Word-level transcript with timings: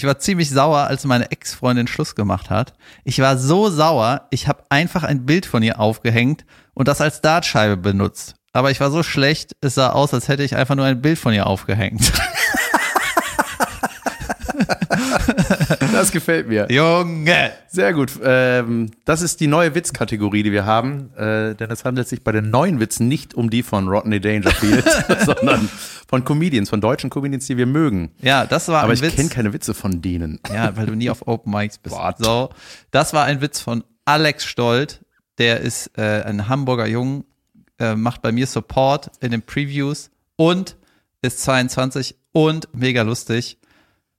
Ich 0.00 0.06
war 0.06 0.18
ziemlich 0.18 0.48
sauer, 0.48 0.86
als 0.86 1.04
meine 1.04 1.30
Ex-Freundin 1.30 1.86
Schluss 1.86 2.14
gemacht 2.14 2.48
hat. 2.48 2.72
Ich 3.04 3.18
war 3.18 3.36
so 3.36 3.68
sauer, 3.68 4.28
ich 4.30 4.48
habe 4.48 4.64
einfach 4.70 5.02
ein 5.02 5.26
Bild 5.26 5.44
von 5.44 5.62
ihr 5.62 5.78
aufgehängt 5.78 6.46
und 6.72 6.88
das 6.88 7.02
als 7.02 7.20
Dartscheibe 7.20 7.76
benutzt. 7.76 8.34
Aber 8.54 8.70
ich 8.70 8.80
war 8.80 8.90
so 8.90 9.02
schlecht, 9.02 9.56
es 9.60 9.74
sah 9.74 9.90
aus, 9.90 10.14
als 10.14 10.28
hätte 10.28 10.42
ich 10.42 10.56
einfach 10.56 10.74
nur 10.74 10.86
ein 10.86 11.02
Bild 11.02 11.18
von 11.18 11.34
ihr 11.34 11.46
aufgehängt. 11.46 12.14
Das 15.92 16.12
gefällt 16.12 16.48
mir. 16.48 16.66
Junge! 16.70 17.52
Sehr 17.68 17.92
gut. 17.92 18.12
Ähm, 18.22 18.90
das 19.04 19.22
ist 19.22 19.40
die 19.40 19.46
neue 19.46 19.74
Witzkategorie, 19.74 20.42
die 20.42 20.52
wir 20.52 20.64
haben, 20.66 21.12
äh, 21.16 21.54
denn 21.54 21.70
es 21.70 21.84
handelt 21.84 22.08
sich 22.08 22.22
bei 22.22 22.32
den 22.32 22.50
neuen 22.50 22.80
Witzen 22.80 23.08
nicht 23.08 23.34
um 23.34 23.50
die 23.50 23.62
von 23.62 23.88
Rodney 23.88 24.20
Dangerfield, 24.20 24.84
sondern 25.24 25.68
von 26.08 26.24
Comedians, 26.24 26.70
von 26.70 26.80
deutschen 26.80 27.10
Comedians, 27.10 27.46
die 27.46 27.56
wir 27.56 27.66
mögen. 27.66 28.12
Ja, 28.20 28.46
das 28.46 28.68
war 28.68 28.82
Aber 28.82 28.92
ein 28.92 28.94
ich 28.94 29.02
Witz. 29.02 29.16
kenne 29.16 29.28
keine 29.28 29.52
Witze 29.52 29.74
von 29.74 30.00
denen. 30.02 30.40
Ja, 30.52 30.76
weil 30.76 30.86
du 30.86 30.94
nie 30.94 31.10
auf 31.10 31.26
Open 31.26 31.52
Mics 31.52 31.78
bist. 31.78 31.94
What? 31.94 32.16
So, 32.18 32.50
das 32.90 33.12
war 33.12 33.24
ein 33.24 33.40
Witz 33.40 33.60
von 33.60 33.84
Alex 34.04 34.44
Stolt. 34.44 35.00
Der 35.38 35.60
ist 35.60 35.90
äh, 35.96 36.22
ein 36.22 36.48
Hamburger 36.48 36.86
Jung, 36.86 37.24
äh, 37.78 37.94
macht 37.94 38.22
bei 38.22 38.32
mir 38.32 38.46
Support 38.46 39.10
in 39.20 39.30
den 39.30 39.42
Previews 39.42 40.10
und 40.36 40.76
ist 41.22 41.42
22 41.42 42.16
und 42.32 42.68
mega 42.74 43.02
lustig. 43.02 43.58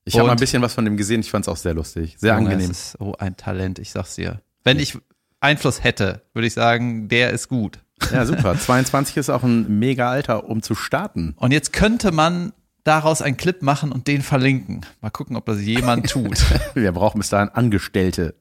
Ich 0.04 0.16
habe 0.16 0.28
mal 0.28 0.34
ein 0.34 0.40
bisschen 0.40 0.62
was 0.62 0.74
von 0.74 0.86
dem 0.86 0.98
gesehen, 0.98 1.22
ich 1.22 1.30
fand 1.30 1.46
es 1.46 1.50
auch 1.50 1.58
sehr 1.58 1.74
lustig. 1.74 2.16
Sehr 2.18 2.34
Junge, 2.36 2.50
angenehm. 2.50 2.72
Es 2.72 2.94
ist 2.94 2.98
so 3.00 3.16
ein 3.18 3.38
Talent, 3.38 3.80
ich 3.80 3.92
sag's 3.92 4.16
dir. 4.16 4.42
Wenn 4.64 4.80
ich 4.80 4.98
Einfluss 5.40 5.84
hätte, 5.84 6.22
würde 6.34 6.48
ich 6.48 6.54
sagen, 6.54 7.08
der 7.08 7.32
ist 7.32 7.48
gut. 7.50 7.80
Ja, 8.12 8.26
super. 8.26 8.58
22 8.60 9.18
ist 9.18 9.30
auch 9.30 9.44
ein 9.44 9.80
mega 9.80 10.10
Alter, 10.10 10.46
um 10.50 10.62
zu 10.62 10.76
starten. 10.76 11.34
Und 11.38 11.52
jetzt 11.52 11.72
könnte 11.74 12.12
man 12.12 12.54
daraus 12.84 13.22
einen 13.22 13.38
Clip 13.38 13.62
machen 13.62 13.92
und 13.92 14.08
den 14.08 14.22
verlinken. 14.22 14.86
Mal 15.02 15.12
gucken, 15.12 15.36
ob 15.36 15.46
das 15.46 15.62
jemand 15.62 16.10
tut. 16.10 16.44
Wir 16.74 16.92
brauchen 16.92 17.20
bis 17.20 17.30
dahin 17.30 17.50
Angestellte. 17.50 18.36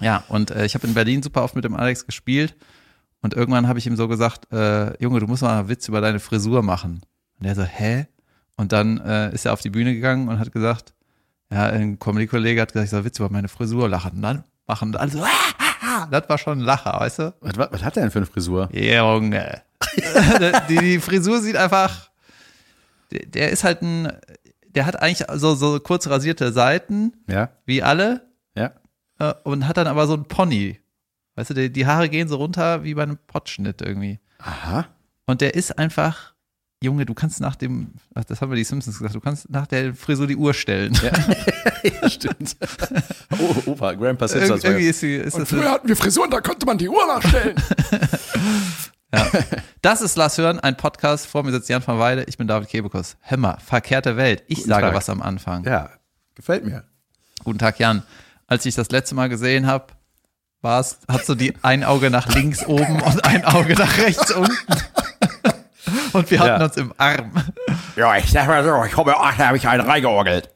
Ja, 0.00 0.24
und 0.28 0.50
äh, 0.50 0.64
ich 0.64 0.74
habe 0.74 0.86
in 0.86 0.94
Berlin 0.94 1.22
super 1.22 1.44
oft 1.44 1.54
mit 1.54 1.64
dem 1.64 1.76
Alex 1.76 2.06
gespielt 2.06 2.56
und 3.20 3.34
irgendwann 3.34 3.68
habe 3.68 3.78
ich 3.78 3.86
ihm 3.86 3.96
so 3.96 4.08
gesagt, 4.08 4.52
äh, 4.52 5.02
Junge, 5.02 5.20
du 5.20 5.26
musst 5.26 5.42
mal 5.42 5.58
einen 5.58 5.68
Witz 5.68 5.88
über 5.88 6.00
deine 6.00 6.20
Frisur 6.20 6.62
machen. 6.62 7.02
Und 7.38 7.46
er 7.46 7.54
so, 7.54 7.62
hä? 7.62 8.06
Und 8.56 8.72
dann 8.72 8.98
äh, 9.00 9.34
ist 9.34 9.46
er 9.46 9.52
auf 9.52 9.60
die 9.60 9.70
Bühne 9.70 9.94
gegangen 9.94 10.28
und 10.28 10.38
hat 10.38 10.52
gesagt, 10.52 10.94
ja, 11.50 11.66
ein 11.66 11.98
Comedy-Kollege 11.98 12.60
hat 12.60 12.72
gesagt, 12.72 12.86
ich 12.86 12.90
soll 12.90 13.04
Witz 13.04 13.18
über 13.18 13.30
meine 13.30 13.48
Frisur 13.48 13.88
lachen. 13.88 14.12
Und 14.12 14.22
dann 14.22 14.44
machen 14.66 14.88
und 14.88 14.96
alle 14.96 15.10
so, 15.10 15.22
ah, 15.22 15.28
ah, 15.58 15.74
ah. 15.82 16.06
das 16.10 16.28
war 16.28 16.38
schon 16.38 16.58
ein 16.58 16.64
Lacher, 16.64 16.98
weißt 16.98 17.18
du? 17.18 17.34
Was, 17.40 17.56
was, 17.56 17.72
was 17.72 17.82
hat 17.82 17.96
er 17.96 18.02
denn 18.02 18.10
für 18.10 18.18
eine 18.18 18.26
Frisur? 18.26 18.68
Junge. 18.72 19.62
die, 20.68 20.78
die 20.78 20.98
Frisur 21.00 21.40
sieht 21.40 21.56
einfach, 21.56 22.10
der, 23.10 23.26
der 23.26 23.50
ist 23.50 23.64
halt 23.64 23.82
ein, 23.82 24.12
der 24.74 24.86
hat 24.86 25.00
eigentlich 25.00 25.26
so, 25.34 25.54
so 25.54 25.78
kurz 25.80 26.06
rasierte 26.08 26.52
Seiten, 26.52 27.12
Ja, 27.28 27.50
wie 27.64 27.82
alle, 27.82 28.22
ja. 28.56 28.72
äh, 29.18 29.34
und 29.44 29.68
hat 29.68 29.76
dann 29.76 29.86
aber 29.86 30.06
so 30.06 30.14
ein 30.14 30.24
Pony. 30.24 30.80
Weißt 31.36 31.50
du, 31.50 31.54
die, 31.54 31.72
die 31.72 31.86
Haare 31.86 32.08
gehen 32.08 32.28
so 32.28 32.36
runter 32.36 32.84
wie 32.84 32.94
bei 32.94 33.02
einem 33.02 33.18
Potschnitt 33.26 33.82
irgendwie. 33.82 34.20
Aha. 34.38 34.86
Und 35.26 35.40
der 35.40 35.54
ist 35.54 35.78
einfach, 35.78 36.33
Junge, 36.84 37.06
du 37.06 37.14
kannst 37.14 37.40
nach 37.40 37.56
dem, 37.56 37.94
ach, 38.14 38.24
das 38.24 38.40
haben 38.40 38.50
wir 38.50 38.56
die 38.56 38.64
Simpsons 38.64 38.98
gesagt, 38.98 39.14
du 39.14 39.20
kannst 39.20 39.50
nach 39.50 39.66
der 39.66 39.94
Frisur 39.94 40.26
die 40.26 40.36
Uhr 40.36 40.54
stellen. 40.54 40.96
Ja, 41.02 42.08
stimmt. 42.08 42.56
Oh, 43.38 43.70
Opa, 43.70 43.94
Grandpa 43.94 44.28
sitzt 44.28 44.48
Ir 44.48 44.64
irgendwie 44.64 44.86
ist, 44.86 45.02
die, 45.02 45.14
ist 45.14 45.38
das, 45.38 45.52
hatten 45.52 45.88
wir 45.88 45.96
Frisuren, 45.96 46.30
da 46.30 46.40
konnte 46.40 46.66
man 46.66 46.78
die 46.78 46.88
Uhr 46.88 47.06
nachstellen. 47.06 47.56
ja. 49.14 49.26
das 49.82 50.02
ist 50.02 50.16
Lass 50.16 50.38
hören, 50.38 50.60
ein 50.60 50.76
Podcast. 50.76 51.26
Vor 51.26 51.42
mir 51.42 51.52
sitzt 51.52 51.68
Jan 51.68 51.84
van 51.84 51.98
Weide, 51.98 52.24
ich 52.24 52.36
bin 52.36 52.46
David 52.46 52.68
Kebekus. 52.68 53.16
Hämmer, 53.20 53.58
verkehrte 53.64 54.16
Welt. 54.16 54.44
Ich 54.46 54.58
Guten 54.58 54.68
sage 54.68 54.86
Tag. 54.86 54.94
was 54.94 55.08
am 55.08 55.22
Anfang. 55.22 55.64
Ja, 55.64 55.90
gefällt 56.34 56.64
mir. 56.64 56.84
Guten 57.42 57.58
Tag, 57.58 57.78
Jan. 57.78 58.02
Als 58.46 58.66
ich 58.66 58.74
das 58.74 58.90
letzte 58.90 59.14
Mal 59.14 59.28
gesehen 59.28 59.66
habe, 59.66 59.86
war's, 60.60 60.98
hast 61.08 61.28
du 61.28 61.34
die 61.34 61.54
ein 61.62 61.82
Auge 61.84 62.10
nach 62.10 62.28
links 62.34 62.64
oben 62.66 63.00
und 63.00 63.24
ein 63.24 63.44
Auge 63.44 63.74
nach 63.74 63.98
rechts 63.98 64.30
unten. 64.32 64.54
Und 66.14 66.30
wir 66.30 66.38
hatten 66.40 66.60
Ja. 66.60 66.64
uns 66.64 66.76
im 66.76 66.92
Arm. 66.96 67.32
Ja, 67.96 68.16
ich 68.16 68.30
sag 68.30 68.46
mal 68.46 68.64
so, 68.64 68.84
ich 68.84 68.96
ach, 68.96 69.36
da 69.36 69.46
habe 69.48 69.56
ich 69.56 69.66
einen 69.68 69.86
reingeorgelt. 69.86 70.50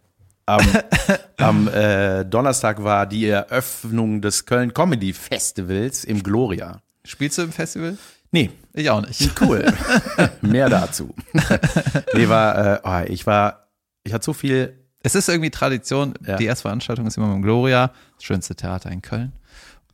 Am, 0.46 0.60
am 1.36 1.68
äh, 1.68 2.24
Donnerstag 2.24 2.82
war 2.82 3.06
die 3.06 3.26
Eröffnung 3.28 4.22
des 4.22 4.46
Köln 4.46 4.72
Comedy 4.72 5.12
Festivals 5.12 6.04
im 6.04 6.22
Gloria. 6.22 6.80
Spielst 7.04 7.38
du 7.38 7.42
im 7.42 7.52
Festival? 7.52 7.98
Nee, 8.30 8.50
Ich 8.74 8.88
auch 8.90 9.00
nicht. 9.06 9.40
cool. 9.40 9.72
Mehr 10.42 10.68
dazu. 10.68 11.14
nee, 12.14 12.28
war, 12.28 12.74
äh, 12.76 12.80
oh, 12.84 13.10
ich 13.12 13.26
war, 13.26 13.68
ich 14.04 14.12
hatte 14.12 14.24
so 14.24 14.32
viel, 14.32 14.78
Es 15.02 15.14
ist 15.14 15.28
irgendwie 15.28 15.50
Tradition. 15.50 16.14
Ja. 16.26 16.36
Die 16.36 16.44
erste 16.46 16.62
Veranstaltung 16.62 17.06
ist 17.06 17.16
immer 17.16 17.34
im 17.34 17.42
Gloria, 17.42 17.90
das 18.16 18.24
schönste 18.24 18.54
Theater 18.54 18.90
in 18.90 19.00
Köln. 19.02 19.32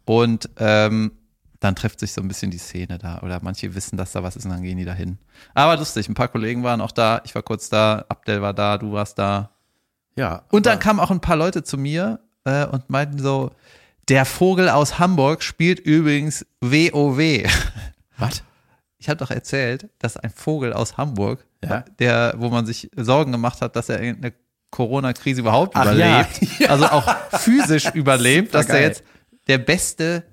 Und 0.04 0.50
ähm, 0.58 1.12
dann 1.64 1.74
trifft 1.74 2.00
sich 2.00 2.12
so 2.12 2.20
ein 2.20 2.28
bisschen 2.28 2.50
die 2.50 2.58
Szene 2.58 2.98
da. 2.98 3.20
Oder 3.22 3.40
manche 3.42 3.74
wissen, 3.74 3.96
dass 3.96 4.12
da 4.12 4.22
was 4.22 4.36
ist 4.36 4.44
und 4.44 4.50
dann 4.52 4.62
gehen 4.62 4.78
die 4.78 4.84
da 4.84 4.92
hin. 4.92 5.18
Aber 5.54 5.76
lustig, 5.76 6.08
ein 6.08 6.14
paar 6.14 6.28
Kollegen 6.28 6.62
waren 6.62 6.80
auch 6.80 6.92
da. 6.92 7.22
Ich 7.24 7.34
war 7.34 7.42
kurz 7.42 7.68
da, 7.68 8.04
Abdel 8.08 8.42
war 8.42 8.52
da, 8.54 8.78
du 8.78 8.92
warst 8.92 9.18
da. 9.18 9.50
ja. 10.16 10.42
Und 10.50 10.66
dann 10.66 10.78
kamen 10.78 11.00
auch 11.00 11.10
ein 11.10 11.20
paar 11.20 11.36
Leute 11.36 11.62
zu 11.64 11.78
mir 11.78 12.20
äh, 12.44 12.66
und 12.66 12.88
meinten 12.90 13.18
so, 13.18 13.50
der 14.08 14.24
Vogel 14.26 14.68
aus 14.68 14.98
Hamburg 14.98 15.42
spielt 15.42 15.80
übrigens 15.80 16.44
WoW. 16.60 17.18
Was? 18.18 18.42
Ich 18.98 19.08
habe 19.08 19.16
doch 19.18 19.30
erzählt, 19.30 19.88
dass 19.98 20.16
ein 20.16 20.30
Vogel 20.30 20.72
aus 20.72 20.96
Hamburg, 20.96 21.44
Ja. 21.64 21.84
der, 21.98 22.34
wo 22.36 22.48
man 22.50 22.66
sich 22.66 22.90
Sorgen 22.96 23.32
gemacht 23.32 23.60
hat, 23.62 23.76
dass 23.76 23.88
er 23.88 24.02
irgendeine 24.02 24.34
Corona-Krise 24.70 25.40
überhaupt 25.40 25.76
Ach 25.76 25.84
überlebt, 25.84 26.40
ja. 26.60 26.68
also 26.68 26.86
auch 26.86 27.06
physisch 27.38 27.90
überlebt, 27.94 28.54
dass 28.54 28.66
er 28.66 28.74
geil. 28.74 28.82
jetzt 28.88 29.04
der 29.46 29.58
beste 29.58 30.24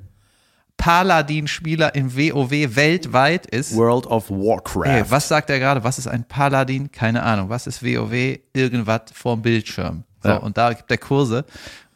Paladin-Spieler 0.82 1.94
im 1.96 2.16
WoW 2.16 2.50
weltweit 2.76 3.46
ist. 3.46 3.76
World 3.76 4.08
of 4.08 4.30
Warcraft. 4.30 4.86
Ey, 4.88 5.04
was 5.10 5.28
sagt 5.28 5.50
er 5.50 5.60
gerade? 5.60 5.84
Was 5.84 5.98
ist 6.00 6.08
ein 6.08 6.24
Paladin? 6.24 6.92
Keine 6.92 7.24
Ahnung. 7.24 7.50
Was 7.50 7.68
ist 7.68 7.84
WoW? 7.84 8.40
Irgendwas 8.54 9.02
vorm 9.14 9.42
Bildschirm. 9.42 10.04
So, 10.24 10.30
Ja. 10.30 10.38
und 10.38 10.58
da 10.58 10.74
gibt 10.74 10.90
er 10.92 10.98
Kurse. 10.98 11.46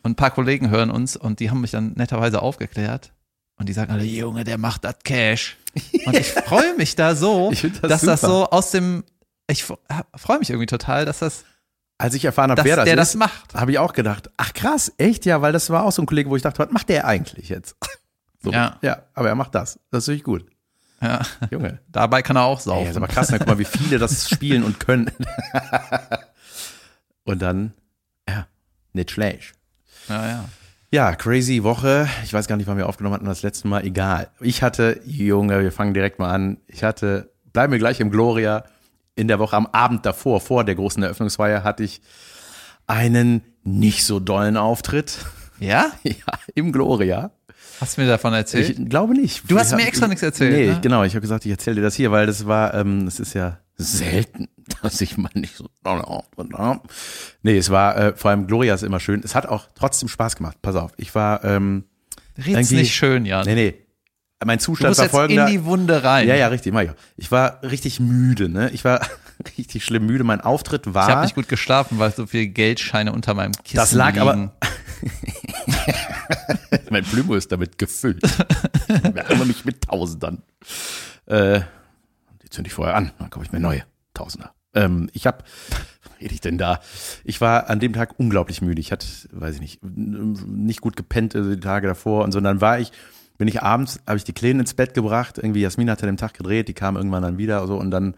Und 0.04 0.12
ein 0.12 0.16
paar 0.16 0.32
Kollegen 0.32 0.70
hören 0.70 0.92
uns 0.92 1.16
und 1.18 1.40
die 1.40 1.50
haben 1.50 1.62
mich 1.62 1.72
dann 1.72 1.94
netterweise 1.96 2.42
aufgeklärt. 2.42 3.12
Und 3.58 3.70
die 3.70 3.74
sagen 3.74 3.92
alle, 3.92 4.04
Junge, 4.04 4.44
der 4.44 4.58
macht 4.58 4.84
das 4.84 4.96
Cash. 5.04 5.58
Und 6.06 6.16
ich 6.18 6.32
freue 6.32 6.76
mich 6.78 6.96
da 6.96 7.16
so, 7.16 7.52
das 7.52 7.62
dass 7.82 8.02
das 8.02 8.22
super. 8.22 8.34
so 8.34 8.50
aus 8.50 8.72
dem, 8.72 9.04
ich 9.48 9.64
freue 9.64 10.40
mich 10.40 10.50
irgendwie 10.50 10.66
total, 10.68 11.06
dass 11.06 11.20
das, 11.20 11.44
Als 11.98 12.14
ich 12.16 12.24
erfahren 12.26 12.52
habe, 12.52 12.58
dass 12.62 12.66
wer 12.66 12.76
das 12.78 12.86
der 12.86 12.94
ist, 12.96 13.00
das 13.00 13.16
macht. 13.16 13.54
habe 13.54 13.72
ich 13.72 13.80
auch 13.80 13.94
gedacht, 13.94 14.30
ach 14.38 14.54
krass, 14.54 14.92
echt? 14.98 15.26
Ja, 15.26 15.42
weil 15.42 15.52
das 15.54 15.70
war 15.70 15.84
auch 15.84 15.92
so 15.92 16.02
ein 16.02 16.06
Kollege, 16.06 16.30
wo 16.30 16.36
ich 16.36 16.42
dachte, 16.44 16.60
was 16.60 16.72
macht 16.72 16.90
der 16.90 17.06
eigentlich 17.08 17.50
jetzt? 17.50 17.76
So, 18.42 18.52
Ja. 18.52 18.78
ja, 18.82 19.04
aber 19.14 19.30
er 19.30 19.36
macht 19.36 19.56
das. 19.56 19.80
Das 19.92 20.04
ist 20.04 20.08
wirklich 20.08 20.24
gut. 20.24 20.46
Ja. 21.02 21.22
Junge. 21.52 21.80
Dabei 21.90 22.22
kann 22.22 22.36
er 22.38 22.44
auch 22.44 22.60
Ey, 22.60 22.64
saufen. 22.66 22.82
das 22.86 22.92
ist 22.92 22.98
aber 22.98 23.08
krass, 23.08 23.32
ne? 23.32 23.38
guck 23.40 23.48
mal, 23.48 23.60
wie 23.60 23.66
viele 23.66 23.98
das 24.00 24.30
spielen 24.34 24.64
und 24.64 24.80
können. 24.80 25.12
und 27.24 27.42
dann, 27.42 27.74
ja, 28.28 28.48
nicht 28.94 29.12
schlecht. 29.12 29.54
ja, 30.10 30.28
ja. 30.28 30.46
Ja, 30.92 31.14
crazy 31.16 31.64
Woche. 31.64 32.08
Ich 32.24 32.32
weiß 32.32 32.48
gar 32.48 32.56
nicht, 32.56 32.68
wann 32.68 32.78
wir 32.78 32.88
aufgenommen 32.88 33.16
hatten 33.16 33.26
das 33.26 33.42
letzte 33.42 33.68
Mal. 33.68 33.84
Egal. 33.84 34.30
Ich 34.40 34.62
hatte, 34.64 35.02
Junge, 35.04 35.62
wir 35.62 35.72
fangen 35.74 35.94
direkt 35.94 36.20
mal 36.20 36.32
an. 36.32 36.58
Ich 36.68 36.84
hatte, 36.86 37.34
bleiben 37.52 37.74
wir 37.74 37.80
gleich 37.80 38.00
im 38.00 38.12
Gloria. 38.12 38.64
In 39.16 39.28
der 39.28 39.40
Woche 39.40 39.58
am 39.58 39.66
Abend 39.68 40.06
davor, 40.06 40.40
vor 40.40 40.64
der 40.64 40.76
großen 40.76 41.02
Eröffnungsfeier, 41.04 41.64
hatte 41.64 41.84
ich 41.84 42.02
einen 42.88 43.42
nicht 43.64 44.06
so 44.06 44.20
dollen 44.22 44.56
Auftritt. 44.56 45.18
Ja? 45.60 45.92
Ja, 46.04 46.14
im 46.54 46.72
Gloria. 46.72 47.32
Hast 47.82 47.98
du 47.98 48.02
mir 48.02 48.08
davon 48.08 48.34
erzählt? 48.34 48.70
Ich 48.80 48.90
glaube 48.90 49.14
nicht. 49.14 49.44
Du 49.50 49.58
hast 49.58 49.72
Wir 49.72 49.78
mir 49.78 49.88
extra 49.88 50.08
nichts 50.08 50.24
erzählt, 50.24 50.54
Nee, 50.54 50.68
ne? 50.74 50.80
genau. 50.82 51.04
Ich 51.04 51.14
habe 51.14 51.22
gesagt, 51.22 51.46
ich 51.46 51.52
erzähle 51.52 51.78
dir 51.78 51.82
das 51.82 51.96
hier, 51.96 52.12
weil 52.12 52.26
das 52.26 52.46
war, 52.46 52.74
ähm, 52.74 53.08
es 53.08 53.20
ist 53.20 53.34
ja 53.34 53.60
selten, 53.78 54.48
dass 54.82 55.02
ich 55.02 55.18
mal 55.18 55.30
nicht 55.34 55.56
so. 55.58 55.70
Nee, 57.44 57.58
es 57.58 57.70
war 57.70 57.98
äh, 57.98 58.14
vor 58.16 58.32
allem 58.32 58.48
Gloria 58.48 58.74
ist 58.74 58.84
immer 58.84 59.00
schön. 59.00 59.22
Es 59.24 59.36
hat 59.36 59.46
auch 59.48 59.68
trotzdem 59.76 60.08
Spaß 60.10 60.36
gemacht. 60.38 60.58
Pass 60.62 60.76
auf, 60.76 60.92
ich 60.98 61.14
war, 61.16 61.44
ähm, 61.44 61.84
Red's 62.38 62.72
nicht 62.72 62.94
schön, 62.96 63.26
Jan. 63.26 63.46
nee, 63.46 63.56
nee. 63.56 63.74
Mein 64.46 64.58
du 64.60 64.66
Zustand 64.66 64.90
musst 64.92 65.00
war 65.00 65.06
jetzt 65.06 65.14
in 65.14 65.18
folgender. 65.18 65.46
die 65.48 65.64
Wunde 65.64 66.04
rein. 66.04 66.28
ja, 66.28 66.36
ja, 66.36 66.48
richtig, 66.48 66.72
mach 66.74 66.82
ich 66.82 66.90
auch. 66.92 66.96
Ich 67.16 67.32
war 67.32 67.64
richtig 67.64 68.00
müde, 68.00 68.48
ne? 68.50 68.70
Ich 68.72 68.84
war 68.86 69.00
richtig 69.58 69.84
schlimm 69.86 70.06
müde. 70.06 70.24
Mein 70.24 70.42
Auftritt 70.42 70.94
war. 70.94 71.08
Ich 71.08 71.14
habe 71.16 71.24
nicht 71.24 71.36
gut 71.36 71.48
geschlafen, 71.48 72.00
weil 72.00 72.12
so 72.12 72.28
viele 72.28 72.48
Geldscheine 72.48 73.12
unter 73.14 73.34
meinem 73.34 73.54
Kissen 73.54 73.78
Das 73.78 73.94
lag 73.94 74.10
liegen. 74.14 74.20
aber- 74.20 74.52
mein 76.90 77.04
Plümo 77.04 77.36
ist 77.36 77.52
damit 77.52 77.78
gefüllt. 77.78 78.24
Ich 78.24 79.16
ärgere 79.16 79.46
mich 79.46 79.66
mit 79.66 79.82
Tausendern. 79.82 80.42
Äh, 81.26 81.62
die 82.44 82.50
zünde 82.50 82.68
ich 82.68 82.74
vorher 82.74 82.96
an, 82.96 83.12
dann 83.20 83.30
kaufe 83.30 83.46
ich 83.46 83.52
mir 83.52 83.60
neue 83.60 83.84
Tausender. 84.14 84.54
Ähm, 84.74 85.10
ich 85.14 85.26
habe, 85.26 85.40
was 86.04 86.20
rede 86.20 86.34
ich 86.34 86.42
denn 86.42 86.58
da? 86.58 86.80
Ich 87.24 87.42
war 87.42 87.70
an 87.70 87.80
dem 87.80 87.94
Tag 87.94 88.20
unglaublich 88.20 88.62
müde. 88.62 88.80
Ich 88.82 88.92
hatte, 88.92 89.08
weiß 89.32 89.56
ich 89.56 89.62
nicht, 89.62 89.80
nicht 89.84 90.82
gut 90.82 90.96
gepennt 90.96 91.36
also 91.36 91.54
die 91.54 91.60
Tage 91.60 91.88
davor 91.88 92.24
und 92.24 92.32
so. 92.32 92.38
Und 92.38 92.44
dann 92.44 92.62
war 92.62 92.80
ich, 92.80 92.92
bin 93.38 93.48
ich 93.48 93.62
abends, 93.62 94.00
habe 94.06 94.18
ich 94.18 94.24
die 94.24 94.34
Kleinen 94.34 94.62
ins 94.62 94.74
Bett 94.74 94.94
gebracht. 94.94 95.38
Irgendwie 95.38 95.62
Jasmin 95.62 95.90
hatte 95.90 96.06
den 96.06 96.18
Tag 96.18 96.34
gedreht, 96.34 96.68
die 96.68 96.74
kam 96.74 96.96
irgendwann 96.96 97.24
dann 97.24 97.38
wieder 97.38 97.66
so 97.68 97.78
und 97.78 97.92
dann 97.92 98.16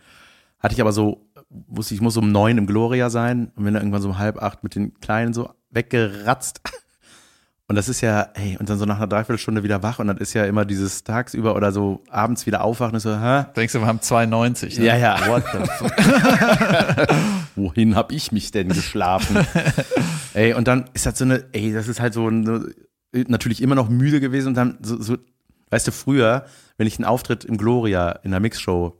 hatte 0.60 0.74
ich 0.74 0.82
aber 0.82 0.92
so, 0.92 1.28
wusste 1.50 1.94
ich, 1.94 2.00
ich 2.00 2.04
muss 2.04 2.18
um 2.18 2.32
neun 2.32 2.58
im 2.58 2.66
Gloria 2.66 3.10
sein 3.10 3.52
und 3.56 3.64
bin 3.64 3.74
dann 3.74 3.84
irgendwann 3.84 4.02
so 4.02 4.10
um 4.10 4.18
halb 4.18 4.42
acht 4.42 4.64
mit 4.64 4.76
den 4.76 5.00
Kleinen 5.00 5.34
so 5.34 5.52
weggeratzt. 5.70 6.62
Und 7.69 7.75
das 7.75 7.90
ist 7.90 8.00
ja, 8.00 8.30
ey, 8.34 8.56
und 8.58 8.69
dann 8.69 8.80
so 8.80 8.86
nach 8.86 8.96
einer 8.96 9.08
Dreiviertelstunde 9.08 9.62
wieder 9.62 9.84
wach 9.84 10.00
und 10.00 10.08
dann 10.08 10.18
ist 10.18 10.34
ja 10.34 10.46
immer 10.46 10.64
dieses 10.64 11.04
tagsüber 11.04 11.54
oder 11.54 11.74
so 11.74 12.02
abends 12.10 12.46
wieder 12.46 12.64
aufwachen 12.64 12.94
und 12.94 13.02
so, 13.02 13.19
hä? 13.19 13.46
Denkst 13.58 13.74
du, 13.74 13.80
wir 13.80 13.88
haben 13.88 14.02
92. 14.02 14.80
Ne? 14.80 14.86
Ja, 14.86 14.96
ja. 14.96 15.28
What 15.28 15.44
the 15.52 15.60
fuck? 15.78 15.92
Wohin 17.58 17.96
hab 17.96 18.14
ich 18.14 18.31
mich 18.31 18.52
denn 18.52 18.69
geschlafen? 18.69 19.46
ey, 20.34 20.54
und 20.54 20.69
dann 20.69 20.86
ist 20.94 21.06
das 21.06 21.18
so 21.18 21.25
eine, 21.25 21.44
ey, 21.52 21.74
das 21.74 21.90
ist 21.90 22.00
halt 22.00 22.14
so 22.14 22.28
eine, 22.28 22.74
natürlich 23.12 23.62
immer 23.62 23.75
noch 23.75 23.90
müde 23.90 24.22
gewesen 24.22 24.50
und 24.50 24.54
dann 24.54 24.78
so, 24.81 25.02
so, 25.02 25.18
weißt 25.70 25.88
du, 25.88 25.92
früher, 25.92 26.46
wenn 26.78 26.88
ich 26.88 26.98
einen 26.98 27.06
Auftritt 27.06 27.44
im 27.44 27.58
Gloria 27.58 28.12
in 28.24 28.31
der 28.31 28.40
Mixshow 28.40 28.98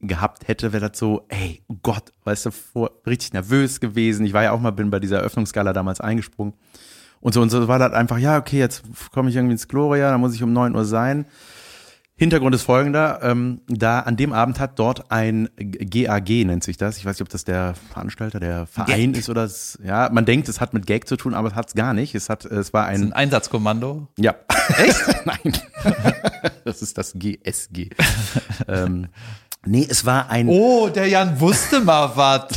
gehabt 0.00 0.48
hätte, 0.48 0.72
wäre 0.72 0.88
das 0.88 0.98
so, 0.98 1.24
ey, 1.28 1.62
oh 1.68 1.76
Gott, 1.84 2.12
weißt 2.24 2.46
du, 2.46 2.50
vor, 2.50 2.90
richtig 3.06 3.32
nervös 3.32 3.78
gewesen. 3.78 4.26
Ich 4.26 4.32
war 4.32 4.42
ja 4.42 4.50
auch 4.50 4.60
mal, 4.60 4.72
bin 4.72 4.90
bei 4.90 4.98
dieser 4.98 5.18
Eröffnungsgala 5.18 5.72
damals 5.72 6.00
eingesprungen. 6.00 6.54
Und 7.20 7.34
so 7.34 7.42
und 7.42 7.50
so 7.50 7.68
war 7.68 7.78
das 7.78 7.92
einfach, 7.92 8.18
ja, 8.18 8.38
okay, 8.38 8.58
jetzt 8.58 8.82
komme 9.12 9.28
ich 9.30 9.36
irgendwie 9.36 9.52
ins 9.52 9.68
Gloria, 9.68 10.10
da 10.10 10.18
muss 10.18 10.34
ich 10.34 10.42
um 10.42 10.52
neun 10.52 10.74
Uhr 10.74 10.84
sein. 10.84 11.26
Hintergrund 12.16 12.54
ist 12.54 12.64
folgender, 12.64 13.20
ähm, 13.22 13.62
da 13.66 14.00
an 14.00 14.14
dem 14.16 14.34
Abend 14.34 14.60
hat 14.60 14.78
dort 14.78 15.10
ein 15.10 15.48
GAG, 15.56 16.28
nennt 16.44 16.62
sich 16.62 16.76
das. 16.76 16.98
Ich 16.98 17.06
weiß 17.06 17.16
nicht, 17.16 17.22
ob 17.22 17.30
das 17.30 17.44
der 17.44 17.74
Veranstalter, 17.92 18.38
der 18.40 18.66
Verein 18.66 19.12
Gag. 19.14 19.20
ist 19.20 19.30
oder 19.30 19.44
das, 19.44 19.78
ja, 19.82 20.10
man 20.12 20.26
denkt, 20.26 20.46
es 20.50 20.60
hat 20.60 20.74
mit 20.74 20.86
Gag 20.86 21.08
zu 21.08 21.16
tun, 21.16 21.32
aber 21.32 21.48
es 21.48 21.54
hat 21.54 21.68
es 21.68 21.74
gar 21.74 21.94
nicht. 21.94 22.14
Es 22.14 22.28
hat, 22.28 22.44
es 22.44 22.74
war 22.74 22.84
ein, 22.84 23.04
Ein 23.04 23.12
Einsatzkommando. 23.14 24.08
ja. 24.18 24.34
Echt? 24.76 25.00
Nein. 25.24 25.54
das 26.66 26.82
ist 26.82 26.98
das 26.98 27.14
GSG. 27.14 27.88
ähm, 28.68 29.06
nee, 29.64 29.86
es 29.88 30.04
war 30.04 30.28
ein 30.28 30.48
Oh, 30.50 30.90
der 30.90 31.06
Jan 31.08 31.40
wusste 31.40 31.80
mal 31.80 32.12
was. 32.16 32.48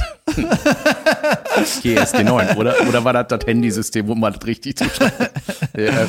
GSG 1.82 2.24
9, 2.24 2.58
oder? 2.58 2.76
Oder 2.88 3.04
war 3.04 3.14
das 3.14 3.28
das 3.28 3.46
Handysystem, 3.46 4.08
wo 4.08 4.16
man 4.16 4.34
das 4.34 4.46
richtig 4.46 4.78
zuschreibt? 4.78 5.32
ja, 5.78 6.08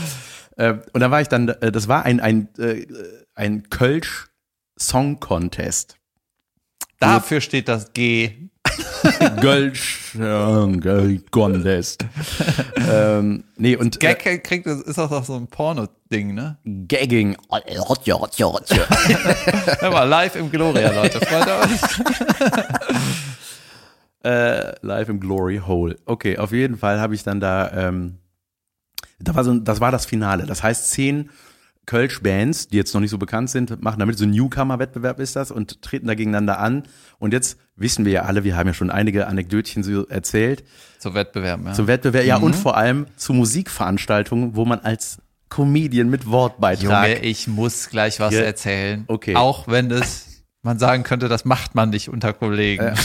äh, 0.56 0.78
und 0.92 1.00
da 1.00 1.10
war 1.10 1.20
ich 1.20 1.28
dann, 1.28 1.48
äh, 1.48 1.72
das 1.72 1.88
war 1.88 2.04
ein, 2.04 2.20
ein, 2.20 2.48
äh, 2.58 2.86
ein 3.34 3.68
Kölsch 3.70 4.28
Song 4.78 5.20
Contest. 5.20 5.96
Dafür 6.98 7.40
steht 7.40 7.68
das 7.68 7.92
G. 7.92 8.32
Kölsch 9.40 10.12
Song 10.16 10.80
Contest. 11.30 12.06
ähm, 12.88 13.44
nee, 13.56 13.76
und 13.76 13.96
äh, 13.96 14.14
Gag 14.14 14.44
kriegt, 14.44 14.66
ist 14.66 14.98
auch 14.98 15.24
so 15.24 15.34
ein 15.34 15.48
Porno-Ding, 15.48 16.34
ne? 16.34 16.56
Gagging. 16.88 17.36
Hotja. 17.50 18.18
Hör 19.80 19.90
mal, 19.90 20.04
live 20.04 20.36
im 20.36 20.50
Gloria, 20.50 20.92
Leute. 20.92 21.20
Freut 21.20 21.46
euch? 21.46 21.80
Äh, 24.24 24.74
live 24.84 25.08
im 25.08 25.20
Glory 25.20 25.60
Hole. 25.66 25.96
Okay, 26.06 26.38
auf 26.38 26.52
jeden 26.52 26.76
Fall 26.78 27.00
habe 27.00 27.14
ich 27.14 27.22
dann 27.22 27.40
da, 27.40 27.70
ähm, 27.88 28.18
da 29.20 29.34
war 29.34 29.44
so, 29.44 29.54
das 29.54 29.80
war 29.80 29.92
das 29.92 30.06
Finale. 30.06 30.46
Das 30.46 30.62
heißt, 30.62 30.90
zehn 30.90 31.30
Kölsch-Bands, 31.86 32.68
die 32.68 32.76
jetzt 32.78 32.94
noch 32.94 33.00
nicht 33.02 33.10
so 33.10 33.18
bekannt 33.18 33.50
sind, 33.50 33.82
machen 33.82 33.98
damit 34.00 34.16
so 34.16 34.24
ein 34.24 34.30
Newcomer-Wettbewerb 34.30 35.20
ist 35.20 35.36
das 35.36 35.50
und 35.50 35.82
treten 35.82 36.06
da 36.06 36.14
gegeneinander 36.14 36.58
an. 36.58 36.84
Und 37.18 37.32
jetzt 37.34 37.58
wissen 37.76 38.06
wir 38.06 38.12
ja 38.12 38.22
alle, 38.22 38.42
wir 38.44 38.56
haben 38.56 38.66
ja 38.66 38.72
schon 38.74 38.90
einige 38.90 39.26
Anekdötchen 39.26 39.82
so 39.82 40.06
erzählt, 40.06 40.64
Zu 40.98 41.12
Wettbewerben, 41.14 41.66
ja. 41.66 41.72
zum 41.74 41.86
Wettbewerb, 41.86 42.24
ja, 42.24 42.36
und 42.38 42.56
vor 42.56 42.76
allem 42.78 43.06
zu 43.16 43.34
Musikveranstaltungen, 43.34 44.56
wo 44.56 44.64
man 44.64 44.80
als 44.80 45.18
Comedian 45.50 46.08
mit 46.08 46.26
Wortbeitrag. 46.26 47.08
Junge, 47.08 47.18
ich 47.22 47.46
muss 47.46 47.90
gleich 47.90 48.18
was 48.18 48.32
Ja. 48.32 48.40
erzählen. 48.40 49.04
Okay. 49.06 49.36
Auch 49.36 49.68
wenn 49.68 49.90
es, 49.90 50.26
man 50.64 50.78
sagen 50.78 51.02
könnte, 51.02 51.28
das 51.28 51.44
macht 51.44 51.74
man 51.74 51.90
nicht 51.90 52.08
unter 52.08 52.32
Kollegen. 52.32 52.94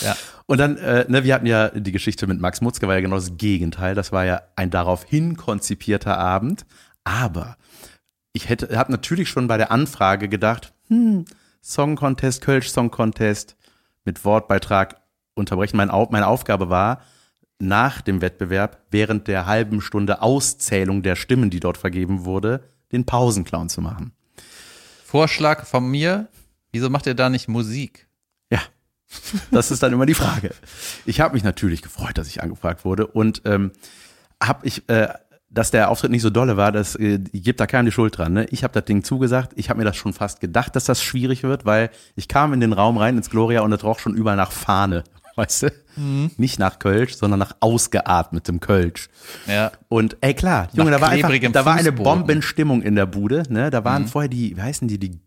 Ja. 0.00 0.16
Und 0.46 0.58
dann, 0.58 0.76
äh, 0.76 1.06
ne, 1.08 1.24
wir 1.24 1.34
hatten 1.34 1.46
ja 1.46 1.68
die 1.68 1.92
Geschichte 1.92 2.26
mit 2.26 2.40
Max 2.40 2.60
Mutzke, 2.60 2.86
war 2.86 2.94
ja 2.94 3.00
genau 3.00 3.16
das 3.16 3.36
Gegenteil. 3.36 3.94
Das 3.94 4.12
war 4.12 4.24
ja 4.24 4.42
ein 4.56 4.70
daraufhin 4.70 5.36
konzipierter 5.36 6.18
Abend. 6.18 6.66
Aber 7.04 7.56
ich 8.32 8.48
hätte, 8.48 8.76
habe 8.76 8.92
natürlich 8.92 9.28
schon 9.28 9.46
bei 9.46 9.56
der 9.56 9.70
Anfrage 9.70 10.28
gedacht, 10.28 10.74
hm, 10.88 11.24
Song 11.62 11.96
Contest, 11.96 12.42
Kölsch 12.42 12.68
Song 12.68 12.90
Contest 12.90 13.56
mit 14.04 14.24
Wortbeitrag 14.24 15.00
unterbrechen. 15.34 15.76
Mein, 15.76 15.90
Au 15.90 16.08
meine 16.10 16.26
Aufgabe 16.26 16.68
war, 16.68 17.00
nach 17.58 18.02
dem 18.02 18.20
Wettbewerb, 18.20 18.82
während 18.90 19.28
der 19.28 19.46
halben 19.46 19.80
Stunde 19.80 20.20
Auszählung 20.20 21.02
der 21.02 21.16
Stimmen, 21.16 21.48
die 21.48 21.60
dort 21.60 21.78
vergeben 21.78 22.24
wurde, 22.24 22.64
den 22.92 23.06
Pausenclown 23.06 23.70
zu 23.70 23.80
machen. 23.80 24.12
Vorschlag 25.04 25.66
von 25.66 25.86
mir, 25.88 26.28
wieso 26.72 26.88
macht 26.88 27.06
ihr 27.06 27.14
da 27.14 27.28
nicht 27.28 27.46
Musik? 27.46 28.08
Ja, 28.50 28.60
das 29.50 29.70
ist 29.70 29.82
dann 29.82 29.92
immer 29.92 30.06
die 30.06 30.14
Frage. 30.14 30.50
Ich 31.04 31.20
habe 31.20 31.34
mich 31.34 31.44
natürlich 31.44 31.82
gefreut, 31.82 32.16
dass 32.16 32.26
ich 32.26 32.42
angefragt 32.42 32.84
wurde 32.84 33.06
und 33.06 33.42
ähm, 33.44 33.72
habe 34.42 34.66
ich, 34.66 34.88
äh, 34.88 35.08
dass 35.50 35.70
der 35.70 35.90
Auftritt 35.90 36.10
nicht 36.10 36.22
so 36.22 36.30
dolle 36.30 36.56
war, 36.56 36.72
das 36.72 36.96
äh, 36.96 37.18
gibt 37.18 37.60
da 37.60 37.66
keinem 37.66 37.86
die 37.86 37.92
Schuld 37.92 38.16
dran. 38.16 38.32
Ne? 38.32 38.46
Ich 38.46 38.64
habe 38.64 38.72
das 38.72 38.86
Ding 38.86 39.04
zugesagt. 39.04 39.52
Ich 39.56 39.68
habe 39.68 39.78
mir 39.78 39.84
das 39.84 39.96
schon 39.96 40.14
fast 40.14 40.40
gedacht, 40.40 40.74
dass 40.74 40.84
das 40.84 41.02
schwierig 41.02 41.42
wird, 41.42 41.64
weil 41.66 41.90
ich 42.16 42.26
kam 42.26 42.54
in 42.54 42.60
den 42.60 42.72
Raum 42.72 42.96
rein 42.96 43.16
ins 43.16 43.30
Gloria 43.30 43.60
und 43.60 43.72
es 43.72 43.84
roch 43.84 43.98
schon 43.98 44.14
überall 44.14 44.36
nach 44.36 44.52
Fahne, 44.52 45.04
weißt 45.36 45.64
du? 45.64 45.83
Nicht 46.36 46.58
nach 46.58 46.78
Kölsch, 46.78 47.14
sondern 47.16 47.38
nach 47.40 47.56
ausgeatmetem 47.60 48.60
Kölsch. 48.60 49.08
Ja. 49.46 49.72
Und 49.88 50.16
ey 50.20 50.34
klar, 50.34 50.68
Junge, 50.72 50.90
da 50.90 51.00
war 51.00 51.10
einfach, 51.10 51.30
da 51.52 51.64
war 51.64 51.74
eine. 51.74 51.92
Bombenstimmung 51.92 52.82
in 52.82 52.94
der 52.96 53.06
Bude. 53.06 53.44
Ne? 53.48 53.70
Da 53.70 53.84
waren 53.84 54.06
vorher 54.08 54.28
die, 54.28 54.56
wie 54.56 54.62
heißen 54.62 54.88
die, 54.88 54.98
die 54.98 55.20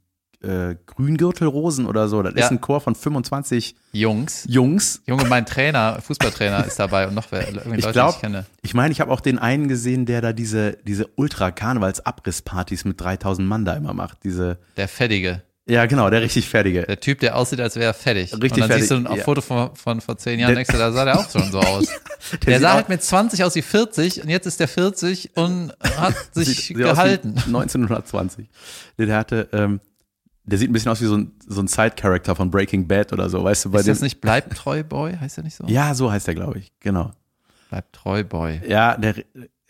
äh, 0.43 0.75
Grüngürtelrosen 0.85 1.87
oder 1.87 2.07
so. 2.07 2.21
Das 2.21 2.33
Ja. 2.35 2.45
ist 2.45 2.51
ein 2.51 2.61
Chor 2.61 2.79
von 2.79 2.93
25 2.93 3.75
Jungs. 3.91 4.45
Jungs. 4.47 5.01
Junge, 5.07 5.25
mein 5.25 5.45
Trainer, 5.47 5.99
Fußballtrainer 6.01 6.63
ist 6.65 6.77
dabei 6.79 7.07
und 7.07 7.15
noch 7.15 7.25
wer, 7.31 7.47
Ich 7.75 7.91
glaube, 7.91 8.13
ich 8.15 8.21
kenne. 8.21 8.45
ich 8.61 8.73
meine, 8.75 8.91
ich 8.91 9.01
habe 9.01 9.11
auch 9.11 9.19
den 9.21 9.39
einen 9.39 9.67
gesehen, 9.67 10.05
der 10.05 10.21
da 10.21 10.33
diese, 10.33 10.73
diese 10.85 11.07
Ultra-Karnevals-Abrisspartys 11.15 12.85
mit 12.85 12.99
3000 13.01 13.47
Mann 13.47 13.65
da 13.65 13.73
immer 13.73 13.93
macht. 13.93 14.23
Diese, 14.23 14.59
Der 14.77 14.87
Fettige. 14.87 15.41
Ja 15.67 15.85
genau, 15.85 16.09
der 16.09 16.21
richtig 16.21 16.47
fertige. 16.49 16.83
Der 16.83 16.99
Typ, 16.99 17.19
der 17.19 17.35
aussieht, 17.35 17.59
als 17.59 17.75
wäre 17.75 17.85
er 17.87 17.93
fertig. 17.93 18.33
Richtig 18.33 18.51
und 18.53 18.59
dann 18.61 18.67
fertig, 18.69 18.87
siehst 18.87 18.91
du 18.91 18.95
ein 19.09 19.17
ja. 19.17 19.23
Foto 19.23 19.41
von, 19.41 19.75
von 19.75 20.01
vor 20.01 20.17
zehn 20.17 20.39
Jahren, 20.39 20.49
Der- 20.49 20.55
denkst 20.55 20.71
du, 20.71 20.77
da 20.77 20.91
sah 20.91 21.05
der 21.05 21.19
auch 21.19 21.29
schon 21.29 21.51
so 21.51 21.59
aus. 21.61 21.87
der 22.45 22.53
sieht 22.55 22.61
sah 22.61 22.73
halt 22.73 22.89
mit 22.89 23.03
20 23.03 23.43
aus 23.43 23.55
wie 23.55 23.61
40 23.61 24.23
und 24.23 24.29
jetzt 24.29 24.45
ist 24.47 24.59
der 24.59 24.67
40 24.67 25.35
und 25.37 25.73
hat 25.97 26.15
sich 26.33 26.47
Sieht- 26.47 26.57
sieht 26.67 26.77
gehalten. 26.77 27.29
1920. 27.45 28.47
Nee, 28.97 29.05
Der 29.05 29.17
hatte, 29.17 29.49
ähm, 29.53 29.79
der 30.43 30.57
sieht 30.57 30.69
ein 30.69 30.73
bisschen 30.73 30.91
aus 30.91 31.01
wie 31.01 31.05
so 31.05 31.17
ein, 31.17 31.31
so 31.45 31.61
ein 31.61 31.67
Side-Character 31.67 32.35
von 32.35 32.49
Breaking 32.49 32.87
Bad 32.87 33.11
oder 33.13 33.29
so, 33.29 33.43
weißt 33.43 33.65
du, 33.65 33.71
bei 33.71 33.79
Ist 33.79 33.87
das 33.89 34.01
nicht 34.01 34.21
Bleib 34.21 34.53
treu, 34.55 34.83
Boy? 34.83 35.17
Heißt 35.19 35.37
der 35.37 35.43
nicht 35.43 35.55
so? 35.55 35.65
Ja, 35.67 35.93
so 35.93 36.11
heißt 36.11 36.27
der, 36.27 36.35
glaube 36.35 36.59
ich. 36.59 36.71
Genau. 36.79 37.11
Bleib 37.69 37.91
treu, 37.91 38.23
Boy. 38.23 38.61
Ja, 38.65 38.95
der, 38.95 39.15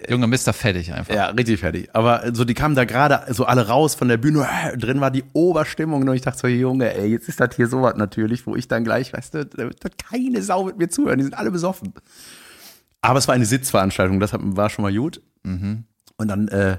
Junge, 0.08 0.28
Mr. 0.28 0.54
Fettig 0.54 0.94
einfach. 0.94 1.14
ja, 1.14 1.28
richtig 1.30 1.60
fertig. 1.60 1.90
Aber 1.94 2.24
so, 2.34 2.46
die 2.46 2.54
kamen 2.54 2.76
da 2.76 2.86
gerade 2.86 3.34
so 3.34 3.46
alle 3.46 3.68
raus 3.68 3.96
von 3.96 4.08
der 4.08 4.18
Bühne, 4.18 4.48
äh, 4.48 4.78
drin 4.78 5.02
war 5.02 5.10
die 5.10 5.24
Oberstimmung 5.34 6.08
und 6.08 6.14
ich 6.16 6.22
dachte 6.22 6.38
so, 6.40 6.48
Junge, 6.48 6.94
ey, 6.94 7.08
jetzt 7.10 7.28
ist 7.28 7.40
das 7.40 7.56
hier 7.56 7.68
sowas 7.68 7.96
natürlich, 7.98 8.46
wo 8.46 8.56
ich 8.56 8.68
dann 8.68 8.84
gleich, 8.84 9.12
weißt 9.12 9.34
du, 9.34 9.46
da 9.46 9.64
wird 9.64 9.98
keine 9.98 10.42
Sau 10.44 10.66
mit 10.66 10.78
mir 10.78 10.90
zuhören, 10.90 11.18
die 11.18 11.24
sind 11.24 11.34
alle 11.34 11.50
besoffen. 11.50 11.94
Aber 13.02 13.18
es 13.18 13.28
war 13.28 13.34
eine 13.34 13.46
Sitzveranstaltung, 13.46 14.20
das 14.20 14.34
war 14.34 14.70
schon 14.70 14.84
mal 14.84 14.94
gut. 14.96 15.22
Und 16.18 16.28
dann, 16.28 16.48
äh, 16.50 16.78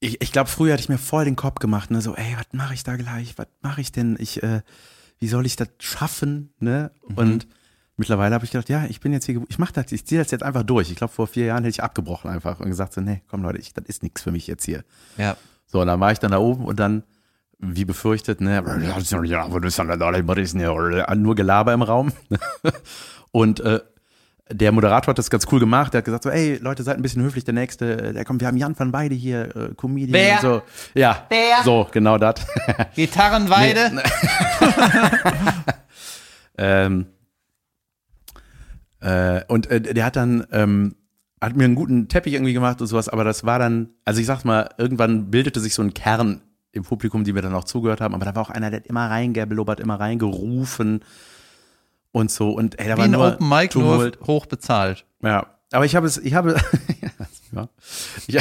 ich, 0.00 0.20
ich 0.20 0.32
glaube, 0.32 0.50
früher 0.50 0.72
hatte 0.72 0.82
ich 0.82 0.88
mir 0.88 0.98
voll 0.98 1.24
den 1.24 1.36
Kopf 1.36 1.60
gemacht, 1.60 1.90
ne, 1.90 2.00
so, 2.00 2.16
ey, 2.16 2.34
was 2.36 2.46
mache 2.52 2.74
ich 2.74 2.82
da 2.82 2.96
gleich, 2.96 3.34
was 3.36 3.46
mache 3.62 3.80
ich 3.80 3.92
denn, 3.92 4.16
ich, 4.18 4.42
äh, 4.42 4.62
wie 5.20 5.28
soll 5.28 5.46
ich 5.46 5.54
das 5.54 5.68
schaffen, 5.78 6.52
ne? 6.58 6.90
Und 7.16 7.46
mittlerweile 7.96 8.34
habe 8.34 8.44
ich 8.44 8.50
gedacht, 8.50 8.68
ja, 8.68 8.84
ich 8.88 9.00
bin 9.00 9.12
jetzt 9.12 9.26
hier, 9.26 9.42
ich 9.48 9.58
mache 9.58 9.72
das, 9.72 9.92
ich 9.92 10.06
ziehe 10.06 10.20
das 10.20 10.30
jetzt 10.30 10.42
einfach 10.42 10.62
durch. 10.62 10.90
Ich 10.90 10.96
glaube, 10.96 11.12
vor 11.12 11.26
vier 11.26 11.46
Jahren 11.46 11.64
hätte 11.64 11.74
ich 11.74 11.82
abgebrochen 11.82 12.30
einfach 12.30 12.60
und 12.60 12.68
gesagt 12.68 12.92
so, 12.92 13.00
nee, 13.00 13.22
komm 13.28 13.42
Leute, 13.42 13.58
ich, 13.58 13.72
das 13.74 13.84
ist 13.86 14.02
nichts 14.02 14.22
für 14.22 14.32
mich 14.32 14.46
jetzt 14.46 14.64
hier. 14.64 14.84
Ja. 15.16 15.36
So, 15.66 15.80
und 15.80 15.86
dann 15.86 16.00
war 16.00 16.12
ich 16.12 16.18
dann 16.18 16.32
da 16.32 16.38
oben 16.38 16.64
und 16.64 16.78
dann, 16.78 17.04
wie 17.58 17.84
befürchtet, 17.84 18.40
ne, 18.40 18.62
nur 21.16 21.34
Gelaber 21.34 21.72
im 21.72 21.82
Raum. 21.82 22.12
Und 23.32 23.58
äh, 23.60 23.80
der 24.50 24.70
Moderator 24.70 25.10
hat 25.10 25.18
das 25.18 25.30
ganz 25.30 25.46
cool 25.50 25.58
gemacht. 25.58 25.92
Der 25.92 25.98
hat 25.98 26.04
gesagt 26.04 26.24
so, 26.24 26.30
ey, 26.30 26.58
Leute, 26.58 26.82
seid 26.82 26.96
ein 26.96 27.02
bisschen 27.02 27.22
höflich. 27.22 27.44
Der 27.44 27.54
nächste, 27.54 28.12
der 28.12 28.24
kommt, 28.24 28.40
wir 28.40 28.48
haben 28.48 28.56
Jan 28.56 28.78
van 28.78 28.92
Beide 28.92 29.14
hier, 29.14 29.56
äh, 29.56 29.74
Comedian 29.74 30.12
Wer? 30.12 30.34
und 30.34 30.40
so. 30.40 30.62
Ja, 30.94 31.26
Wer? 31.28 31.64
so, 31.64 31.88
genau 31.90 32.18
das. 32.18 32.34
Gitarrenweide? 32.94 33.90
ähm, 36.58 37.06
äh, 39.04 39.44
und 39.48 39.70
äh, 39.70 39.80
der 39.80 40.04
hat 40.04 40.16
dann, 40.16 40.46
ähm, 40.50 40.96
hat 41.40 41.54
mir 41.56 41.64
einen 41.64 41.74
guten 41.74 42.08
Teppich 42.08 42.32
irgendwie 42.32 42.54
gemacht 42.54 42.80
und 42.80 42.86
sowas, 42.86 43.08
aber 43.10 43.22
das 43.22 43.44
war 43.44 43.58
dann, 43.58 43.90
also 44.04 44.18
ich 44.18 44.26
sag 44.26 44.44
mal, 44.44 44.70
irgendwann 44.78 45.30
bildete 45.30 45.60
sich 45.60 45.74
so 45.74 45.82
ein 45.82 45.92
Kern 45.92 46.40
im 46.72 46.84
Publikum, 46.84 47.22
die 47.22 47.34
mir 47.34 47.42
dann 47.42 47.54
auch 47.54 47.64
zugehört 47.64 48.00
haben, 48.00 48.14
aber 48.14 48.24
da 48.24 48.34
war 48.34 48.42
auch 48.42 48.50
einer, 48.50 48.70
der 48.70 48.80
hat 48.80 48.86
immer 48.86 49.10
reingeblubbert, 49.10 49.78
immer 49.78 50.00
reingerufen 50.00 51.04
und 52.12 52.30
so 52.30 52.50
und 52.52 52.78
ey, 52.80 52.88
da 52.88 52.94
Wie 52.94 52.98
war 52.98 53.04
ein 53.04 53.10
nur 53.10 53.28
Open 53.34 53.48
Mic, 53.48 53.74
nur 53.78 53.96
Tumult. 53.96 54.20
hoch 54.26 54.46
bezahlt. 54.46 55.04
Ja, 55.22 55.46
aber 55.70 55.84
ich 55.84 55.94
habe 55.96 56.06
es, 56.06 56.16
ich 56.16 56.32
habe, 56.32 56.56
ja, 57.02 57.10
ich, 58.26 58.36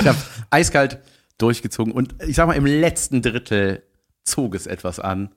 ich 0.00 0.06
habe 0.06 0.18
eiskalt 0.48 1.00
durchgezogen 1.36 1.92
und 1.92 2.14
ich 2.26 2.36
sag 2.36 2.46
mal, 2.46 2.54
im 2.54 2.66
letzten 2.66 3.20
Drittel 3.20 3.82
zog 4.24 4.54
es 4.54 4.66
etwas 4.66 5.00
an 5.00 5.30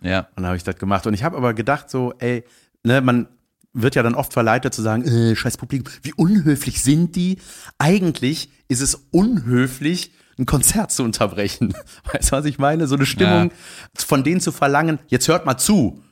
Ja. 0.00 0.20
Und 0.20 0.38
dann 0.38 0.46
habe 0.46 0.56
ich 0.56 0.64
das 0.64 0.76
gemacht. 0.76 1.06
Und 1.06 1.14
ich 1.14 1.22
habe 1.24 1.36
aber 1.36 1.54
gedacht 1.54 1.90
so, 1.90 2.14
ey, 2.18 2.44
ne, 2.84 3.00
man 3.00 3.28
wird 3.72 3.94
ja 3.94 4.02
dann 4.02 4.14
oft 4.14 4.32
verleitet 4.32 4.74
zu 4.74 4.82
sagen, 4.82 5.04
äh, 5.04 5.36
scheiß 5.36 5.56
Publikum, 5.56 5.92
wie 6.02 6.12
unhöflich 6.14 6.82
sind 6.82 7.16
die? 7.16 7.38
Eigentlich 7.78 8.50
ist 8.68 8.80
es 8.80 9.06
unhöflich, 9.10 10.12
ein 10.38 10.46
Konzert 10.46 10.92
zu 10.92 11.02
unterbrechen. 11.02 11.74
Weißt 12.12 12.32
du, 12.32 12.36
was 12.36 12.44
ich 12.44 12.58
meine? 12.58 12.86
So 12.86 12.96
eine 12.96 13.06
Stimmung 13.06 13.50
von 13.96 14.24
denen 14.24 14.40
zu 14.40 14.52
verlangen, 14.52 14.98
jetzt 15.08 15.28
hört 15.28 15.46
mal 15.46 15.58
zu. 15.58 16.02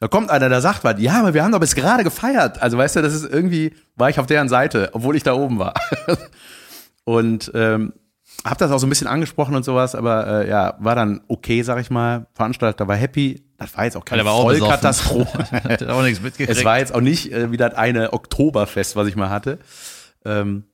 Da 0.00 0.06
kommt 0.06 0.30
einer, 0.30 0.48
der 0.48 0.60
sagt 0.60 0.84
was, 0.84 1.00
ja, 1.00 1.18
aber 1.18 1.34
wir 1.34 1.42
haben 1.42 1.50
doch 1.50 1.58
bis 1.58 1.74
gerade 1.74 2.04
gefeiert. 2.04 2.62
Also 2.62 2.78
weißt 2.78 2.96
du, 2.96 3.02
das 3.02 3.14
ist 3.14 3.24
irgendwie, 3.24 3.74
war 3.96 4.08
ich 4.08 4.20
auf 4.20 4.26
deren 4.26 4.48
Seite, 4.48 4.90
obwohl 4.92 5.16
ich 5.16 5.24
da 5.24 5.34
oben 5.34 5.58
war. 5.58 5.74
Und 7.04 7.50
ähm, 7.54 7.92
hab 8.44 8.58
das 8.58 8.70
auch 8.70 8.78
so 8.78 8.86
ein 8.86 8.90
bisschen 8.90 9.06
angesprochen 9.06 9.54
und 9.54 9.64
sowas, 9.64 9.94
aber 9.94 10.44
äh, 10.44 10.48
ja, 10.48 10.76
war 10.78 10.94
dann 10.94 11.22
okay, 11.28 11.62
sag 11.62 11.80
ich 11.80 11.90
mal. 11.90 12.26
Veranstalter 12.34 12.86
war 12.86 12.96
happy. 12.96 13.42
Das 13.56 13.76
war 13.76 13.84
jetzt 13.84 13.96
auch 13.96 14.04
keine 14.04 14.24
war. 14.24 14.40
Vollkatastrophe. 14.40 15.38
Hat 15.50 15.82
auch 15.88 16.02
nichts 16.02 16.22
mitgekriegt. 16.22 16.56
es 16.56 16.64
war 16.64 16.78
jetzt 16.78 16.94
auch 16.94 17.00
nicht 17.00 17.32
äh, 17.32 17.50
wie 17.50 17.56
das 17.56 17.74
eine 17.74 18.12
Oktoberfest, 18.12 18.94
was 18.94 19.08
ich 19.08 19.16
mal 19.16 19.30
hatte. 19.30 19.58
Ähm, 20.24 20.64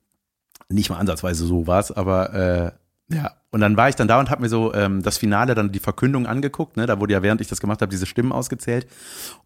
nicht 0.69 0.89
mal 0.89 0.97
ansatzweise 0.97 1.45
so 1.45 1.67
war's, 1.67 1.91
aber 1.91 2.33
äh, 2.33 2.71
ja. 3.13 3.31
Und 3.51 3.61
dann 3.61 3.77
war 3.77 3.87
ich 3.87 3.95
dann 3.95 4.07
da 4.07 4.19
und 4.19 4.29
habe 4.29 4.41
mir 4.41 4.49
so 4.49 4.73
ähm, 4.73 5.01
das 5.01 5.17
Finale, 5.17 5.55
dann 5.55 5.71
die 5.71 5.79
Verkündung 5.79 6.27
angeguckt. 6.27 6.75
Ne? 6.75 6.87
Da 6.87 6.99
wurde 6.99 7.13
ja, 7.13 7.23
während 7.23 7.39
ich 7.39 7.47
das 7.47 7.61
gemacht 7.61 7.81
habe, 7.81 7.89
diese 7.89 8.05
Stimmen 8.05 8.31
ausgezählt. 8.31 8.87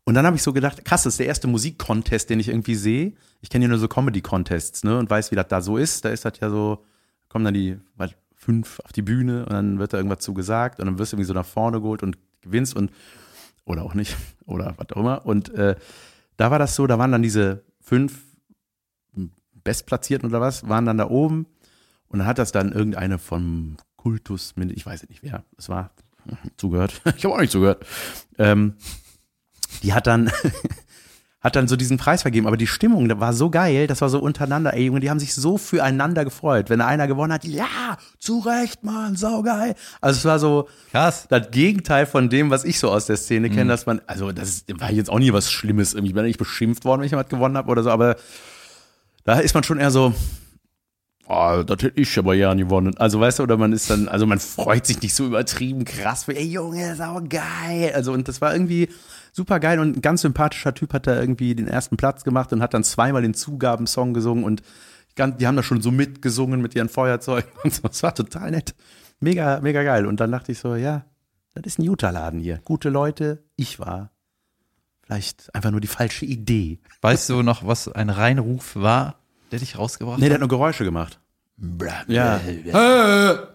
Und 0.04 0.16
dann 0.16 0.26
habe 0.26 0.36
ich 0.36 0.42
so 0.42 0.52
gedacht, 0.52 0.84
krass, 0.84 1.04
das 1.04 1.14
ist 1.14 1.20
der 1.20 1.28
erste 1.28 1.48
Musikcontest, 1.48 2.30
den 2.30 2.40
ich 2.40 2.50
irgendwie 2.50 2.76
sehe. 2.76 3.14
Ich 3.42 3.50
kenne 3.50 3.66
ja 3.66 3.70
nur 3.70 3.78
so 3.78 3.88
Comedy-Contests 3.88 4.84
ne? 4.84 4.98
und 4.98 5.10
weiß, 5.10 5.32
wie 5.32 5.36
das 5.36 5.48
da 5.48 5.62
so 5.62 5.78
ist. 5.78 6.06
Da 6.06 6.10
ist 6.10 6.26
das 6.26 6.34
ja 6.42 6.50
so, 6.50 6.84
kommen 7.30 7.46
dann 7.46 7.54
die 7.54 7.78
was, 7.96 8.12
fünf 8.36 8.80
auf 8.86 8.94
die 8.94 9.02
Bühne 9.02 9.44
und 9.44 9.52
dann 9.52 9.80
wird 9.80 9.94
da 9.94 9.98
irgendwas 9.98 10.20
zu 10.20 10.34
gesagt 10.34 10.80
und 10.80 10.86
dann 10.86 10.98
wirst 10.98 11.12
du 11.12 11.18
irgendwie 11.18 11.28
so 11.28 11.34
nach 11.34 11.46
vorne 11.46 11.82
geholt 11.82 12.04
und 12.04 12.18
gewinnst 12.42 12.76
und 12.76 12.92
oder 13.66 13.84
auch 13.84 13.94
nicht 13.94 14.16
oder 14.46 14.74
was 14.78 14.90
auch 14.92 15.02
immer. 15.02 15.26
Und 15.26 15.50
äh, 15.54 15.76
da 16.38 16.50
war 16.50 16.58
das 16.58 16.76
so, 16.76 16.88
da 16.88 16.98
waren 16.98 17.12
dann 17.12 17.22
diese 17.22 17.64
fünf 17.82 18.24
Bestplatzierten 19.64 20.30
oder 20.30 20.40
was, 20.40 20.68
waren 20.70 20.86
dann 20.86 20.98
da 20.98 21.10
oben 21.10 21.48
und 22.08 22.20
dann 22.20 22.28
hat 22.28 22.40
das 22.40 22.52
dann 22.54 22.72
irgendeine 22.72 23.20
vom 23.20 23.76
Kultus, 23.98 24.54
ich 24.58 24.86
weiß 24.86 25.08
nicht 25.10 25.22
wer, 25.22 25.44
es 25.58 25.68
war 25.68 25.92
zugehört, 26.58 27.02
ich 27.18 27.26
habe 27.26 27.36
auch 27.36 27.42
nicht 27.42 27.52
zugehört, 27.52 27.86
ähm, 28.38 28.76
die 29.84 29.94
hat 29.94 30.08
dann 30.08 30.32
hat 31.42 31.56
dann 31.56 31.68
so 31.68 31.76
diesen 31.76 31.98
Preis 31.98 32.22
vergeben, 32.22 32.48
aber 32.48 32.58
die 32.58 32.68
Stimmung 32.68 33.08
da 33.08 33.20
war 33.20 33.34
so 33.34 33.50
geil, 33.50 33.88
das 33.88 34.02
war 34.02 34.10
so 34.10 34.20
untereinander, 34.20 34.74
ey 34.74 34.86
Junge, 34.86 35.00
die 35.00 35.10
haben 35.10 35.20
sich 35.20 35.34
so 35.34 35.58
füreinander 35.58 36.26
gefreut, 36.26 36.70
wenn 36.70 36.82
einer 36.82 37.08
gewonnen 37.08 37.32
hat, 37.32 37.46
ja, 37.46 37.98
zu 38.18 38.40
Recht, 38.40 38.84
Mann, 38.84 39.16
saugeil. 39.16 39.76
Also 40.02 40.18
es 40.18 40.26
war 40.26 40.40
so 40.40 40.68
Krass. 40.92 41.28
das 41.30 41.50
Gegenteil 41.52 42.06
von 42.06 42.30
dem, 42.30 42.50
was 42.50 42.66
ich 42.66 42.80
so 42.80 42.92
aus 42.92 43.06
der 43.06 43.16
Szene 43.16 43.50
kenne, 43.50 43.70
dass 43.70 43.86
man, 43.86 44.02
also 44.06 44.32
das 44.32 44.66
war 44.78 44.92
jetzt 44.92 45.10
auch 45.10 45.20
nie 45.20 45.32
was 45.32 45.50
Schlimmes, 45.50 45.94
ich 45.94 46.14
bin 46.14 46.26
nicht 46.26 46.40
beschimpft 46.40 46.84
worden, 46.84 47.02
wenn 47.02 47.06
ich 47.06 47.12
jemand 47.12 47.30
gewonnen 47.30 47.56
habe 47.56 47.72
oder 47.72 47.84
so, 47.84 47.90
aber 47.90 48.18
da 49.24 49.40
ist 49.40 49.54
man 49.54 49.64
schon 49.64 49.80
eher 49.80 49.92
so, 49.92 50.14
oh, 51.30 51.64
das 51.66 51.84
hätte 51.84 52.02
ich 52.02 52.18
aber 52.18 52.34
ja 52.34 52.54
gewonnen. 52.54 52.98
Also 52.98 53.20
weißt 53.22 53.40
du, 53.40 53.44
oder 53.44 53.56
man 53.56 53.72
ist 53.72 53.90
dann, 53.90 54.10
also 54.10 54.26
man 54.26 54.40
freut 54.40 54.86
sich 54.86 55.02
nicht 55.02 55.14
so 55.14 55.26
übertrieben 55.26 55.86
krass, 55.86 56.28
ey 56.28 56.44
Junge, 56.44 56.96
sau 56.96 57.22
geil. 57.30 57.94
Also 57.94 58.12
und 58.12 58.28
das 58.28 58.42
war 58.42 58.54
irgendwie 58.54 58.90
super 59.32 59.60
geil 59.60 59.80
und 59.80 59.98
ein 59.98 60.02
ganz 60.02 60.22
sympathischer 60.22 60.74
Typ 60.74 60.94
hat 60.94 61.08
da 61.08 61.20
irgendwie 61.20 61.56
den 61.56 61.68
ersten 61.68 61.98
Platz 61.98 62.24
gemacht 62.24 62.52
und 62.54 62.62
hat 62.62 62.74
dann 62.74 62.84
zweimal 62.84 63.22
den 63.22 63.34
Zugabensong 63.34 64.14
gesungen 64.14 64.44
und 64.44 64.62
die 65.18 65.48
haben 65.48 65.56
da 65.58 65.64
schon 65.64 65.82
so 65.82 65.92
mitgesungen 65.92 66.62
mit 66.62 66.76
ihren 66.76 66.88
Feuerzeugen 66.88 67.50
und 67.64 67.74
so. 67.74 67.82
Das 67.88 68.04
war 68.04 68.16
total 68.16 68.52
nett. 68.52 68.74
Mega, 69.20 69.60
mega 69.60 69.84
geil. 69.84 70.06
Und 70.06 70.22
dann 70.22 70.32
dachte 70.32 70.52
ich 70.54 70.60
so, 70.60 70.76
ja, 70.76 71.04
das 71.56 71.66
ist 71.66 71.80
ein 71.80 71.84
Utah-Laden 71.84 72.40
hier. 72.40 72.60
Gute 72.64 72.88
Leute, 72.90 73.44
ich 73.58 73.80
war 73.80 74.12
vielleicht 75.04 75.54
einfach 75.54 75.72
nur 75.72 75.82
die 75.82 75.88
falsche 75.88 76.26
Idee. 76.26 76.80
Weißt 77.02 77.28
du 77.30 77.42
noch, 77.42 77.68
was 77.68 77.90
ein 77.90 78.10
Reinruf 78.10 78.76
war, 78.78 79.16
der 79.52 79.60
dich 79.60 79.78
rausgebracht 79.78 80.20
Nee, 80.20 80.26
der 80.26 80.36
hat? 80.36 80.42
hat 80.42 80.50
nur 80.50 80.58
Geräusche 80.58 80.86
gemacht. 80.86 81.20
Ja. 82.08 82.40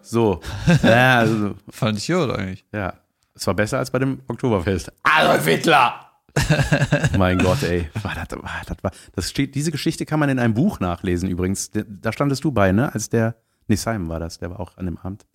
So. 0.02 0.40
Ja, 0.82 1.20
also, 1.20 1.54
Fand 1.70 1.96
ich 1.96 2.06
gut 2.08 2.30
eigentlich. 2.30 2.64
ja. 2.72 2.92
Es 3.34 3.46
war 3.46 3.54
besser 3.54 3.78
als 3.78 3.90
bei 3.90 3.98
dem 3.98 4.20
Oktoberfest. 4.28 4.92
Adolf 5.02 5.44
Hitler! 5.46 6.00
mein 7.18 7.38
Gott, 7.38 7.62
ey. 7.62 7.88
War 8.02 8.14
das, 8.14 8.38
war, 8.42 8.62
das, 8.66 8.76
war, 8.82 8.90
das 9.14 9.30
steht, 9.30 9.54
diese 9.54 9.70
Geschichte 9.70 10.04
kann 10.04 10.18
man 10.18 10.28
in 10.28 10.38
einem 10.38 10.54
Buch 10.54 10.80
nachlesen 10.80 11.28
übrigens. 11.28 11.70
Da 11.72 12.12
standest 12.12 12.42
du 12.44 12.50
bei, 12.50 12.72
ne? 12.72 12.92
Als 12.92 13.08
der, 13.08 13.36
nee, 13.68 13.76
Simon 13.76 14.08
war 14.08 14.20
das, 14.20 14.38
der 14.38 14.50
war 14.50 14.60
auch 14.60 14.76
an 14.76 14.86
dem 14.86 14.98
Abend. 14.98 15.26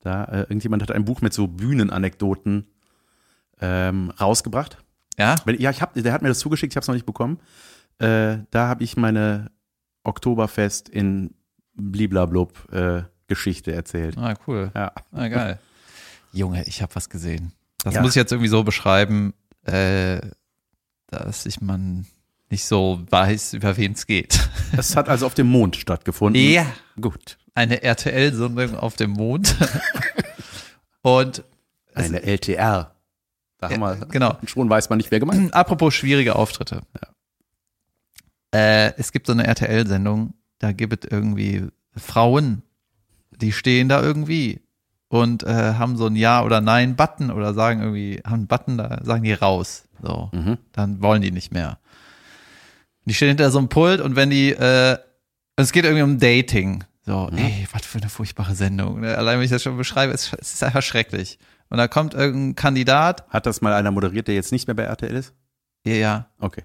Da, 0.00 0.24
äh, 0.24 0.40
irgendjemand 0.40 0.82
hat 0.82 0.92
ein 0.92 1.04
Buch 1.04 1.20
mit 1.20 1.32
so 1.32 1.46
Bühnenanekdoten 1.46 2.66
ähm, 3.60 4.12
rausgebracht. 4.20 4.78
Ja? 5.18 5.36
Ja, 5.46 5.70
ich 5.70 5.82
hab, 5.82 5.94
der 5.94 6.12
hat 6.12 6.22
mir 6.22 6.28
das 6.28 6.40
zugeschickt, 6.40 6.72
ich 6.72 6.76
habe 6.76 6.82
es 6.82 6.88
noch 6.88 6.94
nicht 6.94 7.06
bekommen. 7.06 7.38
Äh, 7.98 8.38
da 8.50 8.68
habe 8.68 8.82
ich 8.82 8.96
meine 8.96 9.50
Oktoberfest 10.04 10.88
in 10.88 11.34
Bliblablub 11.74 12.72
äh, 12.72 13.02
Geschichte 13.28 13.72
erzählt. 13.72 14.18
Ah, 14.18 14.34
cool. 14.46 14.70
Ja. 14.74 14.92
Ah, 15.12 15.28
geil. 15.28 15.58
Junge, 16.32 16.64
ich 16.66 16.82
habe 16.82 16.94
was 16.94 17.08
gesehen. 17.08 17.52
Das 17.84 17.94
Ja. 17.94 18.00
muss 18.00 18.10
ich 18.10 18.16
jetzt 18.16 18.32
irgendwie 18.32 18.48
so 18.48 18.62
beschreiben, 18.64 19.34
äh, 19.64 20.20
dass 21.08 21.46
ich 21.46 21.60
man 21.60 22.06
nicht 22.50 22.64
so 22.64 23.02
weiß, 23.10 23.54
über 23.54 23.76
wen 23.76 23.92
es 23.92 24.06
geht. 24.06 24.48
Es 24.76 24.96
hat 24.96 25.10
also 25.10 25.26
auf 25.26 25.34
dem 25.34 25.48
Mond 25.48 25.76
stattgefunden. 25.76 26.40
Ja. 26.50 26.66
Gut. 26.98 27.36
Eine 27.54 27.82
RTL-Sendung 27.82 28.74
auf 28.76 28.96
dem 28.96 29.10
Mond. 29.10 29.54
Und 31.02 31.44
Eine 31.94 32.22
LTR. 32.22 32.94
Da 33.58 33.70
haben 33.70 33.80
wir, 33.80 33.96
genau. 34.06 34.38
schon 34.46 34.70
weiß 34.70 34.88
man 34.88 34.96
nicht, 34.96 35.10
wer 35.10 35.20
gemeint 35.20 35.46
ist. 35.46 35.54
Apropos 35.54 35.92
schwierige 35.94 36.36
Auftritte. 36.36 36.80
Äh, 38.54 38.94
es 38.96 39.12
gibt 39.12 39.26
so 39.26 39.32
eine 39.34 39.46
RTL-Sendung, 39.46 40.32
da 40.58 40.72
gibt 40.72 41.04
es 41.04 41.10
irgendwie 41.10 41.66
Frauen, 41.96 42.62
die 43.30 43.52
stehen 43.52 43.88
da 43.90 44.02
irgendwie 44.02 44.61
und 45.12 45.42
äh, 45.42 45.74
haben 45.74 45.98
so 45.98 46.06
ein 46.06 46.16
Ja 46.16 46.42
oder 46.42 46.62
Nein-Button 46.62 47.30
oder 47.30 47.52
sagen 47.52 47.82
irgendwie, 47.82 48.22
haben 48.24 48.32
einen 48.34 48.46
Button, 48.46 48.78
da 48.78 48.98
sagen 49.04 49.22
die 49.24 49.34
raus. 49.34 49.84
So, 50.02 50.30
Mhm. 50.32 50.56
dann 50.72 51.02
wollen 51.02 51.20
die 51.20 51.30
nicht 51.30 51.52
mehr. 51.52 51.78
Die 53.04 53.12
stehen 53.12 53.28
hinter 53.28 53.50
so 53.50 53.58
einem 53.58 53.68
Pult 53.68 54.00
und 54.00 54.16
wenn 54.16 54.30
die, 54.30 54.52
äh, 54.52 54.96
es 55.56 55.72
geht 55.72 55.84
irgendwie 55.84 56.02
um 56.02 56.18
Dating. 56.18 56.84
So, 57.04 57.28
ey, 57.36 57.66
was 57.72 57.84
für 57.84 57.98
eine 57.98 58.08
furchtbare 58.08 58.54
Sendung. 58.54 59.00
Ne? 59.00 59.14
Allein 59.18 59.36
wenn 59.38 59.44
ich 59.44 59.50
das 59.50 59.62
schon 59.62 59.76
beschreibe, 59.76 60.14
es, 60.14 60.32
es 60.40 60.54
ist 60.54 60.62
einfach 60.64 60.82
schrecklich. 60.82 61.38
Und 61.68 61.76
da 61.76 61.88
kommt 61.88 62.14
irgendein 62.14 62.54
Kandidat, 62.54 63.28
Hat 63.28 63.44
das 63.44 63.60
mal 63.60 63.74
einer 63.74 63.90
moderiert, 63.90 64.28
der 64.28 64.34
jetzt 64.34 64.50
nicht 64.52 64.66
mehr 64.66 64.74
bei 64.74 64.84
RTL 64.84 65.14
ist? 65.14 65.34
ja, 65.84 65.92
ja, 65.94 66.26
Okay. 66.40 66.62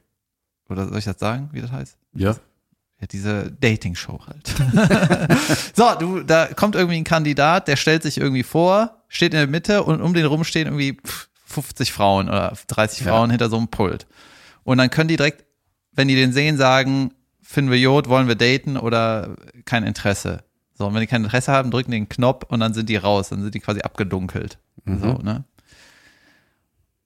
oder 0.69 0.87
soll 0.87 0.99
ich 0.99 1.05
das 1.05 1.19
sagen, 1.19 1.49
wie 1.51 1.59
das 1.61 1.71
heißt? 1.73 1.97
Ja. 2.13 2.35
Ja, 2.99 3.07
diese 3.07 3.51
Dating-Show 3.51 4.19
halt. 4.25 4.47
so, 5.75 5.93
du, 5.99 6.23
da 6.23 6.47
kommt 6.47 6.75
irgendwie 6.75 6.97
ein 6.97 7.03
Kandidat, 7.03 7.67
der 7.67 7.75
stellt 7.75 8.01
sich 8.01 8.17
irgendwie 8.17 8.43
vor, 8.43 9.03
steht 9.07 9.33
in 9.33 9.39
der 9.39 9.47
Mitte 9.47 9.83
und 9.83 10.01
um 10.01 10.13
den 10.15 10.25
rum 10.25 10.43
stehen 10.43 10.65
irgendwie 10.65 10.93
pff, 11.05 11.29
50 11.45 11.91
Frauen 11.93 12.27
oder 12.27 12.53
30 12.67 13.01
Ja. 13.05 13.11
Frauen 13.11 13.29
hinter 13.29 13.49
so 13.49 13.57
einem 13.57 13.67
Pult. 13.67 14.07
Und 14.63 14.79
dann 14.79 14.89
können 14.89 15.07
die 15.09 15.15
direkt, 15.17 15.45
wenn 15.93 16.07
die 16.07 16.15
den 16.15 16.33
sehen, 16.33 16.57
sagen, 16.57 17.13
finden 17.41 17.71
wir 17.71 17.79
Jod, 17.79 18.09
wollen 18.09 18.27
wir 18.27 18.35
daten 18.35 18.77
oder 18.77 19.35
kein 19.65 19.83
Interesse. 19.83 20.43
So, 20.73 20.87
und 20.87 20.93
wenn 20.93 21.01
die 21.01 21.07
kein 21.07 21.23
Interesse 21.23 21.51
haben, 21.51 21.71
drücken 21.71 21.91
die 21.91 21.97
den 21.97 22.09
Knopf 22.09 22.45
und 22.49 22.59
dann 22.59 22.73
sind 22.73 22.89
die 22.89 22.97
raus, 22.97 23.29
dann 23.29 23.41
sind 23.41 23.53
die 23.55 23.59
quasi 23.59 23.81
abgedunkelt. 23.81 24.57
So, 24.85 25.13
ne? 25.23 25.43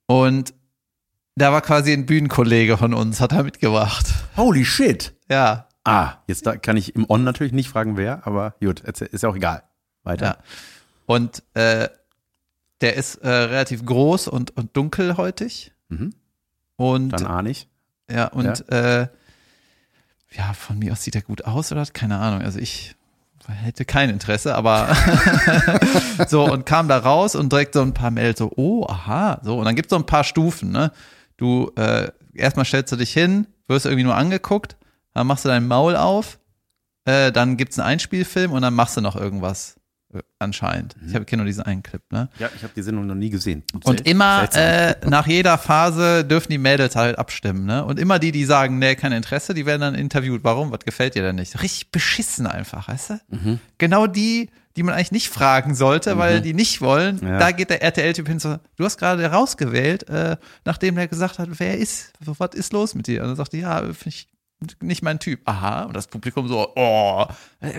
Und 0.06 0.54
da 1.36 1.52
war 1.52 1.62
quasi 1.62 1.94
ein 1.94 2.06
Bühnenkollege 2.06 2.78
von 2.78 2.94
uns, 2.94 3.22
hat 3.22 3.32
er 3.32 3.44
mitgebracht. 3.44 4.06
Holy 4.38 4.66
shit. 4.66 5.14
Ja, 5.30 5.68
Ah, 5.84 6.18
jetzt 6.28 6.46
da 6.46 6.56
kann 6.58 6.78
ich 6.78 6.96
im 6.96 7.10
On 7.10 7.24
natürlich 7.24 7.54
nicht 7.54 7.70
fragen, 7.70 7.98
wer, 7.98 8.26
aber 8.28 8.56
gut, 8.62 8.82
ist 8.82 9.24
ja 9.24 9.30
auch 9.30 9.36
egal. 9.36 9.64
Weiter. 10.04 10.26
Ja. 10.26 10.38
Und 11.06 11.44
äh, 11.54 11.90
der 12.82 12.96
ist 12.96 13.16
äh, 13.16 13.30
relativ 13.30 13.86
groß 13.86 14.28
und, 14.28 14.56
und 14.58 14.76
dunkelhäutig. 14.76 15.72
Mhm. 15.90 16.14
Und 16.76 17.10
Dann 17.10 17.26
ahne 17.28 17.50
ich. 17.50 17.68
ja, 18.10 18.28
und 18.28 18.70
Äh, 18.70 19.08
ja, 20.34 20.54
von 20.54 20.80
mir 20.80 20.94
aus 20.94 21.04
sieht 21.04 21.16
er 21.16 21.22
gut 21.22 21.46
aus 21.46 21.72
oder 21.72 21.86
keine 21.88 22.18
Ahnung. 22.18 22.42
Also 22.42 22.60
ich 22.60 22.96
hätte 23.48 23.86
kein 23.86 24.10
Interesse, 24.10 24.56
aber 24.56 24.96
so 26.28 26.46
und 26.46 26.66
kam 26.66 26.88
da 26.88 26.98
raus 27.00 27.36
und 27.36 27.52
direkt 27.52 27.74
so 27.74 27.82
ein 27.82 27.94
paar 27.94 28.12
Mails 28.12 28.40
so, 28.40 28.52
oh, 28.56 28.86
aha, 28.88 29.42
so 29.44 29.58
und 29.58 29.66
dann 29.66 29.76
gibt 29.76 29.88
es 29.88 29.90
so 29.90 29.98
ein 29.98 30.06
paar 30.06 30.24
Stufen, 30.24 30.72
ne? 30.72 30.92
Du 31.38 31.72
äh, 31.76 32.12
erstmal 32.34 32.66
stellst 32.66 32.92
du 32.94 32.96
dich 32.96 33.12
hin, 33.12 33.48
wirst 33.68 33.86
irgendwie 33.86 34.04
nur 34.04 34.16
angeguckt, 34.16 34.78
dann 35.14 35.28
machst 35.28 35.46
du 35.46 35.50
dein 35.50 35.68
Maul 35.68 35.96
auf, 35.96 36.40
äh, 37.06 37.32
dann 37.32 37.58
gibt's 37.58 37.80
einen 37.80 37.88
Einspielfilm 37.88 38.52
und 38.52 38.62
dann 38.62 38.74
machst 38.74 38.96
du 38.98 39.02
noch 39.02 39.16
irgendwas 39.16 39.76
äh, 40.14 40.20
anscheinend. 40.40 40.96
Ich 41.08 41.16
habe 41.16 41.26
kenne 41.26 41.42
nur 41.42 41.48
diesen 41.48 41.64
einen 41.64 41.82
Clip, 41.84 42.02
ne? 42.12 42.30
Ja, 42.38 42.50
ich 42.56 42.64
habe 42.64 42.74
die 42.76 42.82
Sendung 42.82 43.08
noch 43.08 43.16
nie 43.16 43.30
gesehen. 43.30 43.64
Und 43.84 43.86
Sel- 44.00 44.08
immer 44.08 44.48
äh, 44.54 44.96
nach 45.08 45.26
jeder 45.26 45.58
Phase 45.58 46.24
dürfen 46.26 46.52
die 46.52 46.58
Mädels 46.58 46.96
halt 46.96 47.18
abstimmen, 47.18 47.66
ne? 47.66 47.84
Und 47.86 47.98
immer 48.00 48.20
die, 48.20 48.32
die 48.32 48.46
sagen, 48.46 48.78
nee, 48.78 48.96
kein 48.96 49.14
Interesse, 49.14 49.54
die 49.54 49.66
werden 49.66 49.82
dann 49.82 49.96
interviewt. 49.96 50.44
Warum? 50.44 50.72
Was 50.72 50.82
gefällt 50.82 51.16
dir 51.16 51.24
denn 51.24 51.38
nicht? 51.38 51.62
Richtig 51.64 51.92
beschissen 51.92 52.46
einfach, 52.46 52.88
weißt 52.88 53.10
du? 53.12 53.20
Mhm. 53.30 53.60
Genau 53.78 54.06
die, 54.06 54.50
die 54.76 54.84
man 54.84 54.94
eigentlich 54.96 55.12
nicht 55.12 55.30
fragen 55.30 55.76
sollte, 55.76 56.18
weil 56.18 56.42
die 56.42 56.54
nicht 56.54 56.82
wollen. 56.82 57.18
Mhm. 57.22 57.28
Ja. 57.28 57.40
Da 57.40 57.52
geht 57.52 57.70
der 57.72 57.82
RTL-Typ 57.82 58.28
hin 58.28 58.40
so, 58.40 58.58
du 58.76 58.86
hast 58.86 58.98
gerade 58.98 59.26
rausgewählt, 59.26 60.08
äh, 60.10 60.38
nachdem 60.66 60.96
der 60.96 61.08
gesagt 61.08 61.40
hat, 61.40 61.50
wer 61.60 61.78
ist, 61.78 62.14
was 62.20 62.54
ist 62.54 62.72
los 62.74 62.96
mit 62.96 63.08
dir? 63.08 63.22
Und 63.24 63.30
dann 63.30 63.36
sagt 63.38 63.54
die, 63.54 63.60
ja, 63.60 63.80
finde 63.82 63.96
ich 64.10 64.28
nicht 64.82 65.02
mein 65.02 65.20
Typ. 65.20 65.42
Aha, 65.46 65.84
und 65.86 65.96
das 65.96 66.08
Publikum 66.08 66.48
so, 66.48 66.72
oh, 66.76 67.26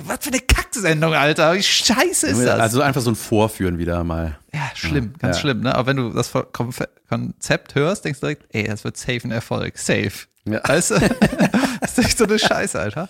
was 0.05 0.19
für 0.21 0.29
eine 0.31 0.41
Kacksendung, 0.41 1.15
Alter, 1.15 1.55
wie 1.55 1.63
scheiße 1.63 2.27
ist 2.29 2.41
das? 2.45 2.61
Also 2.61 2.81
einfach 2.83 3.01
so 3.01 3.11
ein 3.11 3.17
Vorführen 3.17 3.79
wieder 3.79 4.03
mal. 4.05 4.39
ja, 4.53 4.71
schlimm, 4.75 5.15
ganz 5.19 5.37
Ja. 5.37 5.41
schlimm, 5.43 5.61
ne? 5.61 5.75
Aber 5.75 5.87
wenn 5.87 5.97
du 5.97 6.11
das 6.11 6.33
Kon- 6.53 6.75
Konzept 7.09 7.75
hörst, 7.75 8.05
denkst 8.05 8.21
du 8.21 8.27
direkt, 8.27 8.47
ey, 8.55 8.65
das 8.65 8.85
wird 8.85 8.97
safe 8.97 9.21
ein 9.25 9.31
Erfolg, 9.31 9.79
safe. 9.79 10.13
Ja. 10.45 10.61
Weißt 10.69 10.91
du? 10.91 10.95
das 11.81 11.99
ist 11.99 12.05
echt 12.05 12.19
so 12.19 12.25
eine 12.25 12.39
Scheiße, 12.39 12.79
Alter. 12.81 13.09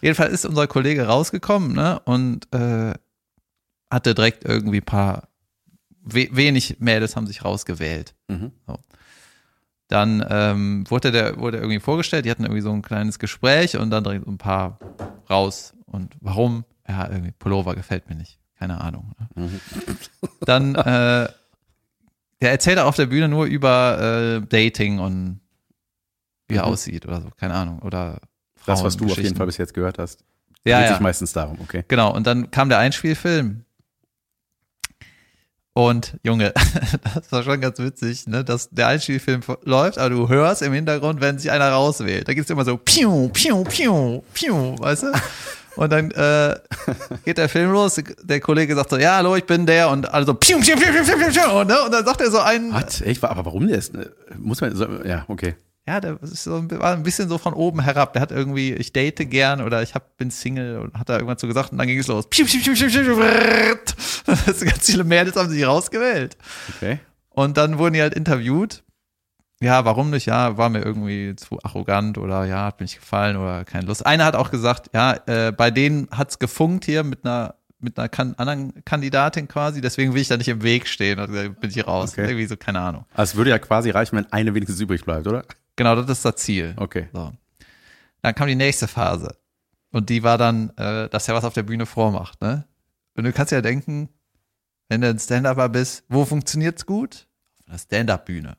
Jedenfalls 0.00 0.32
ist 0.32 0.46
unser 0.46 0.66
Kollege 0.66 1.06
rausgekommen, 1.06 1.72
ne? 1.74 2.00
Und 2.06 2.48
äh, 2.54 2.94
hatte 3.90 4.14
direkt 4.14 4.44
irgendwie 4.46 4.78
ein 4.78 4.84
paar 4.84 5.28
we 6.02 6.28
wenig 6.32 6.76
Mädels 6.80 7.16
haben 7.16 7.26
sich 7.26 7.44
rausgewählt. 7.44 8.14
Mhm. 8.28 8.52
So. 8.66 8.78
Dann 9.90 10.24
ähm, 10.30 10.84
wurde 10.88 11.10
der 11.10 11.36
wurde 11.38 11.58
irgendwie 11.58 11.80
vorgestellt, 11.80 12.24
die 12.24 12.30
hatten 12.30 12.44
irgendwie 12.44 12.62
so 12.62 12.70
ein 12.72 12.80
kleines 12.80 13.18
Gespräch 13.18 13.76
und 13.76 13.90
dann 13.90 14.04
direkt 14.04 14.24
so 14.24 14.30
ein 14.30 14.38
paar 14.38 14.78
raus. 15.28 15.74
Und 15.86 16.14
warum? 16.20 16.64
Ja, 16.88 17.08
irgendwie 17.08 17.32
Pullover 17.32 17.74
gefällt 17.74 18.08
mir 18.08 18.14
nicht. 18.14 18.38
Keine 18.58 18.80
Ahnung. 18.80 19.12
Ne? 19.34 19.46
Mhm. 19.46 19.60
Dann 20.42 20.74
äh, 20.76 21.28
der 22.40 22.50
erzählt 22.52 22.78
auf 22.78 22.94
der 22.96 23.06
Bühne 23.06 23.28
nur 23.28 23.46
über 23.46 24.40
äh, 24.40 24.46
Dating 24.46 24.98
und 25.00 25.40
wie 26.48 26.54
er 26.54 26.66
Mhm. 26.66 26.72
aussieht 26.72 27.06
oder 27.06 27.20
so, 27.20 27.28
keine 27.36 27.54
Ahnung. 27.54 27.80
Oder 27.80 28.20
Das, 28.66 28.82
was 28.84 28.96
du 28.96 29.06
auf 29.06 29.16
jeden. 29.18 29.34
Fall 29.36 29.46
bis 29.46 29.56
jetzt 29.56 29.74
gehört 29.74 29.98
hast. 29.98 30.24
Ja, 30.64 30.78
Geht 30.78 30.86
ja. 30.88 30.92
sich 30.94 31.00
meistens 31.00 31.32
darum, 31.32 31.58
okay. 31.62 31.84
Genau, 31.88 32.14
und 32.14 32.26
dann 32.26 32.50
kam 32.50 32.68
der 32.68 32.78
Einspielfilm. 32.78 33.64
Und 35.72 36.16
Junge, 36.24 36.52
das 37.14 37.30
war 37.30 37.42
schon 37.44 37.60
ganz 37.60 37.78
witzig, 37.78 38.26
ne, 38.26 38.42
dass 38.44 38.70
der 38.70 38.88
Einspielfilm 38.88 39.40
läuft, 39.64 39.98
aber 39.98 40.10
du 40.10 40.28
hörst 40.28 40.62
im 40.62 40.72
Hintergrund, 40.72 41.20
wenn 41.20 41.38
sich 41.38 41.50
einer 41.50 41.70
rauswählt. 41.70 42.26
Da 42.26 42.34
gibt's 42.34 42.50
immer 42.50 42.64
so 42.64 42.76
piu, 42.76 43.28
piu, 43.28 43.62
piu, 43.64 44.22
piu, 44.34 44.76
weißt 44.78 45.04
du? 45.04 45.12
Und 45.76 45.92
dann 45.92 46.10
äh, 46.10 46.56
geht 47.24 47.38
der 47.38 47.48
Film 47.48 47.70
los, 47.70 48.02
der 48.22 48.40
Kollege 48.40 48.74
sagt 48.74 48.90
so, 48.90 48.98
ja, 48.98 49.16
hallo, 49.16 49.36
ich 49.36 49.44
bin 49.44 49.64
der 49.64 49.90
und 49.90 50.12
alle 50.12 50.26
so 50.26 50.34
piu, 50.34 50.58
piu, 50.58 50.74
piu, 50.76 50.92
piu, 50.92 51.04
piu, 51.04 51.16
piu, 51.16 51.30
piu, 51.30 51.64
ne? 51.64 51.82
Und 51.84 51.92
dann 51.92 52.04
sagt 52.04 52.20
er 52.20 52.30
so 52.32 52.40
einen, 52.40 52.74
Was? 52.74 53.00
Echt? 53.00 53.22
Aber 53.22 53.44
warum 53.44 53.68
der 53.68 53.78
ist? 53.78 53.94
ne? 53.94 54.10
Muss 54.38 54.60
man. 54.60 54.74
So, 54.74 54.86
ja, 55.04 55.24
okay. 55.28 55.54
Ja, 55.90 56.00
der 56.00 56.18
so, 56.22 56.70
war 56.70 56.94
ein 56.94 57.02
bisschen 57.02 57.28
so 57.28 57.36
von 57.36 57.52
oben 57.52 57.80
herab. 57.80 58.12
Der 58.12 58.22
hat 58.22 58.30
irgendwie, 58.30 58.72
ich 58.72 58.92
date 58.92 59.28
gern 59.28 59.60
oder 59.60 59.82
ich 59.82 59.96
hab, 59.96 60.16
bin 60.16 60.30
Single 60.30 60.78
und 60.78 60.96
hat 60.96 61.08
da 61.08 61.14
irgendwann 61.14 61.38
so 61.38 61.48
gesagt 61.48 61.72
und 61.72 61.78
dann 61.78 61.88
ging 61.88 61.98
es 61.98 62.06
los. 62.06 62.28
Das 64.46 64.60
ganz 64.60 64.86
viele 64.86 65.02
Mädels 65.02 65.34
haben 65.34 65.50
sich 65.50 65.66
rausgewählt. 65.66 66.36
Okay. 66.76 67.00
Und 67.30 67.56
dann 67.56 67.78
wurden 67.78 67.94
die 67.94 68.02
halt 68.02 68.14
interviewt. 68.14 68.84
Ja, 69.60 69.84
warum 69.84 70.10
nicht? 70.10 70.26
Ja, 70.26 70.56
war 70.56 70.68
mir 70.68 70.82
irgendwie 70.82 71.34
zu 71.34 71.58
arrogant 71.62 72.18
oder 72.18 72.44
ja, 72.44 72.66
hat 72.66 72.78
mir 72.78 72.84
nicht 72.84 73.00
gefallen 73.00 73.36
oder 73.36 73.64
keine 73.64 73.86
Lust. 73.86 74.06
Einer 74.06 74.24
hat 74.24 74.36
auch 74.36 74.52
gesagt, 74.52 74.90
ja, 74.94 75.18
äh, 75.26 75.50
bei 75.50 75.72
denen 75.72 76.08
hat's 76.12 76.38
gefunkt 76.38 76.84
hier 76.84 77.02
mit 77.02 77.24
einer 77.24 77.56
mit 77.80 77.98
einer 77.98 78.08
kan 78.08 78.34
anderen 78.36 78.84
Kandidatin 78.84 79.48
quasi, 79.48 79.80
deswegen 79.80 80.14
will 80.14 80.20
ich 80.20 80.28
da 80.28 80.36
nicht 80.36 80.48
im 80.48 80.62
Weg 80.62 80.86
stehen 80.86 81.18
und 81.18 81.34
dann 81.34 81.54
bin 81.54 81.70
ich 81.70 81.86
raus. 81.86 82.12
Okay. 82.12 82.26
Irgendwie 82.26 82.46
so, 82.46 82.56
keine 82.56 82.80
Ahnung. 82.80 83.06
Also 83.14 83.32
es 83.32 83.36
würde 83.36 83.50
ja 83.50 83.58
quasi 83.58 83.90
reichen, 83.90 84.16
wenn 84.16 84.30
eine 84.32 84.54
wenigstens 84.54 84.80
übrig 84.80 85.04
bleibt, 85.04 85.26
oder? 85.26 85.44
Genau, 85.76 85.94
das 85.96 86.08
ist 86.10 86.24
das 86.24 86.36
Ziel. 86.36 86.74
Okay. 86.76 87.08
So. 87.12 87.32
Dann 88.22 88.34
kam 88.34 88.48
die 88.48 88.54
nächste 88.54 88.88
Phase. 88.88 89.36
Und 89.92 90.08
die 90.08 90.22
war 90.22 90.38
dann, 90.38 90.70
äh, 90.76 91.08
dass 91.08 91.28
er 91.28 91.34
was 91.34 91.44
auf 91.44 91.54
der 91.54 91.62
Bühne 91.64 91.86
vormacht, 91.86 92.40
ne? 92.40 92.64
Und 93.16 93.24
du 93.24 93.32
kannst 93.32 93.50
ja 93.52 93.60
denken, 93.60 94.08
wenn 94.88 95.00
du 95.00 95.08
ein 95.08 95.18
Stand-Upper 95.18 95.68
bist, 95.68 96.04
wo 96.08 96.24
funktioniert's 96.24 96.86
gut? 96.86 97.26
Auf 97.60 97.68
einer 97.68 97.78
Stand-Up-Bühne. 97.78 98.56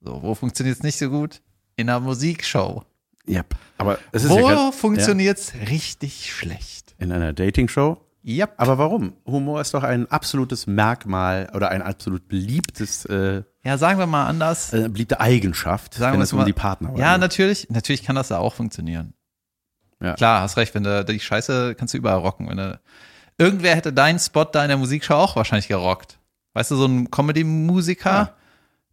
So, 0.00 0.22
wo 0.22 0.34
funktioniert's 0.34 0.82
nicht 0.82 0.98
so 0.98 1.10
gut? 1.10 1.42
In 1.76 1.88
einer 1.88 2.00
Musikshow. 2.00 2.84
Ja. 3.26 3.44
Aber 3.76 3.98
es 4.12 4.24
ist 4.24 4.30
Wo 4.30 4.48
ja 4.48 4.54
kein, 4.54 4.72
funktioniert's 4.72 5.52
richtig 5.68 6.32
schlecht? 6.32 6.94
in 6.98 7.12
einer 7.12 7.32
Dating-Show. 7.32 7.98
Yep. 8.24 8.54
Aber 8.56 8.78
warum? 8.78 9.14
Humor 9.24 9.60
ist 9.60 9.74
doch 9.74 9.84
ein 9.84 10.10
absolutes 10.10 10.66
Merkmal 10.66 11.50
oder 11.54 11.70
ein 11.70 11.82
absolut 11.82 12.28
beliebtes, 12.28 13.04
äh, 13.04 13.42
Ja, 13.68 13.76
sagen 13.78 13.98
wir 13.98 14.06
mal 14.06 14.26
anders. 14.26 14.72
äh, 14.72 14.88
beliebte 14.88 15.20
Eigenschaft, 15.20 15.92
Sagen 15.94 16.12
wenn 16.14 16.20
wir 16.20 16.24
es 16.24 16.32
um 16.32 16.38
mal- 16.38 16.44
die 16.46 16.52
Partner 16.54 16.94
Ja, 16.96 17.12
geht. 17.12 17.20
natürlich, 17.20 17.68
natürlich 17.68 18.02
kann 18.02 18.16
das 18.16 18.28
da 18.28 18.38
auch 18.38 18.54
funktionieren. 18.54 19.12
Ja. 20.00 20.14
Klar, 20.14 20.40
hast 20.40 20.56
recht, 20.56 20.74
wenn 20.74 20.84
du 20.84 21.04
die 21.04 21.20
Scheiße 21.20 21.74
kannst 21.74 21.92
du 21.92 21.98
überall 21.98 22.18
rocken. 22.18 22.48
Wenn 22.48 22.56
du, 22.56 22.80
irgendwer 23.36 23.74
hätte 23.76 23.92
deinen 23.92 24.18
Spot 24.18 24.44
da 24.44 24.62
in 24.62 24.68
der 24.68 24.78
Musikshow 24.78 25.14
auch 25.14 25.36
wahrscheinlich 25.36 25.68
gerockt. 25.68 26.18
Weißt 26.54 26.70
du, 26.70 26.76
so 26.76 26.86
ein 26.86 27.10
Comedy-Musiker, 27.10 28.10
Ja. 28.10 28.34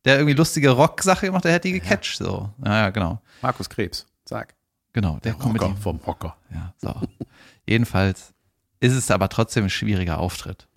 der 0.03 0.17
irgendwie 0.17 0.33
lustige 0.35 0.71
Rock-Sache 0.71 1.27
gemacht, 1.27 1.45
der 1.45 1.53
hätte 1.53 1.67
die 1.69 1.79
gecatcht, 1.79 2.17
so. 2.17 2.49
Ja, 2.65 2.73
ja, 2.81 2.89
genau. 2.89 3.21
Markus 3.41 3.69
Krebs, 3.69 4.05
sag. 4.25 4.55
Genau, 4.93 5.19
der 5.23 5.35
Comedy. 5.35 5.63
Hocker 5.65 5.75
vom 5.77 6.05
Hocker. 6.05 6.35
Ja, 6.53 6.73
so. 6.77 6.93
Jedenfalls 7.65 8.33
ist 8.81 8.93
es 8.93 9.09
aber 9.09 9.29
trotzdem 9.29 9.65
ein 9.65 9.69
schwieriger 9.69 10.19
Auftritt. 10.19 10.67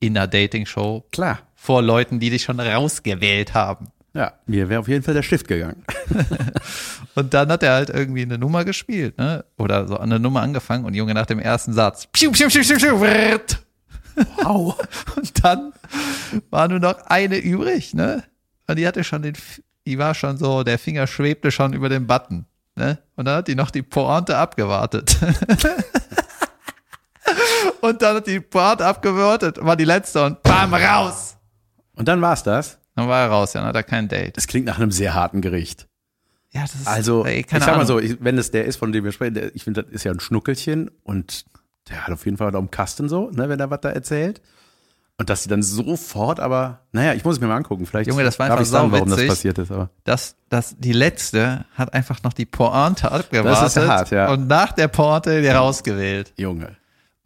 In 0.00 0.16
einer 0.16 0.26
Dating-Show 0.26 1.06
Klar. 1.10 1.40
vor 1.54 1.82
Leuten, 1.82 2.20
die 2.20 2.30
dich 2.30 2.42
schon 2.42 2.60
rausgewählt 2.60 3.54
haben. 3.54 3.88
Ja, 4.14 4.32
mir 4.46 4.68
wäre 4.68 4.80
auf 4.80 4.88
jeden 4.88 5.02
Fall 5.02 5.14
der 5.14 5.22
Stift 5.22 5.48
gegangen. 5.48 5.84
Und 7.14 7.34
dann 7.34 7.50
hat 7.50 7.62
er 7.62 7.74
halt 7.74 7.90
irgendwie 7.90 8.22
eine 8.22 8.38
Nummer 8.38 8.64
gespielt, 8.64 9.18
ne? 9.18 9.44
Oder 9.58 9.86
so 9.86 9.98
eine 9.98 10.18
Nummer 10.18 10.42
angefangen 10.42 10.84
und 10.84 10.94
Junge 10.94 11.14
nach 11.14 11.26
dem 11.26 11.38
ersten 11.38 11.72
Satz. 11.72 12.06
Piu, 12.12 12.30
piu, 12.32 12.48
piu, 12.48 12.62
piu, 12.62 12.78
piu. 12.78 12.98
Au. 14.44 14.74
Und 15.16 15.44
dann 15.44 15.72
war 16.50 16.68
nur 16.68 16.80
noch 16.80 16.98
eine 17.06 17.38
übrig, 17.38 17.94
ne? 17.94 18.24
Und 18.66 18.76
die 18.76 18.86
hatte 18.86 19.04
schon 19.04 19.22
den, 19.22 19.34
die 19.86 19.98
war 19.98 20.14
schon 20.14 20.36
so, 20.36 20.62
der 20.62 20.78
Finger 20.78 21.06
schwebte 21.06 21.50
schon 21.50 21.72
über 21.72 21.88
dem 21.88 22.06
Button, 22.06 22.46
ne? 22.76 22.98
Und 23.16 23.26
dann 23.26 23.36
hat 23.38 23.48
die 23.48 23.54
noch 23.54 23.70
die 23.70 23.82
Pointe 23.82 24.36
abgewartet. 24.36 25.16
und 27.80 28.02
dann 28.02 28.16
hat 28.16 28.26
die 28.26 28.40
Pointe 28.40 28.84
abgewartet, 28.86 29.58
war 29.60 29.76
die 29.76 29.84
letzte 29.84 30.24
und 30.24 30.42
bam, 30.42 30.74
raus. 30.74 31.36
Und 31.94 32.08
dann 32.08 32.20
war's 32.20 32.42
das. 32.42 32.78
Dann 32.94 33.08
war 33.08 33.20
er 33.22 33.28
raus, 33.28 33.52
ja, 33.52 33.60
dann 33.60 33.68
hat 33.68 33.76
er 33.76 33.82
kein 33.82 34.08
Date. 34.08 34.36
Das 34.36 34.46
klingt 34.46 34.66
nach 34.66 34.78
einem 34.78 34.90
sehr 34.90 35.14
harten 35.14 35.40
Gericht. 35.40 35.86
Ja, 36.50 36.62
das 36.62 36.74
ist, 36.74 36.88
Also, 36.88 37.24
ey, 37.24 37.40
ich 37.40 37.46
sag 37.50 37.60
mal 37.60 37.74
Ahnung. 37.74 37.86
so, 37.86 37.98
ich, 37.98 38.16
wenn 38.20 38.38
es 38.38 38.50
der 38.50 38.64
ist, 38.64 38.76
von 38.76 38.92
dem 38.92 39.04
wir 39.04 39.12
sprechen, 39.12 39.34
der, 39.34 39.54
ich 39.54 39.64
finde, 39.64 39.84
das 39.84 39.92
ist 39.92 40.04
ja 40.04 40.12
ein 40.12 40.20
Schnuckelchen 40.20 40.90
und 41.02 41.44
der 41.88 42.06
hat 42.06 42.12
auf 42.12 42.24
jeden 42.24 42.36
Fall 42.36 42.50
da 42.50 42.58
um 42.58 42.70
Kasten 42.70 43.08
so, 43.08 43.30
ne, 43.30 43.48
wenn 43.48 43.60
er 43.60 43.70
was 43.70 43.80
da 43.80 43.90
erzählt. 43.90 44.40
Und 45.20 45.30
dass 45.30 45.42
sie 45.42 45.48
dann 45.48 45.64
sofort, 45.64 46.38
aber, 46.38 46.86
naja, 46.92 47.12
ich 47.12 47.24
muss 47.24 47.36
es 47.36 47.40
mir 47.40 47.48
mal 47.48 47.56
angucken. 47.56 47.86
Vielleicht 47.86 48.08
Junge, 48.08 48.22
das 48.22 48.38
war 48.38 48.46
einfach 48.46 48.60
ich 48.60 48.68
sagen, 48.68 48.92
warum 48.92 49.10
das 49.10 49.26
passiert 49.26 49.58
ist. 49.58 49.72
Aber 49.72 49.90
dass, 50.04 50.36
dass 50.48 50.76
die 50.78 50.92
letzte 50.92 51.64
hat 51.74 51.92
einfach 51.92 52.22
noch 52.22 52.32
die 52.32 52.46
Pointe 52.46 53.10
abgewartet 53.10 53.62
Das 53.62 53.76
ist 53.76 53.88
hart, 53.88 54.10
ja. 54.12 54.30
und 54.30 54.46
nach 54.46 54.72
der 54.72 54.86
Pointe 54.86 55.42
die 55.42 55.48
rausgewählt. 55.48 56.32
Junge. 56.36 56.76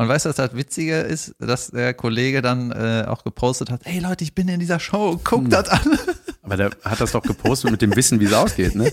Und 0.03 0.09
weißt 0.09 0.25
du, 0.25 0.31
was 0.31 0.37
das 0.37 0.57
Witzige 0.57 0.97
ist, 1.01 1.33
dass 1.39 1.71
der 1.71 1.95
Kollege 1.95 2.43
dann 2.43 2.73
äh, 2.73 3.05
auch 3.07 3.23
gepostet 3.23 3.71
hat, 3.71 3.83
hey 3.85 4.01
Leute, 4.01 4.25
ich 4.25 4.35
bin 4.35 4.49
in 4.49 4.59
dieser 4.59 4.81
Show, 4.81 5.21
guckt 5.23 5.45
Hm. 5.45 5.51
das 5.51 5.69
an. 5.69 5.97
Aber 6.43 6.57
der 6.57 6.71
hat 6.85 7.01
das 7.01 7.13
doch 7.13 7.23
gepostet 7.23 7.71
mit 7.71 7.83
dem 7.83 7.95
Wissen, 7.95 8.19
wie 8.19 8.25
es 8.25 8.33
ausgeht, 8.33 8.75
ne? 8.75 8.93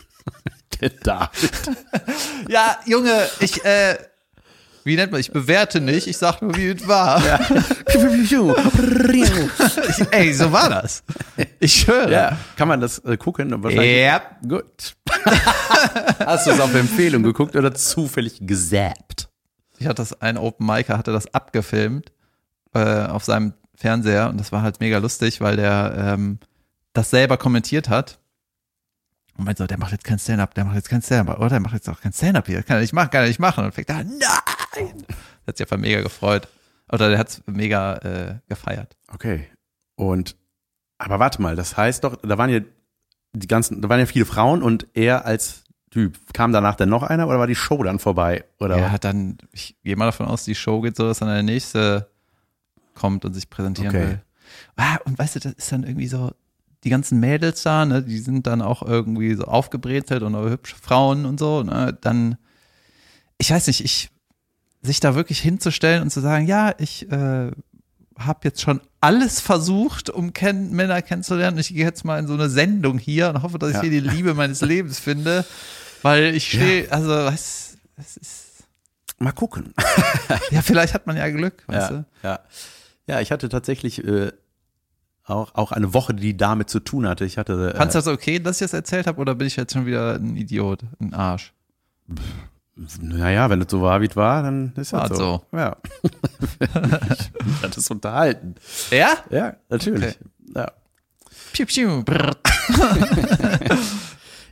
Der 0.80 0.90
David. 0.90 1.50
ja, 2.48 2.78
Junge, 2.86 3.26
ich, 3.40 3.64
äh, 3.64 3.96
wie 4.84 4.94
nennt 4.94 5.10
man, 5.10 5.20
ich 5.20 5.32
bewerte 5.32 5.80
nicht, 5.80 6.06
ich 6.06 6.16
sag 6.16 6.40
nur, 6.42 6.54
wie 6.56 6.68
es 6.68 6.86
war. 6.86 7.20
Ich, 7.88 7.96
ey, 10.12 10.32
so 10.32 10.52
war 10.52 10.70
das. 10.70 11.02
Ich 11.58 11.74
schwöre. 11.74 12.12
Ja, 12.12 12.38
kann 12.56 12.68
man 12.68 12.80
das 12.80 13.00
äh, 13.00 13.16
gucken? 13.16 13.50
Wahrscheinlich. 13.64 13.96
Ja. 13.98 14.22
Gut. 14.46 14.94
Hast 16.24 16.46
du 16.46 16.52
es 16.52 16.60
auf 16.60 16.72
Empfehlung 16.74 17.24
geguckt 17.24 17.56
oder 17.56 17.74
zufällig 17.74 18.38
gesappt? 18.42 19.28
Ich 19.78 19.86
hatte 19.86 20.02
das, 20.02 20.20
ein 20.20 20.38
Open 20.38 20.66
Micer 20.66 20.98
hatte 20.98 21.12
das 21.12 21.32
abgefilmt 21.34 22.12
äh, 22.74 23.06
auf 23.06 23.24
seinem 23.24 23.54
Fernseher 23.74 24.28
und 24.30 24.38
das 24.38 24.52
war 24.52 24.62
halt 24.62 24.80
mega 24.80 24.98
lustig, 24.98 25.40
weil 25.40 25.56
der 25.56 25.94
ähm, 25.96 26.38
das 26.92 27.10
selber 27.10 27.36
kommentiert 27.36 27.88
hat. 27.88 28.18
Und 29.36 29.44
meinte 29.44 29.62
so, 29.62 29.66
der 29.66 29.78
macht 29.78 29.92
jetzt 29.92 30.04
kein 30.04 30.18
Stand-up, 30.18 30.54
der 30.54 30.64
macht 30.64 30.76
jetzt 30.76 30.88
kein 30.88 31.02
Stand-up, 31.02 31.38
oder? 31.38 31.50
Der 31.50 31.60
macht 31.60 31.74
jetzt 31.74 31.88
auch 31.90 32.00
kein 32.00 32.12
Stand-up 32.12 32.46
hier, 32.46 32.62
kann 32.62 32.76
er 32.76 32.80
nicht 32.80 32.94
machen, 32.94 33.10
kann 33.10 33.22
er 33.22 33.28
nicht 33.28 33.38
machen. 33.38 33.64
Und 33.64 33.72
fängt 33.72 33.90
da, 33.90 34.02
nein! 34.02 35.04
Der 35.06 35.46
hat 35.46 35.58
sich 35.58 35.66
einfach 35.66 35.76
mega 35.76 36.00
gefreut. 36.00 36.48
Oder 36.90 37.10
der 37.10 37.18
hat's 37.18 37.42
mega 37.46 37.96
äh, 37.96 38.38
gefeiert. 38.48 38.96
Okay. 39.12 39.48
Und, 39.96 40.36
aber 40.98 41.18
warte 41.18 41.42
mal, 41.42 41.56
das 41.56 41.76
heißt 41.76 42.04
doch, 42.04 42.16
da 42.16 42.38
waren 42.38 42.50
ja 42.50 42.60
die 43.34 43.46
ganzen, 43.46 43.82
da 43.82 43.88
waren 43.88 44.00
ja 44.00 44.06
viele 44.06 44.24
Frauen 44.24 44.62
und 44.62 44.86
er 44.94 45.26
als 45.26 45.64
Typ, 45.90 46.18
kam 46.32 46.52
danach 46.52 46.74
denn 46.74 46.88
noch 46.88 47.02
einer 47.02 47.28
oder 47.28 47.38
war 47.38 47.46
die 47.46 47.54
Show 47.54 47.82
dann 47.82 47.98
vorbei? 47.98 48.44
Oder 48.58 48.76
Er 48.76 48.92
hat 48.92 49.04
dann, 49.04 49.38
ich 49.52 49.76
gehe 49.84 49.96
mal 49.96 50.06
davon 50.06 50.26
aus, 50.26 50.44
die 50.44 50.54
Show 50.54 50.80
geht 50.80 50.96
so, 50.96 51.06
dass 51.06 51.20
dann 51.20 51.28
der 51.28 51.42
nächste 51.42 52.08
kommt 52.94 53.24
und 53.24 53.34
sich 53.34 53.48
präsentieren 53.48 53.94
Okay. 53.94 54.06
will. 54.06 54.22
Ah, 54.76 54.96
und 55.04 55.18
weißt 55.18 55.36
du, 55.36 55.40
das 55.40 55.52
ist 55.52 55.72
dann 55.72 55.84
irgendwie 55.84 56.08
so, 56.08 56.32
die 56.84 56.90
ganzen 56.90 57.20
Mädels 57.20 57.62
da, 57.62 57.84
ne, 57.84 58.02
die 58.02 58.18
sind 58.18 58.46
dann 58.46 58.62
auch 58.62 58.82
irgendwie 58.82 59.34
so 59.34 59.44
aufgebrezelt 59.44 60.22
und 60.22 60.36
hübsche 60.36 60.76
Frauen 60.76 61.24
und 61.24 61.38
so, 61.38 61.62
ne, 61.62 61.96
dann, 62.00 62.36
ich 63.38 63.50
weiß 63.50 63.66
nicht, 63.66 63.84
ich 63.84 64.10
sich 64.82 65.00
da 65.00 65.14
wirklich 65.14 65.40
hinzustellen 65.40 66.02
und 66.02 66.10
zu 66.10 66.20
sagen, 66.20 66.46
ja, 66.46 66.74
ich 66.78 67.10
äh, 67.10 67.50
habe 68.18 68.40
jetzt 68.44 68.60
schon 68.62 68.80
alles 69.00 69.40
versucht, 69.40 70.10
um 70.10 70.32
kenn 70.32 70.70
Männer 70.72 71.02
kennenzulernen. 71.02 71.58
Ich 71.58 71.68
gehe 71.68 71.84
jetzt 71.84 72.04
mal 72.04 72.18
in 72.18 72.26
so 72.26 72.34
eine 72.34 72.48
Sendung 72.48 72.98
hier 72.98 73.28
und 73.30 73.42
hoffe, 73.42 73.58
dass 73.58 73.70
ich 73.70 73.74
Ja. 73.76 73.82
hier 73.82 73.90
die 73.90 74.00
Liebe 74.00 74.34
meines 74.34 74.60
Lebens 74.62 74.98
finde, 74.98 75.44
weil 76.02 76.34
ich 76.34 76.48
stehe, 76.48 76.90
also 76.90 77.10
was, 77.10 77.76
es 77.96 78.16
ist, 78.16 78.42
Mal 79.18 79.32
gucken. 79.32 79.72
ja, 80.50 80.60
vielleicht 80.60 80.92
hat 80.92 81.06
man 81.06 81.16
ja 81.16 81.26
Glück, 81.30 81.62
weißt 81.68 81.90
Ja, 81.90 81.96
du? 81.96 82.04
ja. 82.22 82.40
ja, 83.06 83.20
ich 83.22 83.32
hatte 83.32 83.48
tatsächlich 83.48 84.04
äh, 84.04 84.30
auch, 85.24 85.54
auch 85.54 85.72
eine 85.72 85.94
Woche, 85.94 86.12
die 86.12 86.36
damit 86.36 86.68
zu 86.68 86.80
tun 86.80 87.08
hatte. 87.08 87.24
Ich 87.24 87.38
hatte. 87.38 87.72
Äh, 87.72 87.76
Fandst 87.78 87.94
du 87.94 87.98
das 88.00 88.08
okay, 88.08 88.38
dass 88.40 88.56
ich 88.60 88.64
das 88.66 88.74
erzählt 88.74 89.06
habe, 89.06 89.18
oder 89.18 89.34
bin 89.34 89.46
ich 89.46 89.56
jetzt 89.56 89.72
schon 89.72 89.86
wieder 89.86 90.16
ein 90.16 90.36
Idiot, 90.36 90.82
ein 91.00 91.14
Arsch? 91.14 91.54
Naja, 93.00 93.48
wenn 93.48 93.62
es 93.62 93.70
so 93.70 93.80
war, 93.80 94.00
wie 94.02 94.06
es 94.06 94.16
war, 94.16 94.42
dann 94.42 94.72
ist 94.76 94.92
das 94.92 95.08
so. 95.08 95.14
so. 95.14 95.42
Ja. 95.52 95.76
ich 96.60 97.62
hatte 97.62 97.80
es 97.80 97.90
unterhalten. 97.90 98.54
Ja? 98.90 99.16
Ja, 99.30 99.56
natürlich. 99.68 100.18
Ja. 100.54 100.70
Piu, 101.52 101.64
piu, 101.64 102.04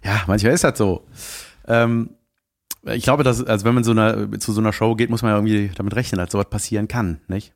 ja, 0.04 0.22
manchmal 0.26 0.52
ist 0.54 0.64
das 0.64 0.78
so. 0.78 1.06
Ähm, 1.66 2.10
ich 2.84 3.02
glaube, 3.02 3.24
dass, 3.24 3.44
also 3.44 3.64
wenn 3.66 3.74
man 3.74 3.84
so 3.84 3.90
einer, 3.90 4.30
zu 4.40 4.52
so 4.52 4.60
einer 4.60 4.72
Show 4.72 4.94
geht, 4.94 5.10
muss 5.10 5.22
man 5.22 5.32
ja 5.32 5.36
irgendwie 5.36 5.70
damit 5.74 5.94
rechnen, 5.94 6.18
dass 6.18 6.32
sowas 6.32 6.48
passieren 6.48 6.88
kann, 6.88 7.20
nicht? 7.28 7.52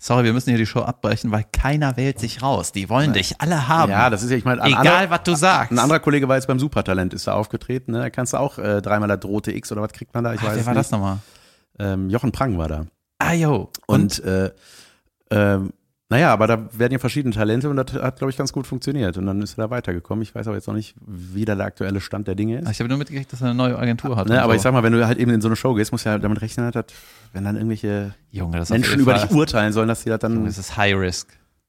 Sorry, 0.00 0.22
wir 0.24 0.32
müssen 0.32 0.50
hier 0.50 0.58
die 0.58 0.66
Show 0.66 0.80
abbrechen, 0.80 1.32
weil 1.32 1.44
keiner 1.52 1.96
wählt 1.96 2.20
sich 2.20 2.40
raus. 2.40 2.70
Die 2.70 2.88
wollen 2.88 3.12
dich 3.12 3.40
alle 3.40 3.66
haben. 3.66 3.90
Ja, 3.90 4.10
das 4.10 4.22
ist 4.22 4.30
ja, 4.30 4.36
ich 4.36 4.44
meine, 4.44 4.62
ein 4.62 4.68
Egal, 4.70 4.86
anderer- 4.86 5.10
was 5.10 5.22
du 5.24 5.34
sagst. 5.34 5.72
Ein 5.72 5.78
anderer 5.80 5.98
Kollege 5.98 6.28
war 6.28 6.36
jetzt 6.36 6.46
beim 6.46 6.60
Supertalent, 6.60 7.12
ist 7.14 7.26
da 7.26 7.32
aufgetreten, 7.34 7.92
ne? 7.92 7.98
Da 7.98 8.10
kannst 8.10 8.32
du 8.32 8.36
auch 8.36 8.58
äh, 8.58 8.80
dreimal 8.80 9.08
das 9.08 9.24
rote 9.24 9.50
X 9.52 9.72
oder 9.72 9.82
was 9.82 9.92
kriegt 9.92 10.14
man 10.14 10.22
da? 10.22 10.34
Ich 10.34 10.40
Ach, 10.40 10.46
weiß 10.46 10.56
wer 10.56 10.66
war 10.66 10.72
nicht. 10.74 10.80
das 10.80 10.90
nochmal? 10.92 11.18
Ähm, 11.80 12.10
Jochen 12.10 12.30
Prang 12.30 12.56
war 12.58 12.68
da. 12.68 12.86
Ah, 13.18 13.32
yo. 13.32 13.70
Und, 13.86 14.22
äh, 14.24 14.52
ähm, 15.30 15.72
naja, 16.10 16.32
aber 16.32 16.46
da 16.46 16.68
werden 16.72 16.92
ja 16.92 16.98
verschiedene 16.98 17.34
Talente 17.34 17.68
und 17.68 17.76
das 17.76 17.92
hat, 17.92 18.16
glaube 18.18 18.30
ich, 18.30 18.36
ganz 18.38 18.52
gut 18.52 18.66
funktioniert. 18.66 19.18
Und 19.18 19.26
dann 19.26 19.42
ist 19.42 19.58
er 19.58 19.64
da 19.64 19.70
weitergekommen. 19.70 20.22
Ich 20.22 20.34
weiß 20.34 20.46
aber 20.46 20.56
jetzt 20.56 20.66
noch 20.66 20.74
nicht, 20.74 20.94
wie 21.06 21.44
da 21.44 21.54
der 21.54 21.66
aktuelle 21.66 22.00
Stand 22.00 22.26
der 22.28 22.34
Dinge 22.34 22.60
ist. 22.60 22.70
Ich 22.70 22.80
habe 22.80 22.88
nur 22.88 22.96
mitgekriegt, 22.96 23.30
dass 23.32 23.42
er 23.42 23.48
eine 23.48 23.54
neue 23.54 23.78
Agentur 23.78 24.16
hat. 24.16 24.26
Ne, 24.28 24.42
aber 24.42 24.54
so. 24.54 24.56
ich 24.56 24.62
sag 24.62 24.72
mal, 24.72 24.82
wenn 24.82 24.94
du 24.94 25.06
halt 25.06 25.18
eben 25.18 25.30
in 25.32 25.42
so 25.42 25.48
eine 25.48 25.56
Show 25.56 25.74
gehst, 25.74 25.92
musst 25.92 26.06
du 26.06 26.10
ja 26.10 26.18
damit 26.18 26.40
rechnen, 26.40 26.70
dass, 26.72 26.86
wenn 27.34 27.44
dann 27.44 27.56
irgendwelche 27.56 28.14
Junge, 28.30 28.64
Menschen 28.70 29.00
über 29.00 29.14
dich 29.14 29.30
urteilen 29.30 29.72
sollen, 29.74 29.88
dass 29.88 30.02
die 30.02 30.08
das 30.08 30.22
Junge, 30.22 30.34
dann, 30.36 30.44
das 30.46 30.56
ist 30.56 30.76
High 30.78 30.96
Risk. 30.96 31.28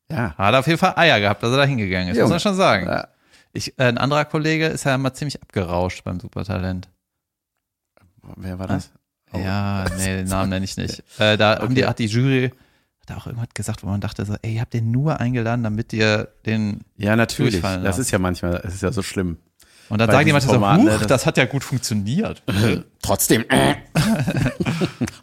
ja. 0.09 0.33
Hat 0.37 0.55
auf 0.55 0.67
jeden 0.67 0.79
Fall 0.79 0.93
Eier 0.95 1.19
gehabt, 1.19 1.43
dass 1.43 1.51
er 1.51 1.57
da 1.57 1.65
hingegangen 1.65 2.07
ist, 2.07 2.15
muss 2.15 2.19
Junge. 2.21 2.29
man 2.31 2.39
schon 2.39 2.55
sagen. 2.55 2.85
Ja. 2.87 3.07
Ich, 3.51 3.77
äh, 3.77 3.83
ein 3.85 3.97
anderer 3.97 4.23
Kollege 4.25 4.67
ist 4.67 4.85
ja 4.85 4.97
mal 4.97 5.13
ziemlich 5.13 5.41
abgerauscht 5.41 6.03
beim 6.05 6.19
Supertalent. 6.21 6.87
Wer 8.37 8.59
war 8.59 8.67
das? 8.67 8.91
Oh. 9.33 9.37
Ja, 9.39 9.85
nee, 9.97 10.17
den 10.17 10.27
Namen 10.27 10.49
nenne 10.49 10.65
ich 10.65 10.77
nicht. 10.77 11.03
Äh, 11.19 11.35
da 11.37 11.59
haben 11.59 11.75
die, 11.75 11.81
Okay. 11.81 11.89
hat 11.89 11.99
die 11.99 12.05
Jury 12.05 12.51
hat 13.09 13.17
auch 13.17 13.27
irgendwas 13.27 13.49
gesagt, 13.53 13.83
wo 13.83 13.87
man 13.87 14.01
dachte 14.01 14.25
so, 14.25 14.35
ey, 14.41 14.55
ihr 14.55 14.61
habt 14.61 14.73
den 14.73 14.91
nur 14.91 15.19
eingeladen, 15.19 15.63
damit 15.63 15.93
ihr 15.93 16.29
den 16.45 16.81
Ja, 16.97 17.15
natürlich. 17.15 17.61
Das 17.61 17.81
lassen. 17.83 18.01
ist 18.01 18.11
ja 18.11 18.19
manchmal, 18.19 18.59
das 18.63 18.73
ist 18.73 18.83
ja 18.83 18.91
so 18.91 19.01
schlimm. 19.01 19.37
und 19.89 19.99
dann 19.99 20.09
sagen 20.11 20.25
die 20.25 20.33
manchmal 20.33 20.55
so, 20.55 20.59
Format, 20.59 20.79
huch, 20.79 20.83
ne, 20.85 20.97
das, 20.99 21.07
das- 21.07 21.25
hat 21.25 21.37
ja 21.37 21.45
gut 21.45 21.63
funktioniert. 21.63 22.43
Trotzdem. 23.01 23.45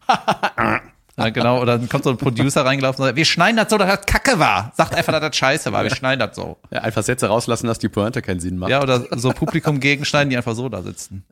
Ja, 1.19 1.31
genau, 1.31 1.63
oder 1.63 1.79
dann 1.79 1.89
kommt 1.89 2.05
so 2.05 2.11
ein 2.11 2.19
Producer 2.19 2.67
reingelaufen 2.67 3.01
und 3.01 3.07
sagt, 3.07 3.17
wir 3.17 3.25
schneiden 3.25 3.57
das 3.57 3.71
so, 3.71 3.79
dass 3.79 3.89
das 3.89 4.05
Kacke 4.05 4.39
war. 4.39 4.71
Sagt 4.77 4.95
einfach, 4.95 5.13
dass 5.15 5.23
das 5.23 5.35
scheiße 5.35 5.73
war, 5.73 5.83
wir 5.83 5.89
schneiden 5.95 6.21
das 6.21 6.37
so. 6.37 6.59
Ja, 6.71 6.83
einfach 6.83 7.03
Sätze 7.03 7.29
rauslassen, 7.29 7.67
dass 7.69 7.79
die 7.79 7.89
Pointe 7.89 8.21
keinen 8.21 8.39
Sinn 8.39 8.59
macht. 8.59 8.69
Ja, 8.71 8.83
oder 8.83 9.03
so 9.19 9.31
Publikum 9.31 9.81
gegenschneiden, 9.81 10.29
die 10.29 10.37
einfach 10.37 10.55
so 10.55 10.69
da 10.69 10.83
sitzen. 10.83 11.25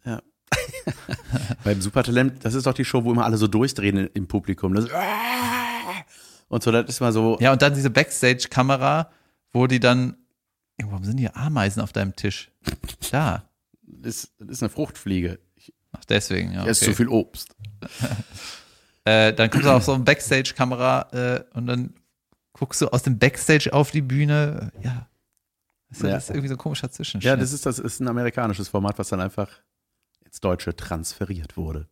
Beim 1.64 1.82
Supertalent, 1.82 2.42
das 2.46 2.54
ist 2.54 2.66
doch 2.66 2.72
die 2.72 2.86
Show, 2.86 3.04
wo 3.04 3.12
immer 3.12 3.26
alle 3.26 3.36
so 3.36 3.46
durchdrehen 3.46 4.08
im 4.14 4.26
Publikum. 4.26 4.74
Das, 4.74 4.86
und 6.48 6.62
so, 6.62 6.70
das 6.72 6.88
ist 6.88 7.00
mal 7.00 7.12
so, 7.12 7.38
Ja, 7.40 7.52
und 7.52 7.62
dann 7.62 7.74
diese 7.74 7.90
Backstage-Kamera, 7.90 9.10
wo 9.52 9.66
die 9.66 9.80
dann, 9.80 10.16
Ey, 10.76 10.86
warum 10.86 11.04
sind 11.04 11.18
hier 11.18 11.36
Ameisen 11.36 11.80
auf 11.82 11.92
deinem 11.92 12.16
Tisch? 12.16 12.50
Da. 13.10 13.48
das, 13.82 14.32
das 14.38 14.48
ist 14.48 14.62
eine 14.62 14.70
Fruchtfliege. 14.70 15.38
Ach, 15.92 16.04
deswegen, 16.04 16.52
ja. 16.52 16.62
Hier 16.62 16.70
ist 16.72 16.82
okay. 16.82 16.90
zu 16.92 16.96
viel 16.96 17.08
Obst. 17.08 17.54
Äh, 19.06 19.34
dann 19.34 19.50
kommst 19.50 19.66
du 19.66 19.70
auf 19.70 19.84
so 19.84 19.92
eine 19.92 20.02
Backstage-Kamera 20.04 21.08
äh, 21.12 21.44
und 21.52 21.66
dann 21.66 21.92
guckst 22.54 22.80
du 22.80 22.88
aus 22.88 23.02
dem 23.02 23.18
Backstage 23.18 23.70
auf 23.70 23.90
die 23.90 24.00
Bühne. 24.00 24.72
Ja. 24.82 25.10
Das 25.90 25.98
ist, 25.98 26.04
Ja. 26.04 26.10
das 26.12 26.24
ist 26.24 26.30
irgendwie 26.30 26.48
so 26.48 26.54
ein 26.54 26.58
komischer 26.58 26.90
Zwischenschritt. 26.90 27.28
Ja, 27.28 27.36
das 27.36 27.52
ist, 27.52 27.66
das 27.66 27.78
ist 27.78 28.00
ein 28.00 28.08
amerikanisches 28.08 28.70
Format, 28.70 28.98
was 28.98 29.08
dann 29.10 29.20
einfach 29.20 29.50
ins 30.24 30.40
Deutsche 30.40 30.74
transferiert 30.74 31.58
wurde. 31.58 31.86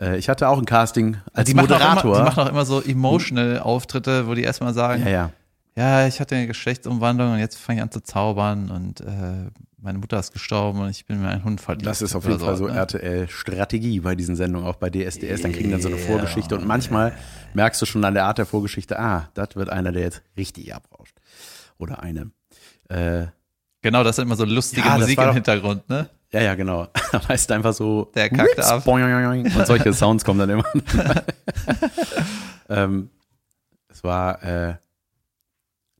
Äh, 0.00 0.18
ich 0.18 0.28
hatte 0.28 0.48
auch 0.48 0.58
ein 0.58 0.64
Casting 0.64 1.18
als 1.32 1.48
die 1.48 1.54
Moderator. 1.54 2.16
Immer, 2.16 2.16
die 2.16 2.24
machen 2.24 2.44
auch 2.44 2.50
immer 2.50 2.64
so 2.64 2.82
emotional 2.82 3.60
Auftritte, 3.60 4.26
wo 4.26 4.34
die 4.34 4.42
erstmal 4.42 4.74
sagen, 4.74 5.04
ja, 5.04 5.10
ja. 5.10 5.30
ja, 5.76 6.06
ich 6.06 6.20
hatte 6.20 6.36
eine 6.36 6.46
Geschlechtsumwandlung 6.46 7.32
und 7.32 7.38
jetzt 7.38 7.56
fange 7.58 7.78
ich 7.78 7.82
an 7.82 7.90
zu 7.90 8.00
zaubern 8.00 8.70
und 8.70 9.00
äh, 9.00 9.50
meine 9.78 9.98
Mutter 9.98 10.18
ist 10.18 10.32
gestorben 10.32 10.80
und 10.80 10.90
ich 10.90 11.06
bin 11.06 11.20
mir 11.20 11.28
ein 11.28 11.44
Hund 11.44 11.60
verliebt. 11.60 11.86
Das 11.86 12.02
ist 12.02 12.16
auf 12.16 12.24
jeden 12.24 12.40
Fall 12.40 12.56
so 12.56 12.66
ne? 12.66 12.74
RTL-Strategie 12.74 14.00
bei 14.00 14.16
diesen 14.16 14.34
Sendungen, 14.34 14.66
auch 14.66 14.76
bei 14.76 14.90
DSDS. 14.90 15.42
Dann 15.42 15.52
kriegen 15.52 15.70
dann 15.70 15.80
so 15.80 15.88
eine 15.88 15.98
Vorgeschichte 15.98 16.56
und 16.56 16.66
manchmal 16.66 17.12
merkst 17.54 17.80
du 17.80 17.86
schon 17.86 18.04
an 18.04 18.14
der 18.14 18.24
Art 18.24 18.38
der 18.38 18.46
Vorgeschichte, 18.46 18.98
ah, 18.98 19.28
das 19.34 19.50
wird 19.54 19.70
einer, 19.70 19.92
der 19.92 20.02
jetzt 20.02 20.22
richtig 20.36 20.74
abrauscht. 20.74 21.16
Oder 21.78 22.02
eine. 22.02 22.30
Äh, 22.88 23.26
Genau, 23.86 24.02
das 24.02 24.18
ist 24.18 24.24
immer 24.24 24.34
so 24.34 24.44
lustige 24.44 24.84
Ja, 24.84 24.98
Musik 24.98 25.16
im 25.16 25.32
Hintergrund, 25.32 25.88
ne? 25.88 26.08
Ja, 26.36 26.42
ja, 26.42 26.54
genau. 26.54 26.88
Da 27.12 27.28
heißt 27.28 27.50
einfach 27.52 27.72
so, 27.72 28.10
Der 28.14 28.28
kackt 28.28 28.58
ab. 28.60 28.82
Und 28.86 29.66
solche 29.66 29.92
Sounds 29.94 30.24
kommen 30.24 30.40
dann 30.40 30.50
immer. 30.50 30.64
ähm, 32.68 33.10
es 33.88 34.04
war, 34.04 34.42
äh, 34.42 34.74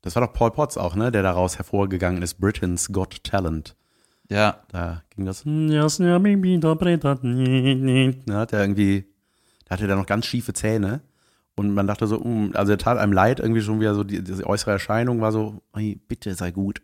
das 0.02 0.14
war 0.14 0.26
doch 0.26 0.32
Paul 0.32 0.50
Potts 0.50 0.76
auch, 0.76 0.94
ne, 0.94 1.10
der 1.10 1.22
daraus 1.22 1.56
hervorgegangen 1.56 2.22
ist, 2.22 2.34
Britain's 2.34 2.92
Got 2.92 3.24
Talent. 3.24 3.76
Ja. 4.28 4.60
Da 4.68 5.02
ging 5.14 5.24
das. 5.24 5.44
Da 8.26 8.40
hat 8.40 8.52
er 8.52 8.60
irgendwie, 8.60 9.06
da 9.64 9.74
hatte 9.74 9.88
er 9.88 9.96
noch 9.96 10.06
ganz 10.06 10.26
schiefe 10.26 10.52
Zähne. 10.52 11.00
Und 11.54 11.72
man 11.72 11.86
dachte 11.86 12.06
so, 12.06 12.18
mm, 12.18 12.50
also 12.54 12.72
er 12.72 12.78
tat 12.78 12.98
einem 12.98 13.12
leid, 13.14 13.40
irgendwie 13.40 13.62
schon 13.62 13.80
wieder 13.80 13.94
so, 13.94 14.04
die, 14.04 14.22
diese 14.22 14.46
äußere 14.46 14.72
Erscheinung 14.72 15.22
war 15.22 15.32
so, 15.32 15.62
bitte 16.08 16.34
sei 16.34 16.50
gut. 16.50 16.82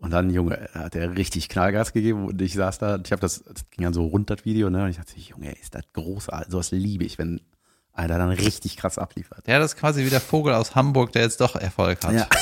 Und 0.00 0.10
dann, 0.12 0.30
Junge, 0.30 0.68
hat 0.72 0.96
er 0.96 1.14
richtig 1.16 1.48
Knallgas 1.50 1.92
gegeben 1.92 2.24
und 2.26 2.40
ich 2.40 2.54
saß 2.54 2.78
da, 2.78 2.98
ich 3.04 3.12
habe 3.12 3.20
das, 3.20 3.42
das 3.44 3.68
ging 3.70 3.84
dann 3.84 3.92
so 3.92 4.06
rund, 4.06 4.30
das 4.30 4.44
Video, 4.46 4.70
ne, 4.70 4.84
und 4.84 4.90
ich 4.90 4.96
dachte, 4.96 5.18
Junge, 5.18 5.52
ist 5.60 5.74
das 5.74 5.82
großartig, 5.92 6.50
sowas 6.50 6.70
liebe 6.70 7.04
ich, 7.04 7.18
wenn 7.18 7.40
einer 7.92 8.16
dann 8.16 8.30
richtig 8.30 8.78
krass 8.78 8.96
abliefert. 8.98 9.46
Ja, 9.46 9.58
das 9.58 9.72
ist 9.74 9.78
quasi 9.78 10.04
wie 10.06 10.10
der 10.10 10.20
Vogel 10.22 10.54
aus 10.54 10.74
Hamburg, 10.74 11.12
der 11.12 11.22
jetzt 11.22 11.40
doch 11.42 11.54
Erfolg 11.54 12.02
hat. 12.02 12.14
Ja. 12.14 12.26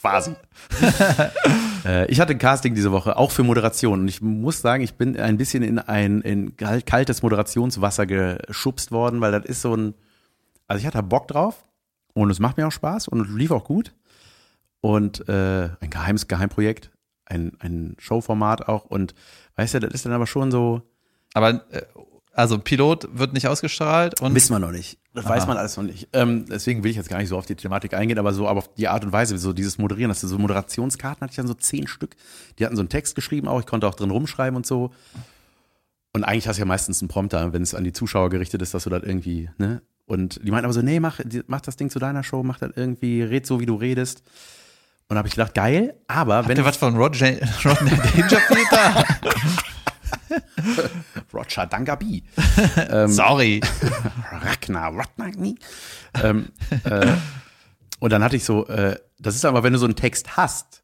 Quasi. 0.00 0.34
äh, 1.84 2.06
ich 2.10 2.18
hatte 2.20 2.32
ein 2.32 2.38
Casting 2.40 2.74
diese 2.74 2.90
Woche, 2.90 3.16
auch 3.16 3.30
für 3.30 3.44
Moderation. 3.44 4.00
Und 4.00 4.08
ich 4.08 4.20
muss 4.20 4.60
sagen, 4.60 4.82
ich 4.82 4.94
bin 4.94 5.16
ein 5.16 5.36
bisschen 5.36 5.62
in 5.62 5.78
ein 5.78 6.22
in 6.22 6.56
kal- 6.56 6.82
kaltes 6.82 7.22
Moderationswasser 7.22 8.06
geschubst 8.06 8.90
worden, 8.90 9.20
weil 9.20 9.30
das 9.30 9.44
ist 9.44 9.62
so 9.62 9.76
ein. 9.76 9.94
Also 10.66 10.80
ich 10.80 10.86
hatte 10.86 11.02
Bock 11.04 11.28
drauf 11.28 11.64
und 12.14 12.30
es 12.30 12.40
macht 12.40 12.56
mir 12.56 12.66
auch 12.66 12.72
Spaß 12.72 13.06
und 13.08 13.20
es 13.20 13.28
lief 13.32 13.52
auch 13.52 13.62
gut. 13.64 13.94
Und 14.82 15.28
äh, 15.28 15.70
ein 15.80 15.90
geheimes 15.90 16.28
Geheimprojekt, 16.28 16.90
ein, 17.24 17.52
ein 17.60 17.96
Showformat 17.98 18.68
auch. 18.68 18.84
Und 18.84 19.14
weißt 19.56 19.74
du, 19.74 19.80
das 19.80 19.94
ist 19.94 20.04
dann 20.04 20.12
aber 20.12 20.26
schon 20.26 20.50
so. 20.50 20.82
Aber 21.34 21.64
äh, 21.70 21.82
also 22.34 22.58
Pilot 22.58 23.08
wird 23.12 23.32
nicht 23.32 23.46
ausgestrahlt 23.46 24.20
und 24.20 24.34
Wissen 24.34 24.54
wir 24.54 24.58
noch 24.58 24.72
nicht. 24.72 24.98
Das 25.14 25.26
weiß 25.26 25.46
man 25.46 25.56
alles 25.56 25.76
noch 25.76 25.84
nicht. 25.84 26.08
Ähm, 26.14 26.46
deswegen 26.46 26.82
will 26.82 26.90
ich 26.90 26.96
jetzt 26.96 27.08
gar 27.08 27.18
nicht 27.18 27.28
so 27.28 27.36
auf 27.36 27.46
die 27.46 27.54
Thematik 27.54 27.94
eingehen, 27.94 28.18
aber 28.18 28.32
so 28.32 28.48
aber 28.48 28.58
auf 28.58 28.74
die 28.74 28.88
Art 28.88 29.04
und 29.04 29.12
Weise, 29.12 29.36
so 29.38 29.52
dieses 29.52 29.78
Moderieren, 29.78 30.08
dass 30.08 30.22
du 30.22 30.26
so 30.26 30.38
Moderationskarten 30.38 31.20
hatte 31.20 31.30
ich 31.32 31.36
dann 31.36 31.46
so 31.46 31.54
zehn 31.54 31.86
Stück. 31.86 32.16
Die 32.58 32.64
hatten 32.64 32.76
so 32.76 32.80
einen 32.80 32.88
Text 32.88 33.14
geschrieben 33.14 33.48
auch, 33.48 33.60
ich 33.60 33.66
konnte 33.66 33.86
auch 33.86 33.94
drin 33.94 34.10
rumschreiben 34.10 34.56
und 34.56 34.66
so. 34.66 34.90
Und 36.14 36.24
eigentlich 36.24 36.48
hast 36.48 36.56
du 36.56 36.62
ja 36.62 36.66
meistens 36.66 37.02
einen 37.02 37.08
Prompter, 37.08 37.52
wenn 37.52 37.62
es 37.62 37.74
an 37.74 37.84
die 37.84 37.92
Zuschauer 37.92 38.30
gerichtet 38.30 38.62
ist, 38.62 38.74
dass 38.74 38.84
du 38.84 38.90
das 38.90 39.02
irgendwie, 39.02 39.48
ne? 39.58 39.82
Und 40.06 40.40
die 40.44 40.50
meinten 40.50 40.64
aber 40.64 40.74
so, 40.74 40.82
nee, 40.82 41.00
mach, 41.00 41.20
mach 41.46 41.60
das 41.60 41.76
Ding 41.76 41.88
zu 41.88 41.98
deiner 41.98 42.22
Show, 42.22 42.42
mach 42.42 42.58
das 42.58 42.72
irgendwie, 42.74 43.22
red 43.22 43.46
so, 43.46 43.60
wie 43.60 43.66
du 43.66 43.76
redest. 43.76 44.22
Und 45.12 45.18
habe 45.18 45.28
ich 45.28 45.34
gedacht, 45.34 45.52
geil, 45.52 45.94
aber 46.08 46.36
Habt 46.36 46.48
wenn 46.48 46.56
ihr 46.56 46.64
was 46.64 46.78
von 46.78 46.96
Roger, 46.96 47.32
Rodney 47.66 47.90
Dangerfield 47.90 48.66
da? 48.70 49.04
Roger 51.34 51.66
Dangabi. 51.70 52.24
Sorry. 53.08 53.60
Ragnar 54.32 54.94
Rodney. 55.18 55.56
ähm, 56.14 56.48
äh, 56.84 57.12
und 57.98 58.10
dann 58.10 58.24
hatte 58.24 58.36
ich 58.36 58.44
so, 58.44 58.66
äh, 58.68 58.96
das 59.18 59.34
ist 59.34 59.44
aber, 59.44 59.62
wenn 59.62 59.74
du 59.74 59.78
so 59.78 59.84
einen 59.84 59.96
Text 59.96 60.38
hast, 60.38 60.82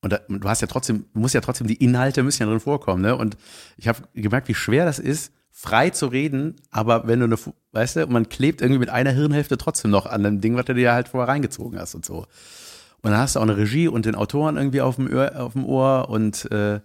und 0.00 0.14
da, 0.14 0.18
du 0.28 0.48
hast 0.48 0.62
ja 0.62 0.66
trotzdem, 0.66 1.04
du 1.14 1.20
musst 1.20 1.36
ja 1.36 1.40
trotzdem, 1.40 1.68
die 1.68 1.76
Inhalte 1.76 2.24
müssen 2.24 2.42
ja 2.42 2.48
drin 2.48 2.58
vorkommen, 2.58 3.02
ne? 3.02 3.14
Und 3.14 3.36
ich 3.76 3.86
habe 3.86 4.00
gemerkt, 4.14 4.48
wie 4.48 4.54
schwer 4.56 4.84
das 4.84 4.98
ist, 4.98 5.32
frei 5.52 5.90
zu 5.90 6.08
reden, 6.08 6.56
aber 6.72 7.06
wenn 7.06 7.20
du 7.20 7.26
eine, 7.26 7.36
weißt 7.70 7.94
du, 7.94 8.06
und 8.06 8.12
man 8.12 8.28
klebt 8.28 8.62
irgendwie 8.62 8.80
mit 8.80 8.90
einer 8.90 9.12
Hirnhälfte 9.12 9.58
trotzdem 9.58 9.92
noch 9.92 10.06
an 10.06 10.24
dem 10.24 10.40
Ding, 10.40 10.56
was 10.56 10.64
du 10.64 10.74
dir 10.74 10.92
halt 10.92 11.06
vorher 11.06 11.28
reingezogen 11.28 11.78
hast 11.78 11.94
und 11.94 12.04
so. 12.04 12.26
Und 13.02 13.12
dann 13.12 13.20
hast 13.20 13.36
du 13.36 13.40
auch 13.40 13.44
eine 13.44 13.56
Regie 13.56 13.88
und 13.88 14.04
den 14.04 14.14
Autoren 14.14 14.56
irgendwie 14.56 14.80
auf 14.82 14.96
dem, 14.96 15.10
Ohr, 15.12 15.32
auf 15.36 15.52
dem 15.54 15.64
Ohr 15.64 16.08
und 16.10 16.50
äh, 16.50 16.80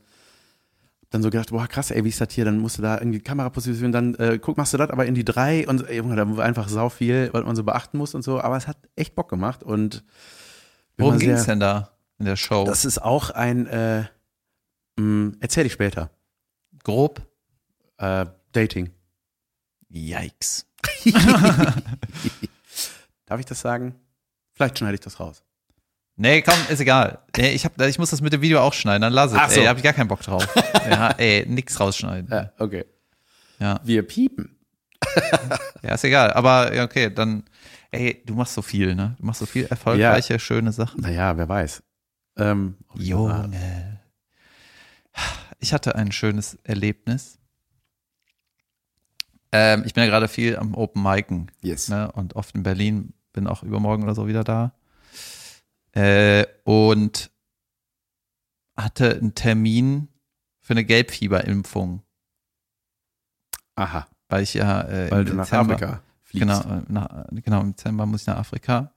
dann 1.09 1.21
so 1.23 1.29
gedacht, 1.29 1.51
boah, 1.51 1.67
krass, 1.67 1.91
ey, 1.91 2.03
wie 2.03 2.09
ist 2.09 2.21
das 2.21 2.33
hier? 2.33 2.45
Dann 2.45 2.57
musst 2.57 2.77
du 2.77 2.81
da 2.81 2.97
irgendwie 2.97 3.19
Kameraposition, 3.19 3.91
dann 3.91 4.15
äh, 4.15 4.39
guck, 4.39 4.57
machst 4.57 4.73
du 4.73 4.77
das 4.77 4.89
aber 4.89 5.05
in 5.05 5.13
die 5.15 5.25
drei 5.25 5.67
und 5.67 5.87
ey, 5.87 5.97
Junge, 5.97 6.15
da 6.15 6.37
war 6.37 6.45
einfach 6.45 6.69
sau 6.69 6.89
viel, 6.89 7.29
was 7.33 7.43
man 7.43 7.55
so 7.55 7.63
beachten 7.63 7.97
muss 7.97 8.15
und 8.15 8.23
so. 8.23 8.39
Aber 8.39 8.57
es 8.57 8.67
hat 8.67 8.77
echt 8.95 9.15
Bock 9.15 9.29
gemacht 9.29 9.63
und 9.63 10.03
Worum 10.97 11.19
ging 11.19 11.31
es 11.31 11.45
denn 11.45 11.59
da 11.59 11.91
in 12.19 12.25
der 12.25 12.37
Show? 12.37 12.65
Das 12.65 12.85
ist 12.85 12.99
auch 13.01 13.29
ein, 13.29 13.67
äh, 13.67 14.05
mh, 14.97 15.33
erzähl 15.41 15.65
ich 15.65 15.73
später. 15.73 16.09
Grob? 16.83 17.21
Äh, 17.97 18.25
Dating. 18.53 18.91
Yikes. 19.89 20.65
Darf 23.25 23.39
ich 23.39 23.45
das 23.45 23.59
sagen? 23.59 23.95
Vielleicht 24.53 24.77
schneide 24.77 24.95
ich 24.95 25.01
das 25.01 25.19
raus. 25.19 25.43
Nee, 26.17 26.41
komm, 26.41 26.55
ist 26.69 26.79
egal. 26.79 27.19
Ich, 27.37 27.65
hab, 27.65 27.79
ich 27.81 27.99
muss 27.99 28.09
das 28.11 28.21
mit 28.21 28.31
dem 28.31 28.41
Video 28.41 28.61
auch 28.61 28.73
schneiden, 28.73 29.01
dann 29.01 29.11
lass 29.13 29.31
es. 29.33 29.37
Ach 29.37 29.49
so. 29.49 29.59
Ey, 29.59 29.63
da 29.65 29.69
hab 29.71 29.77
ich 29.77 29.83
gar 29.83 29.93
keinen 29.93 30.07
Bock 30.07 30.21
drauf. 30.21 30.47
ja, 30.89 31.09
ey, 31.11 31.45
nix 31.47 31.77
rausschneiden. 31.79 32.29
Ja, 32.31 32.51
okay. 32.57 32.85
Ja. 33.59 33.79
Wir 33.83 34.03
piepen. 34.03 34.51
Ja, 35.81 35.93
ist 35.93 36.03
egal. 36.03 36.33
Aber 36.33 36.73
ja, 36.73 36.83
okay, 36.83 37.13
dann, 37.13 37.43
ey, 37.91 38.23
du 38.25 38.33
machst 38.33 38.55
so 38.55 38.63
viel, 38.63 38.95
ne? 38.95 39.15
Du 39.19 39.25
machst 39.25 39.39
so 39.39 39.45
viel 39.45 39.65
erfolgreiche, 39.65 40.39
schöne 40.39 40.71
Sachen. 40.71 41.01
Naja, 41.01 41.37
wer 41.37 41.47
weiß. 41.47 41.83
Ähm, 42.37 42.77
Junge. 42.95 44.01
Ich 45.59 45.73
hatte 45.73 45.93
ein 45.95 46.11
schönes 46.11 46.57
Erlebnis. 46.63 47.37
Ähm, 49.51 49.83
ich 49.85 49.93
bin 49.93 50.03
ja 50.03 50.09
gerade 50.09 50.27
viel 50.27 50.57
am 50.57 50.73
Open 50.73 51.03
Micen 51.03 51.51
Yes. 51.61 51.87
ne? 51.87 52.11
und 52.11 52.35
oft 52.35 52.55
in 52.55 52.63
Berlin, 52.63 53.13
bin 53.31 53.45
auch 53.47 53.61
übermorgen 53.61 54.03
oder 54.03 54.15
so 54.15 54.27
wieder 54.27 54.43
da. 54.43 54.73
Äh, 55.95 56.45
und 56.63 57.31
hatte 58.75 59.15
einen 59.15 59.33
Termin 59.33 60.09
für 60.59 60.73
eine 60.73 60.83
Gelbfieberimpfung, 60.83 62.01
Aha, 63.75 64.07
weil 64.29 64.43
ich 64.43 64.53
ja 64.53 64.81
äh, 64.83 65.11
weil 65.11 65.21
im 65.21 65.25
du 65.27 65.33
nach 65.35 65.45
Dezember, 65.45 65.73
Afrika 65.75 66.01
fliegst. 66.23 66.47
Genau, 66.47 66.77
äh, 66.77 66.81
nach, 66.87 67.25
genau, 67.31 67.61
im 67.61 67.75
Dezember 67.75 68.05
muss 68.05 68.21
ich 68.21 68.27
nach 68.27 68.37
Afrika 68.37 68.91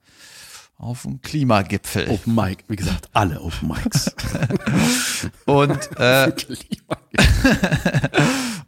auf 0.79 1.05
einen 1.05 1.21
Klimagipfel. 1.21 2.09
Open 2.09 2.33
Mic, 2.33 2.63
wie 2.69 2.77
gesagt, 2.77 3.09
alle 3.13 3.41
Open 3.41 3.67
Mics. 3.67 4.15
Und, 5.45 5.77
äh, 5.97 6.31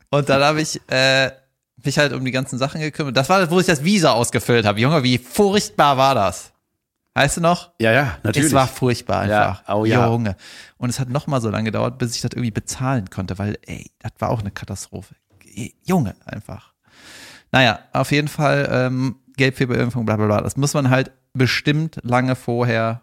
und 0.10 0.28
dann 0.28 0.41
habe 0.41 0.62
ich 0.62 0.82
äh, 0.89 1.32
mich 1.84 1.98
halt 1.98 2.12
um 2.12 2.24
die 2.26 2.32
ganzen 2.32 2.60
Sachen 2.60 2.82
gekümmert. 2.82 3.15
Das 3.15 3.30
war, 3.30 3.50
wo 3.50 3.60
ich 3.60 3.65
das 3.65 3.84
Visa 3.84 4.12
ausgefüllt 4.12 4.65
habe. 4.65 4.80
Junge, 4.80 5.04
wie 5.04 5.17
furchtbar 5.17 5.96
war 5.96 6.13
das? 6.13 6.51
Weißt 7.13 7.38
du 7.38 7.41
noch? 7.41 7.74
ja, 7.80 7.91
ja, 7.91 8.17
natürlich. 8.24 8.47
Es 8.47 8.54
war 8.54 8.67
furchtbar 8.67 9.21
einfach. 9.21 9.67
Ja, 9.67 9.76
oh 9.76 9.86
ja. 9.86 10.08
Junge. 10.08 10.38
Und 10.78 10.89
es 10.89 11.00
hat 11.00 11.10
noch 11.10 11.28
mal 11.28 11.41
so 11.41 11.50
lange 11.50 11.65
gedauert, 11.65 11.97
bis 11.97 12.15
ich 12.15 12.21
das 12.21 12.32
irgendwie 12.32 12.52
bezahlen 12.52 13.10
konnte, 13.10 13.38
weil, 13.38 13.58
ey, 13.65 13.91
das 14.00 14.13
war 14.19 14.30
auch 14.30 14.39
eine 14.39 14.52
Katastrophe. 14.52 15.15
Junge, 15.84 16.15
einfach. 16.26 16.74
Naja, 17.52 17.80
auf 17.91 18.12
jeden 18.12 18.30
Fall 18.30 18.69
ähm, 18.71 19.17
Gelbfieberimpfung, 19.36 20.06
bla 20.06 20.15
bla 20.15 20.26
bla. 20.26 20.41
Das 20.41 20.56
muss 20.56 20.74
man 20.74 20.89
halt 20.89 21.12
bestimmt 21.34 22.00
lange 22.04 22.36
vorher 22.36 23.02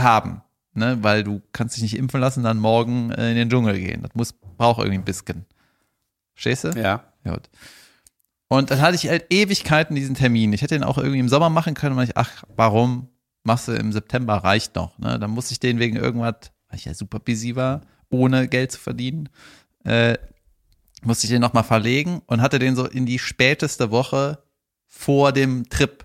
haben. 0.00 0.42
Ne? 0.74 0.98
Weil 1.02 1.22
du 1.22 1.42
kannst 1.52 1.76
dich 1.76 1.82
nicht 1.82 1.96
impfen 1.96 2.20
lassen, 2.20 2.42
dann 2.42 2.58
morgen 2.58 3.10
äh, 3.12 3.30
in 3.30 3.36
den 3.36 3.50
Dschungel 3.50 3.78
gehen. 3.78 4.02
Das 4.02 4.14
muss, 4.14 4.32
braucht 4.32 4.78
irgendwie 4.78 4.98
ein 4.98 5.04
bisschen. 5.04 5.46
Verstehst 6.34 6.64
du? 6.64 6.68
ja. 6.70 7.04
Gut. 7.22 7.50
Und 8.52 8.72
dann 8.72 8.80
hatte 8.80 8.96
ich 8.96 9.08
halt 9.08 9.26
Ewigkeiten 9.30 9.94
diesen 9.94 10.16
Termin. 10.16 10.52
Ich 10.52 10.60
hätte 10.60 10.74
den 10.74 10.82
auch 10.82 10.98
irgendwie 10.98 11.20
im 11.20 11.28
Sommer 11.28 11.50
machen 11.50 11.74
können. 11.74 11.96
Und 11.96 12.02
ich, 12.02 12.16
ach, 12.16 12.42
warum 12.56 13.08
machst 13.44 13.68
du 13.68 13.72
im 13.72 13.92
September? 13.92 14.34
Reicht 14.34 14.74
noch. 14.74 14.98
Ne? 14.98 15.20
Dann 15.20 15.30
musste 15.30 15.52
ich 15.52 15.60
den 15.60 15.78
wegen 15.78 15.94
irgendwas, 15.94 16.50
weil 16.68 16.78
ich 16.78 16.84
ja 16.84 16.92
super 16.92 17.20
busy 17.20 17.54
war, 17.54 17.82
ohne 18.10 18.48
Geld 18.48 18.72
zu 18.72 18.80
verdienen, 18.80 19.28
äh, 19.84 20.18
musste 21.02 21.26
ich 21.26 21.30
den 21.30 21.40
nochmal 21.40 21.62
verlegen 21.62 22.22
und 22.26 22.42
hatte 22.42 22.58
den 22.58 22.74
so 22.74 22.86
in 22.86 23.06
die 23.06 23.20
späteste 23.20 23.92
Woche 23.92 24.42
vor 24.88 25.30
dem 25.30 25.68
Trip 25.68 26.04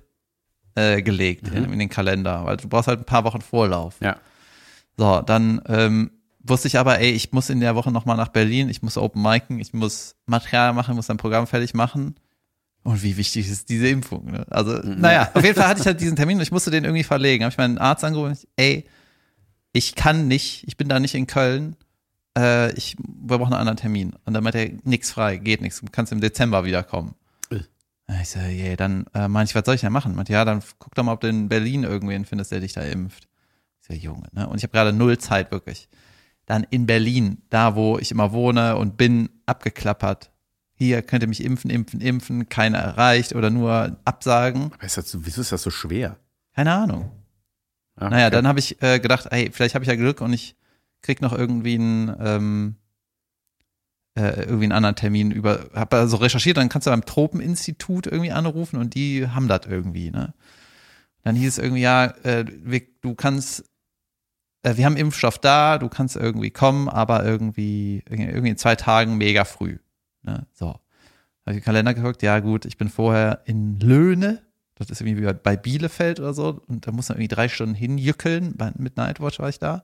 äh, 0.76 1.02
gelegt 1.02 1.48
in, 1.48 1.74
in 1.74 1.80
den 1.80 1.90
Kalender, 1.90 2.46
weil 2.46 2.58
du 2.58 2.70
brauchst 2.70 2.88
halt 2.88 3.00
ein 3.00 3.06
paar 3.06 3.24
Wochen 3.24 3.42
Vorlauf. 3.42 3.96
Ja. 4.02 4.18
So, 4.98 5.22
dann 5.22 5.62
ähm, 5.68 6.12
wusste 6.44 6.68
ich 6.68 6.78
aber, 6.78 7.00
ey, 7.00 7.10
ich 7.10 7.32
muss 7.32 7.50
in 7.50 7.60
der 7.60 7.76
Woche 7.76 7.92
nochmal 7.92 8.18
nach 8.18 8.28
Berlin, 8.28 8.70
ich 8.70 8.84
muss 8.84 9.00
Open 9.00 9.24
Micen, 9.24 9.60
ich 9.60 9.74
muss 9.74 10.16
Material 10.28 10.74
machen, 10.74 10.96
muss 10.96 11.10
ein 11.10 11.18
Programm 11.18 11.48
fertig 11.48 11.74
machen. 11.74 12.16
Und 12.86 13.02
wie 13.02 13.17
wichtig 13.17 13.50
ist 13.50 13.69
diese 13.69 13.88
Impfung? 13.88 14.32
Ne? 14.32 14.45
Also, 14.52 14.74
naja, 14.84 15.32
auf 15.34 15.43
jeden 15.43 15.56
Fall 15.56 15.67
hatte 15.67 15.82
ich 15.82 15.88
halt 15.88 16.00
diesen 16.00 16.15
Termin 16.15 16.38
und 16.38 16.43
ich 16.43 16.52
musste 16.52 16.69
den 16.69 16.84
irgendwie 16.84 17.04
verlegen. 17.04 17.43
Habe 17.43 17.52
ich 17.52 17.58
meinen 17.58 17.80
Arzt 17.80 18.04
angerufen, 18.04 18.30
und 18.30 18.38
ich, 18.38 18.48
ey, 18.58 18.86
ich 19.74 19.95
kann 19.95 20.28
nicht, 20.28 20.67
ich 20.67 20.78
bin 20.78 20.88
da 20.88 21.00
nicht 21.00 21.15
in 21.15 21.26
Köln, 21.26 21.76
äh, 22.38 22.71
ich, 22.74 22.95
wir 23.00 23.39
brauchen 23.39 23.54
einen 23.54 23.62
anderen 23.62 23.78
Termin. 23.78 24.13
Und 24.26 24.36
dann 24.36 24.43
meinte 24.43 24.60
er, 24.60 24.71
nix 24.84 25.10
frei, 25.12 25.38
geht 25.38 25.62
nichts, 25.62 25.82
du 25.82 25.88
kannst 25.91 26.12
im 26.12 26.21
Dezember 26.21 26.63
wiederkommen. 26.63 27.15
Äh. 27.50 28.21
Ich 28.21 28.30
so, 28.30 28.39
yeah, 28.39 28.76
dann 28.76 29.08
äh, 29.15 29.28
meinte 29.28 29.50
ich, 29.50 29.56
was 29.56 29.65
soll 29.65 29.74
ich 29.74 29.82
denn 29.82 29.91
machen? 29.91 30.13
Meinte, 30.13 30.34
ja, 30.34 30.45
dann 30.45 30.62
guck 30.78 30.93
doch 30.93 31.04
mal, 31.04 31.13
ob 31.13 31.21
du 31.21 31.28
in 31.28 31.50
Berlin 31.50 31.86
irgendwen 31.86 32.24
findest, 32.24 32.52
der 32.52 32.60
dich 32.60 32.74
da 32.74 32.82
impft. 32.82 33.28
Ich 33.82 33.88
so, 33.88 33.93
Junge, 33.95 34.28
ne? 34.32 34.48
Und 34.48 34.58
ich 34.58 34.63
habe 34.63 34.74
gerade 34.74 34.93
null 34.93 35.17
Zeit, 35.17 35.52
wirklich. 35.52 35.89
Dann 36.45 36.67
in 36.69 36.86
Berlin, 36.86 37.41
da 37.50 37.76
wo 37.76 37.98
ich 37.98 38.12
immer 38.12 38.32
wohne 38.32 38.78
und 38.78 38.95
bin, 38.95 39.30
abgeklappert. 39.48 40.30
Hier 40.78 41.02
könnt 41.02 41.24
ihr 41.24 41.30
mich 41.30 41.44
impfen, 41.44 41.70
impfen, 41.72 42.02
impfen, 42.02 42.50
keiner 42.50 42.80
erreicht 42.80 43.34
oder 43.34 43.50
nur 43.50 43.98
absagen. 44.04 44.72
Aber 44.74 44.84
ist 44.84 44.98
das, 44.98 45.10
so- 45.10 45.26
wieso 45.26 45.42
ist 45.42 45.52
das 45.52 45.64
so 45.64 45.72
schwer? 45.72 46.18
Keine 46.54 46.74
Ahnung. 46.74 47.12
Ja, 48.00 48.10
Naja, 48.10 48.28
okay. 48.28 48.36
dann 48.36 48.48
habe 48.48 48.60
ich 48.60 48.82
äh, 48.82 49.00
gedacht, 49.00 49.28
ey, 49.32 49.50
vielleicht 49.54 49.74
habe 49.76 49.84
ich 49.84 49.90
ja 49.90 49.96
Glück 49.96 50.20
und 50.20 50.34
ich 50.34 50.56
krieg 51.02 51.22
noch 51.22 51.32
irgendwie 51.32 51.76
einen, 51.76 52.14
ähm, 52.20 52.76
äh, 54.18 54.42
irgendwie 54.42 54.66
einen 54.66 54.72
anderen 54.74 54.96
Termin 54.96 55.32
über, 55.32 55.70
habe 55.74 55.98
also 55.98 56.18
recherchiert, 56.18 56.58
dann 56.58 56.70
kannst 56.70 56.88
du 56.88 56.92
beim 56.92 57.06
Tropeninstitut 57.06 58.08
irgendwie 58.08 58.32
anrufen 58.32 58.78
und 58.78 58.96
die 58.96 59.28
haben 59.30 59.48
das 59.48 59.62
irgendwie, 59.68 60.12
ne? 60.12 60.34
Dann 61.24 61.36
hieß 61.36 61.48
es 61.54 61.58
irgendwie, 61.58 61.82
ja, 61.82 62.06
äh, 62.24 62.46
du 63.02 63.16
kannst, 63.16 63.64
äh, 64.64 64.78
wir 64.78 64.86
haben 64.86 64.96
Impfstoff 64.98 65.40
da, 65.40 65.78
du 65.78 65.90
kannst 65.90 66.16
irgendwie 66.16 66.52
kommen, 66.52 66.88
aber 66.88 67.26
irgendwie, 67.26 68.04
irgendwie 68.08 68.50
in 68.50 68.58
zwei 68.58 68.76
Tagen 68.76 69.18
mega 69.18 69.44
früh. 69.44 69.78
Ne? 70.26 70.46
So. 70.54 70.68
Habe 70.68 70.80
ich 71.48 71.58
den 71.58 71.64
Kalender 71.64 71.94
geguckt, 71.94 72.22
ja 72.24 72.40
gut, 72.40 72.66
ich 72.66 72.78
bin 72.78 72.90
vorher 72.90 73.42
in 73.46 73.80
Löhne, 73.80 74.42
das 74.76 74.90
ist 74.90 75.02
irgendwie 75.02 75.26
wie 75.28 75.34
bei 75.34 75.56
Bielefeld 75.56 76.20
oder 76.20 76.34
so, 76.34 76.62
und 76.68 76.88
da 76.88 76.92
muss 76.92 77.10
man 77.10 77.18
irgendwie 77.18 77.36
drei 77.36 77.48
Stunden 77.50 77.76
hinjückeln, 77.76 78.56
bei, 78.58 78.72
mit 78.78 78.98
Nightwatch 78.98 79.40
war 79.40 79.50
ich 79.50 79.60
da. 79.60 79.84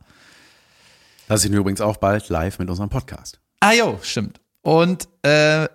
Das 1.27 1.43
sind 1.43 1.51
wir 1.53 1.59
übrigens 1.59 1.81
auch 1.81 1.97
bald 1.97 2.27
live 2.29 2.57
mit 2.59 2.69
unserem 2.69 2.89
Podcast. 2.89 3.39
Ah 3.59 3.73
jo, 3.73 3.99
stimmt. 4.01 4.41
Und 4.63 5.07
äh, 5.21 5.67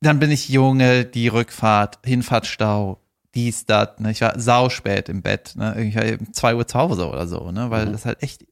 dann 0.00 0.18
bin 0.18 0.30
ich 0.30 0.48
Junge, 0.48 1.04
die 1.04 1.28
Rückfahrt, 1.28 2.00
Hinfahrtstau, 2.04 3.00
dies, 3.34 3.66
das. 3.66 3.98
Ne? 3.98 4.10
Ich 4.10 4.20
war 4.20 4.38
sauspät 4.38 5.08
im 5.08 5.22
Bett. 5.22 5.54
Ne? 5.56 5.80
Ich 5.84 5.94
war 5.96 6.04
um 6.20 6.32
zwei 6.32 6.54
Uhr 6.54 6.66
zu 6.66 6.78
Hause 6.78 7.08
oder 7.08 7.26
so, 7.26 7.50
ne? 7.50 7.70
weil 7.70 7.86
Mhm. 7.86 7.92
das 7.92 8.04
halt 8.04 8.22
echt, 8.22 8.44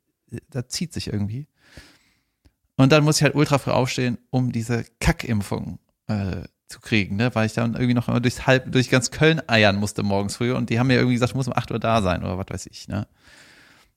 das 0.51 0.69
zieht 0.69 0.93
sich 0.93 1.13
irgendwie. 1.13 1.49
Und 2.77 2.93
dann 2.93 3.05
muss 3.05 3.17
ich 3.17 3.23
halt 3.23 3.35
ultra 3.35 3.59
früh 3.59 3.71
aufstehen, 3.71 4.19
um 4.31 4.51
diese 4.53 4.85
Kackimpfung 5.01 5.79
äh, 6.09 6.43
zu 6.69 6.81
kriegen, 6.81 7.17
ne? 7.17 7.35
weil 7.35 7.47
ich 7.47 7.53
dann 7.53 7.75
irgendwie 7.75 7.95
noch 7.95 8.07
durchs 8.21 8.47
halb, 8.47 8.73
durch 8.73 8.91
ganz 8.91 9.11
Köln 9.11 9.41
eiern 9.49 9.77
musste 9.77 10.03
morgens 10.03 10.37
früh 10.37 10.53
und 10.53 10.71
die 10.71 10.79
haben 10.79 10.89
mir 10.89 10.95
irgendwie 10.95 11.15
gesagt, 11.15 11.33
du 11.33 11.37
musst 11.37 11.49
um 11.49 11.57
8 11.57 11.71
Uhr 11.71 11.79
da 11.79 12.03
sein 12.03 12.25
oder 12.25 12.39
was 12.39 12.47
weiß 12.49 12.67
ich. 12.67 12.89
Ne? 12.89 13.07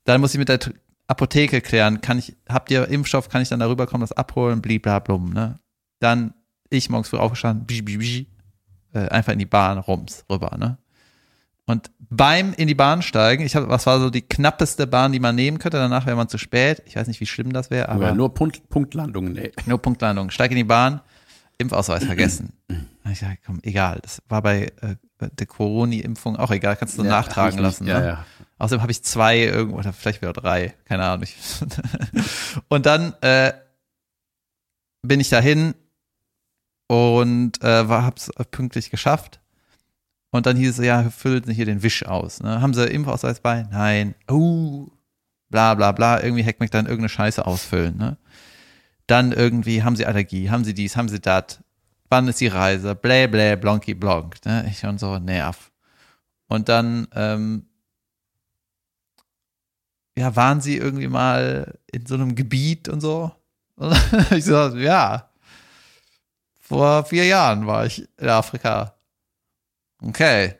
Dann 0.04 0.22
muss 0.22 0.34
ich 0.34 0.40
mit 0.40 0.50
der 0.50 0.60
Apotheke 1.08 1.62
klären, 1.62 2.02
kann 2.02 2.20
ich, 2.20 2.36
habt 2.48 2.70
ihr 2.70 2.88
Impfstoff, 2.88 3.30
kann 3.30 3.42
ich 3.42 3.50
dann 3.50 3.62
darüber 3.62 3.88
kommen, 3.88 4.02
das 4.02 4.12
abholen, 4.12 4.62
bliblablum, 4.62 5.32
ne? 5.32 5.60
Dann 6.00 6.34
ich 6.70 6.90
morgens 6.90 7.08
früh 7.10 7.18
aufgestanden, 7.18 7.66
bsch, 7.66 7.84
bsch, 7.84 7.98
bsch, 7.98 8.26
äh, 8.94 9.08
einfach 9.08 9.32
in 9.32 9.40
die 9.40 9.46
Bahn 9.46 9.78
rums 9.78 10.26
rüber, 10.30 10.58
ne? 10.58 10.78
Und 11.70 11.92
beim 12.00 12.54
in 12.54 12.68
die 12.70 12.76
Bahn 12.76 13.02
steigen, 13.02 13.44
ich 13.46 13.56
habe, 13.58 13.68
was 13.68 13.86
war 13.86 14.00
so 14.00 14.10
die 14.10 14.22
knappeste 14.22 14.88
Bahn, 14.88 15.12
die 15.12 15.20
man 15.20 15.36
nehmen 15.36 15.60
könnte, 15.60 15.78
danach 15.78 16.06
wäre 16.06 16.16
man 16.16 16.30
zu 16.30 16.38
spät. 16.38 16.82
Ich 16.86 16.96
weiß 16.96 17.08
nicht, 17.08 17.20
wie 17.20 17.26
schlimm 17.26 17.52
das 17.52 17.70
wäre, 17.70 17.90
aber 17.90 18.08
Aber 18.08 18.16
nur 18.16 18.34
Punkt, 18.34 18.70
Punktlandungen, 18.70 19.36
ey. 19.36 19.52
nur 19.66 19.78
Punktlandung. 19.82 20.30
Steig 20.32 20.50
in 20.52 20.58
die 20.58 20.64
Bahn, 20.64 21.02
Impfausweis 21.60 22.04
vergessen. 22.06 22.54
Ich 23.10 23.20
sag, 23.20 23.38
komm, 23.46 23.60
egal. 23.64 24.00
Das 24.02 24.22
war 24.28 24.42
bei 24.42 24.64
äh, 24.82 24.96
der 25.22 25.48
Corona-Impfung 25.48 26.36
auch 26.36 26.52
egal, 26.52 26.76
kannst 26.76 26.98
du 26.98 27.04
Ja, 27.04 27.10
nachtragen 27.10 27.52
ich 27.52 27.56
nicht. 27.56 27.64
lassen. 27.64 27.88
Ja, 27.88 28.00
ne? 28.02 28.06
ja. 28.06 28.26
Außerdem 28.58 28.82
habe 28.82 28.92
ich 28.92 29.02
zwei 29.02 29.40
irgendwo, 29.40 29.78
oder 29.78 29.94
vielleicht 29.94 30.22
wieder 30.22 30.34
drei, 30.34 30.74
keine 30.84 31.06
Ahnung. 31.06 31.26
Und 32.68 32.86
dann 32.86 33.14
äh, 33.22 33.54
bin 35.04 35.22
ich 35.22 35.30
dahin 35.30 35.74
und 36.88 37.64
äh, 37.64 37.88
war, 37.88 38.04
hab's 38.04 38.30
pünktlich 38.52 38.90
geschafft. 38.90 39.40
Und 40.38 40.46
dann 40.46 40.56
hieß 40.56 40.78
es, 40.78 40.86
ja, 40.86 41.04
Sie 41.04 41.54
hier 41.54 41.66
den 41.66 41.82
Wisch 41.82 42.06
aus. 42.06 42.42
Ne? 42.42 42.62
Haben 42.62 42.76
Sie 42.76 42.86
Impfausweis 42.86 43.40
bei? 43.40 43.64
Nein. 43.72 44.14
Oh, 44.30 44.88
bla 45.50 45.74
bla 45.74 45.92
bla. 45.92 46.22
Irgendwie 46.22 46.46
hackt 46.46 46.60
mich 46.60 46.70
dann 46.70 46.86
irgendeine 46.86 47.10
Scheiße 47.10 47.44
ausfüllen. 47.46 47.98
Ne? 47.98 48.18
Dann 49.08 49.32
irgendwie, 49.32 49.82
haben 49.82 49.96
Sie 49.96 50.06
Allergie? 50.06 50.52
Haben 50.52 50.64
Sie 50.64 50.76
dies? 50.76 50.96
Haben 50.96 51.10
Sie 51.10 51.20
das? 51.20 51.60
Wann 52.10 52.28
ist 52.28 52.40
die 52.40 52.48
Reise? 52.48 52.94
Blä 52.94 53.26
blä, 53.26 53.56
blonki 53.56 53.96
blonk. 53.96 54.46
Ne? 54.46 54.68
Ich 54.70 54.78
schon 54.78 55.00
so, 55.00 55.18
nerv. 55.18 55.72
Und 56.48 56.70
dann 56.70 57.08
ähm, 57.16 57.66
ja, 60.16 60.36
waren 60.36 60.62
sie 60.62 60.78
irgendwie 60.78 61.08
mal 61.08 61.80
in 61.92 62.06
so 62.06 62.14
einem 62.14 62.36
Gebiet 62.36 62.90
und 62.90 63.02
so? 63.02 63.32
Und 63.76 63.98
ich 64.32 64.46
so, 64.46 64.76
ja. 64.76 65.32
Vor 66.60 67.06
vier 67.06 67.26
Jahren 67.26 67.66
war 67.66 67.88
ich 67.88 68.08
in 68.18 68.30
Afrika. 68.30 68.97
Okay. 70.02 70.56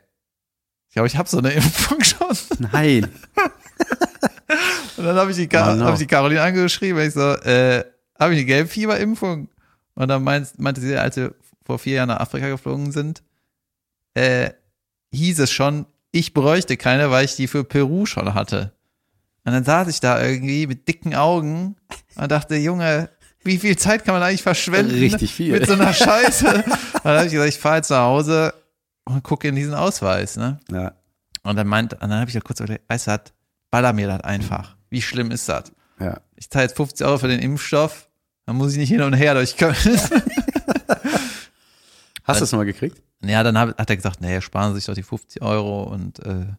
Ich 0.88 0.94
glaube, 0.94 1.06
ich 1.08 1.16
habe 1.16 1.28
so 1.28 1.38
eine 1.38 1.50
Impfung 1.54 2.02
schon. 2.02 2.36
Nein. 2.72 3.04
Und 4.96 5.04
dann 5.04 5.16
habe 5.16 5.30
ich, 5.30 5.36
die 5.36 5.48
Oh 5.56 5.74
no. 5.74 5.84
hab 5.84 5.92
ich 5.94 6.00
die 6.00 6.06
Caroline 6.06 6.42
angeschrieben, 6.42 7.00
ich 7.06 7.14
so, 7.14 7.20
äh, 7.34 7.84
habe 8.18 8.32
ich 8.34 8.38
eine 8.38 8.44
Gelbfieberimpfung? 8.46 9.48
Und 9.94 10.08
dann 10.08 10.24
meint, 10.24 10.58
meinte 10.58 10.80
sie, 10.80 10.96
als 10.96 11.16
wir 11.16 11.34
vor 11.64 11.78
vier 11.78 11.94
Jahren 11.96 12.08
nach 12.08 12.20
Afrika 12.20 12.48
geflogen 12.48 12.90
sind, 12.92 13.22
äh, 14.14 14.50
hieß 15.12 15.38
es 15.40 15.52
schon, 15.52 15.86
ich 16.10 16.34
bräuchte 16.34 16.76
keine, 16.76 17.10
weil 17.10 17.24
ich 17.26 17.36
die 17.36 17.46
für 17.46 17.64
Peru 17.64 18.06
schon 18.06 18.34
hatte. 18.34 18.72
Und 19.44 19.52
dann 19.52 19.64
saß 19.64 19.88
ich 19.88 20.00
da 20.00 20.22
irgendwie 20.22 20.66
mit 20.66 20.88
dicken 20.88 21.14
Augen 21.14 21.76
und 22.16 22.30
dachte, 22.32 22.56
Junge, 22.56 23.10
wie 23.44 23.58
viel 23.58 23.76
Zeit 23.76 24.04
kann 24.04 24.14
man 24.14 24.22
eigentlich 24.22 24.42
verschwenden? 24.42 24.98
Richtig 24.98 25.32
viel. 25.32 25.52
Mit 25.52 25.66
so 25.66 25.74
einer 25.74 25.92
Scheiße. 25.94 26.46
Und 26.48 26.64
dann 27.04 27.16
habe 27.16 27.26
ich 27.26 27.32
gesagt, 27.32 27.48
ich 27.48 27.58
fahre 27.58 27.76
jetzt 27.76 27.90
nach 27.90 28.02
Hause 28.04 28.52
und 29.08 29.22
gucke 29.24 29.48
in 29.48 29.54
diesen 29.54 29.74
Ausweis, 29.74 30.36
ne? 30.36 30.60
Ja. 30.70 30.92
Und 31.42 31.56
dann 31.56 31.66
meint, 31.66 31.94
und 31.94 32.02
dann 32.02 32.20
habe 32.20 32.28
ich 32.28 32.34
ja 32.34 32.40
kurz 32.40 32.60
überlegt, 32.60 32.88
weißt 32.88 33.06
du, 33.08 33.20
baller 33.70 33.92
mir 33.92 34.06
das 34.06 34.20
einfach. 34.22 34.76
Wie 34.90 35.02
schlimm 35.02 35.30
ist 35.30 35.48
das? 35.48 35.72
Ja. 36.00 36.20
Ich 36.36 36.50
zahle 36.50 36.64
jetzt 36.66 36.76
50 36.76 37.06
Euro 37.06 37.18
für 37.18 37.28
den 37.28 37.40
Impfstoff, 37.40 38.08
dann 38.46 38.56
muss 38.56 38.72
ich 38.72 38.78
nicht 38.78 38.90
hin 38.90 39.02
und 39.02 39.14
her 39.14 39.34
durch 39.34 39.56
Köln. 39.56 39.74
Hast 42.24 42.40
du 42.40 42.44
es 42.44 42.52
mal 42.52 42.64
gekriegt? 42.64 43.02
ja, 43.24 43.42
dann 43.42 43.58
hat, 43.58 43.78
hat 43.78 43.90
er 43.90 43.96
gesagt, 43.96 44.20
nee, 44.20 44.40
sparen 44.40 44.72
Sie 44.72 44.80
sich 44.80 44.86
doch 44.86 44.94
die 44.94 45.02
50 45.02 45.42
Euro 45.42 45.84
und 45.84 46.20
äh, 46.20 46.24
dann 46.24 46.56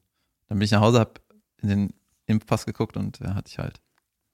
bin 0.50 0.62
ich 0.62 0.72
nach 0.72 0.82
Hause, 0.82 1.00
hab 1.00 1.22
in 1.62 1.70
den 1.70 1.94
Impfpass 2.26 2.66
geguckt 2.66 2.98
und 2.98 3.20
ja, 3.20 3.36
hatte 3.36 3.50
ich 3.50 3.60
halt. 3.60 3.80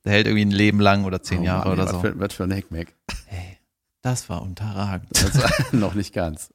Der 0.06 0.14
hält 0.14 0.28
irgendwie 0.28 0.46
ein 0.46 0.52
Leben 0.52 0.80
lang 0.80 1.04
oder 1.06 1.22
zehn 1.22 1.40
Oh 1.40 1.44
Jahre 1.44 1.70
Mann, 1.70 1.74
oder 1.78 1.84
was 1.86 1.92
so. 1.92 2.00
Für, 2.02 2.20
was 2.20 2.34
für 2.34 2.44
ein 2.44 2.52
Heckmeck. 2.52 2.96
Hey, 3.26 3.55
das 4.06 4.30
war 4.30 4.44
unterragend. 4.44 5.10
Das 5.14 5.36
war 5.42 5.52
noch 5.74 5.96
nicht 5.96 6.14
ganz. 6.14 6.54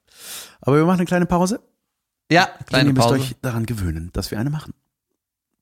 Aber 0.61 0.77
wir 0.77 0.85
machen 0.85 1.01
eine 1.01 1.07
kleine 1.07 1.27
Pause. 1.27 1.61
Ja, 2.31 2.47
kleine 2.67 2.91
ihr 2.91 2.95
müsst 2.95 3.09
Pause. 3.09 3.21
euch 3.21 3.37
daran 3.43 3.67
gewöhnen, 3.67 4.13
dass 4.13 4.31
wir 4.31 4.39
eine 4.39 4.51
machen. 4.51 4.73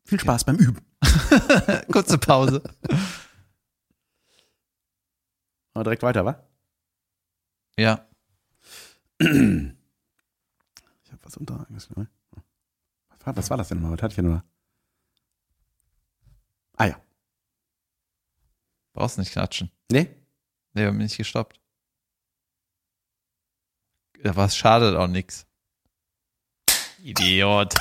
Viel 0.04 0.20
Spaß 0.20 0.44
beim 0.44 0.56
Üben. 0.56 0.84
Kurze 1.90 2.18
Pause. 2.18 2.62
Aber 5.72 5.84
direkt 5.84 6.02
weiter, 6.02 6.26
wa? 6.26 6.46
Ja. 7.78 8.06
Ich 9.18 9.26
habe 9.28 9.74
was 11.22 11.36
unterragendes. 11.38 11.88
Ne? 11.96 12.06
Was 13.08 13.26
war, 13.26 13.36
was 13.36 13.50
war 13.50 13.56
das 13.56 13.68
denn 13.68 13.80
mal? 13.80 13.92
Was 13.92 14.02
hatte 14.02 14.12
ich 14.12 14.16
denn 14.16 14.28
mal? 14.28 14.42
Ah 16.76 16.86
ja. 16.86 17.00
Brauchst 18.92 19.16
nicht 19.16 19.32
klatschen. 19.32 19.70
Nee? 19.90 20.14
Nee, 20.74 20.82
wir 20.82 20.88
haben 20.88 20.98
nicht 20.98 21.16
gestoppt. 21.16 21.58
Es 24.20 24.56
schadet 24.56 24.96
auch 24.96 25.06
nix. 25.06 25.46
Idiot. 27.04 27.74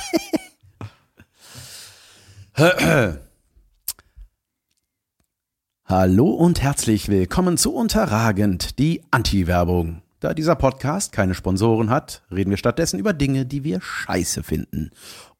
Hallo 5.84 6.30
und 6.30 6.62
herzlich 6.62 7.08
willkommen 7.08 7.58
zu 7.58 7.74
Unterragend, 7.74 8.78
die 8.78 9.02
Anti-Werbung. 9.10 10.02
Da 10.20 10.32
dieser 10.32 10.54
Podcast 10.54 11.10
keine 11.10 11.34
Sponsoren 11.34 11.90
hat, 11.90 12.22
reden 12.30 12.50
wir 12.50 12.56
stattdessen 12.56 13.00
über 13.00 13.12
Dinge, 13.12 13.44
die 13.44 13.64
wir 13.64 13.80
scheiße 13.80 14.44
finden. 14.44 14.90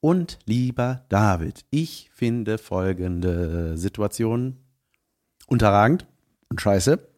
Und 0.00 0.40
lieber 0.46 1.04
David, 1.08 1.64
ich 1.70 2.10
finde 2.12 2.58
folgende 2.58 3.78
Situation 3.78 4.56
unterragend 5.46 6.08
und 6.48 6.60
scheiße. 6.60 7.08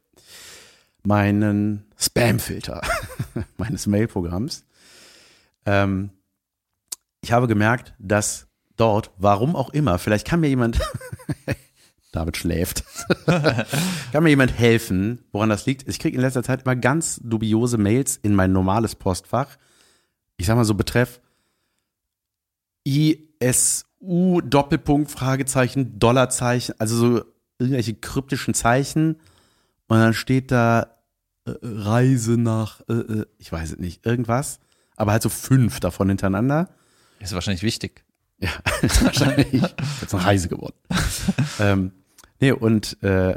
Meinen 1.02 1.84
Spam-Filter 1.96 2.82
meines 3.56 3.86
Mail-Programms. 3.86 4.64
Ähm, 5.66 6.10
ich 7.22 7.32
habe 7.32 7.46
gemerkt, 7.46 7.94
dass 7.98 8.46
dort, 8.76 9.10
warum 9.18 9.56
auch 9.56 9.70
immer, 9.70 9.98
vielleicht 9.98 10.26
kann 10.26 10.40
mir 10.40 10.48
jemand 10.48 10.80
David 12.12 12.36
schläft. 12.36 12.84
Kann 14.12 14.24
mir 14.24 14.30
jemand 14.30 14.58
helfen, 14.58 15.22
woran 15.30 15.48
das 15.48 15.66
liegt? 15.66 15.88
Ich 15.88 16.00
kriege 16.00 16.16
in 16.16 16.22
letzter 16.22 16.42
Zeit 16.42 16.62
immer 16.62 16.74
ganz 16.74 17.20
dubiose 17.22 17.78
Mails 17.78 18.16
in 18.16 18.34
mein 18.34 18.52
normales 18.52 18.96
Postfach. 18.96 19.56
Ich 20.36 20.46
sag 20.46 20.56
mal 20.56 20.64
so 20.64 20.74
betreff 20.74 21.20
ISU 22.84 24.40
Doppelpunkt 24.40 25.10
Fragezeichen 25.10 25.98
Dollarzeichen, 25.98 26.74
also 26.78 26.96
so 26.96 27.24
irgendwelche 27.58 27.94
kryptischen 27.94 28.54
Zeichen 28.54 29.20
und 29.90 29.98
dann 29.98 30.14
steht 30.14 30.52
da 30.52 30.86
äh, 31.46 31.52
Reise 31.62 32.32
nach 32.38 32.80
äh, 32.88 32.92
äh, 32.92 33.26
ich 33.38 33.50
weiß 33.50 33.72
es 33.72 33.78
nicht, 33.78 34.06
irgendwas, 34.06 34.60
aber 34.94 35.10
halt 35.10 35.22
so 35.22 35.28
fünf 35.28 35.80
davon 35.80 36.08
hintereinander. 36.08 36.68
Ist 37.18 37.32
wahrscheinlich 37.32 37.64
wichtig. 37.64 38.04
Ja, 38.38 38.50
wahrscheinlich. 39.02 39.62
Jetzt 40.00 40.14
eine 40.14 40.24
Reise 40.24 40.48
geworden. 40.48 40.76
ähm, 41.58 41.90
nee, 42.38 42.52
und 42.52 43.02
äh, 43.02 43.36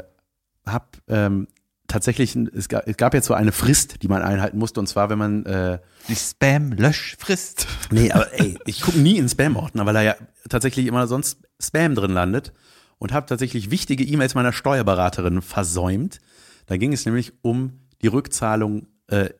hab 0.64 0.96
ähm, 1.08 1.48
tatsächlich, 1.88 2.36
es 2.36 2.68
gab, 2.68 2.86
es 2.86 2.96
gab 2.96 3.14
jetzt 3.14 3.26
so 3.26 3.34
eine 3.34 3.50
Frist, 3.50 4.04
die 4.04 4.08
man 4.08 4.22
einhalten 4.22 4.58
musste, 4.58 4.78
und 4.78 4.86
zwar, 4.86 5.10
wenn 5.10 5.18
man, 5.18 5.46
äh, 5.46 5.80
Die 6.08 6.14
Spam-Löschfrist. 6.14 7.66
nee, 7.90 8.12
aber 8.12 8.32
ey, 8.38 8.56
ich 8.66 8.80
gucke 8.80 9.00
nie 9.00 9.18
in 9.18 9.28
Spam-Ordner, 9.28 9.86
weil 9.86 9.94
da 9.94 10.02
ja 10.02 10.14
tatsächlich 10.48 10.86
immer 10.86 11.08
sonst 11.08 11.38
Spam 11.60 11.96
drin 11.96 12.12
landet 12.12 12.52
und 12.98 13.12
habe 13.12 13.26
tatsächlich 13.26 13.72
wichtige 13.72 14.04
E-Mails 14.04 14.36
meiner 14.36 14.52
Steuerberaterin 14.52 15.42
versäumt. 15.42 16.20
Da 16.66 16.76
ging 16.76 16.92
es 16.92 17.04
nämlich 17.04 17.32
um 17.42 17.80
die 18.02 18.06
Rückzahlung 18.08 18.86
äh, 19.08 19.30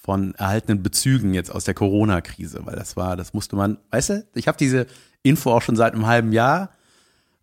von 0.00 0.34
erhaltenen 0.34 0.82
Bezügen 0.82 1.34
jetzt 1.34 1.50
aus 1.50 1.64
der 1.64 1.74
Corona-Krise, 1.74 2.60
weil 2.64 2.76
das 2.76 2.96
war, 2.96 3.16
das 3.16 3.34
musste 3.34 3.56
man, 3.56 3.78
weißt 3.90 4.08
du, 4.10 4.26
ich 4.34 4.48
habe 4.48 4.58
diese 4.58 4.86
Info 5.22 5.52
auch 5.52 5.62
schon 5.62 5.76
seit 5.76 5.94
einem 5.94 6.06
halben 6.06 6.32
Jahr 6.32 6.70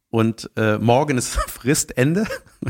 und 0.09 0.49
äh, 0.57 0.77
morgen 0.77 1.17
ist 1.17 1.29
Fristende. 1.47 2.25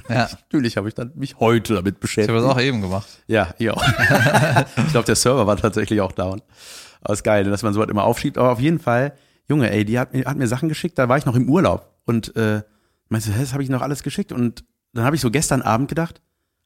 Ja. 0.07 0.29
Natürlich 0.41 0.77
habe 0.77 0.87
ich 0.89 0.93
dann 0.93 1.11
mich 1.15 1.39
heute 1.39 1.75
damit 1.75 1.95
Ich 1.95 1.99
beschäftigt. 2.01 2.35
habe 2.35 2.45
das 2.45 2.55
auch 2.55 2.61
eben 2.61 2.81
gemacht. 2.81 3.07
Ja, 3.27 3.53
ich 3.57 3.69
auch. 3.71 3.81
ich 4.77 4.91
glaube, 4.91 5.05
der 5.05 5.15
Server 5.15 5.47
war 5.47 5.57
tatsächlich 5.57 6.01
auch 6.01 6.11
down. 6.11 6.41
Aber 7.01 7.13
ist 7.13 7.23
geil, 7.23 7.45
dass 7.45 7.63
man 7.63 7.73
sowas 7.73 7.89
immer 7.89 8.03
aufschiebt. 8.03 8.37
Aber 8.37 8.51
auf 8.51 8.59
jeden 8.59 8.79
Fall, 8.79 9.13
Junge, 9.47 9.71
ey, 9.71 9.85
die 9.85 9.97
hat 9.97 10.13
mir, 10.13 10.25
hat 10.25 10.37
mir 10.37 10.47
Sachen 10.47 10.69
geschickt, 10.69 10.99
da 10.99 11.07
war 11.07 11.17
ich 11.17 11.25
noch 11.25 11.35
im 11.35 11.49
Urlaub. 11.49 11.95
Und 12.05 12.35
äh, 12.35 12.61
meinst 13.07 13.27
du, 13.27 13.31
das 13.31 13.53
habe 13.53 13.63
ich 13.63 13.69
noch 13.69 13.81
alles 13.81 14.03
geschickt? 14.03 14.31
Und 14.33 14.65
dann 14.93 15.05
habe 15.05 15.15
ich 15.15 15.21
so 15.21 15.31
gestern 15.31 15.61
Abend 15.61 15.87
gedacht, 15.87 16.21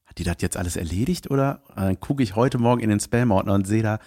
hat 0.06 0.18
die 0.18 0.24
das 0.24 0.38
jetzt 0.39 0.58
alles 0.58 0.76
erledigt? 0.76 1.32
Oder 1.32 1.62
dann 1.76 2.00
gucke 2.00 2.24
ich 2.24 2.36
heute 2.36 2.58
Morgen 2.58 2.82
in 2.82 2.89
den 2.89 3.00
Spam-Ordner 3.00 3.54
und 3.54 3.68
sehe 3.68 3.84
da 3.84 4.00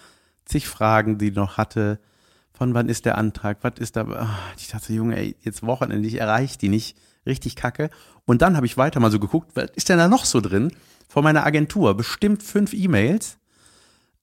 zig 0.44 0.68
Fragen, 0.68 1.18
die 1.18 1.30
die 1.30 1.36
noch 1.38 1.56
hatte. 1.56 1.98
Von 2.52 2.74
wann 2.74 2.88
ist 2.88 3.04
der 3.04 3.18
Antrag? 3.18 3.58
Was 3.62 3.74
ist 3.78 3.96
da? 3.96 4.02
Ah, 4.08 4.38
Ich 4.56 4.68
dachte, 4.68 4.92
Junge, 4.92 5.16
ey, 5.16 5.36
jetzt 5.40 5.62
Wochenende, 5.62 6.06
ich 6.08 6.20
erreiche 6.20 6.58
die 6.58 6.68
nicht. 6.68 6.96
Richtig 7.26 7.56
kacke. 7.56 7.90
Und 8.24 8.40
dann 8.42 8.56
habe 8.56 8.66
ich 8.66 8.76
weiter 8.76 9.00
mal 9.00 9.10
so 9.10 9.18
geguckt, 9.18 9.50
was 9.54 9.70
ist 9.74 9.88
denn 9.88 9.98
da 9.98 10.08
noch 10.08 10.24
so 10.24 10.40
drin? 10.40 10.72
Von 11.08 11.24
meiner 11.24 11.44
Agentur. 11.44 11.96
Bestimmt 11.96 12.42
fünf 12.42 12.72
E-Mails. 12.72 13.38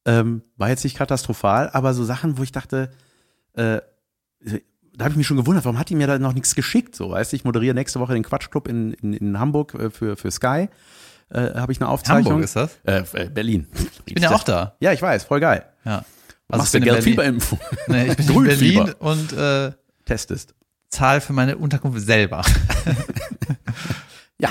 Ähm, 0.05 0.41
war 0.57 0.69
jetzt 0.69 0.83
nicht 0.83 0.97
katastrophal, 0.97 1.69
aber 1.71 1.93
so 1.93 2.03
Sachen, 2.03 2.37
wo 2.37 2.43
ich 2.43 2.51
dachte, 2.51 2.91
äh, 3.53 3.81
da 4.95 5.05
habe 5.05 5.11
ich 5.11 5.15
mich 5.17 5.27
schon 5.27 5.37
gewundert, 5.37 5.65
warum 5.65 5.79
hat 5.79 5.89
die 5.89 5.95
mir 5.95 6.07
da 6.07 6.19
noch 6.19 6.33
nichts 6.33 6.55
geschickt? 6.55 6.95
So, 6.95 7.11
weißt 7.11 7.31
du, 7.31 7.35
ich 7.35 7.45
moderiere 7.45 7.73
nächste 7.73 7.99
Woche 7.99 8.13
den 8.13 8.23
Quatschclub 8.23 8.67
in, 8.67 8.93
in, 8.93 9.13
in 9.13 9.39
Hamburg 9.39 9.73
äh, 9.75 9.89
für, 9.89 10.15
für 10.15 10.31
Sky. 10.31 10.69
Äh, 11.29 11.53
habe 11.55 11.71
ich 11.71 11.81
eine 11.81 11.89
Aufzeichnung. 11.89 12.25
Hamburg 12.33 12.43
ist 12.43 12.55
das? 12.55 12.77
Äh, 12.83 13.03
äh, 13.13 13.29
Berlin. 13.29 13.67
Ich 14.05 14.13
bin 14.13 14.23
ja 14.23 14.31
auch 14.31 14.43
da. 14.43 14.75
Ja, 14.79 14.93
ich 14.93 15.01
weiß, 15.01 15.23
voll 15.23 15.39
geil. 15.39 15.65
Ja. 15.85 16.05
Machst 16.47 16.75
ich 16.75 16.81
du 16.81 16.85
Berlin. 16.85 17.03
Gelbfieberimpfung? 17.03 17.59
Nee, 17.87 18.07
ich 18.07 18.17
bin 18.17 18.29
in. 18.29 18.43
Berlin 18.43 18.93
und 18.99 19.33
äh, 19.33 19.71
Testest. 20.05 20.53
zahle 20.89 21.21
für 21.21 21.33
meine 21.33 21.57
Unterkunft 21.57 22.01
selber. 22.01 22.43
Ja, 24.39 24.49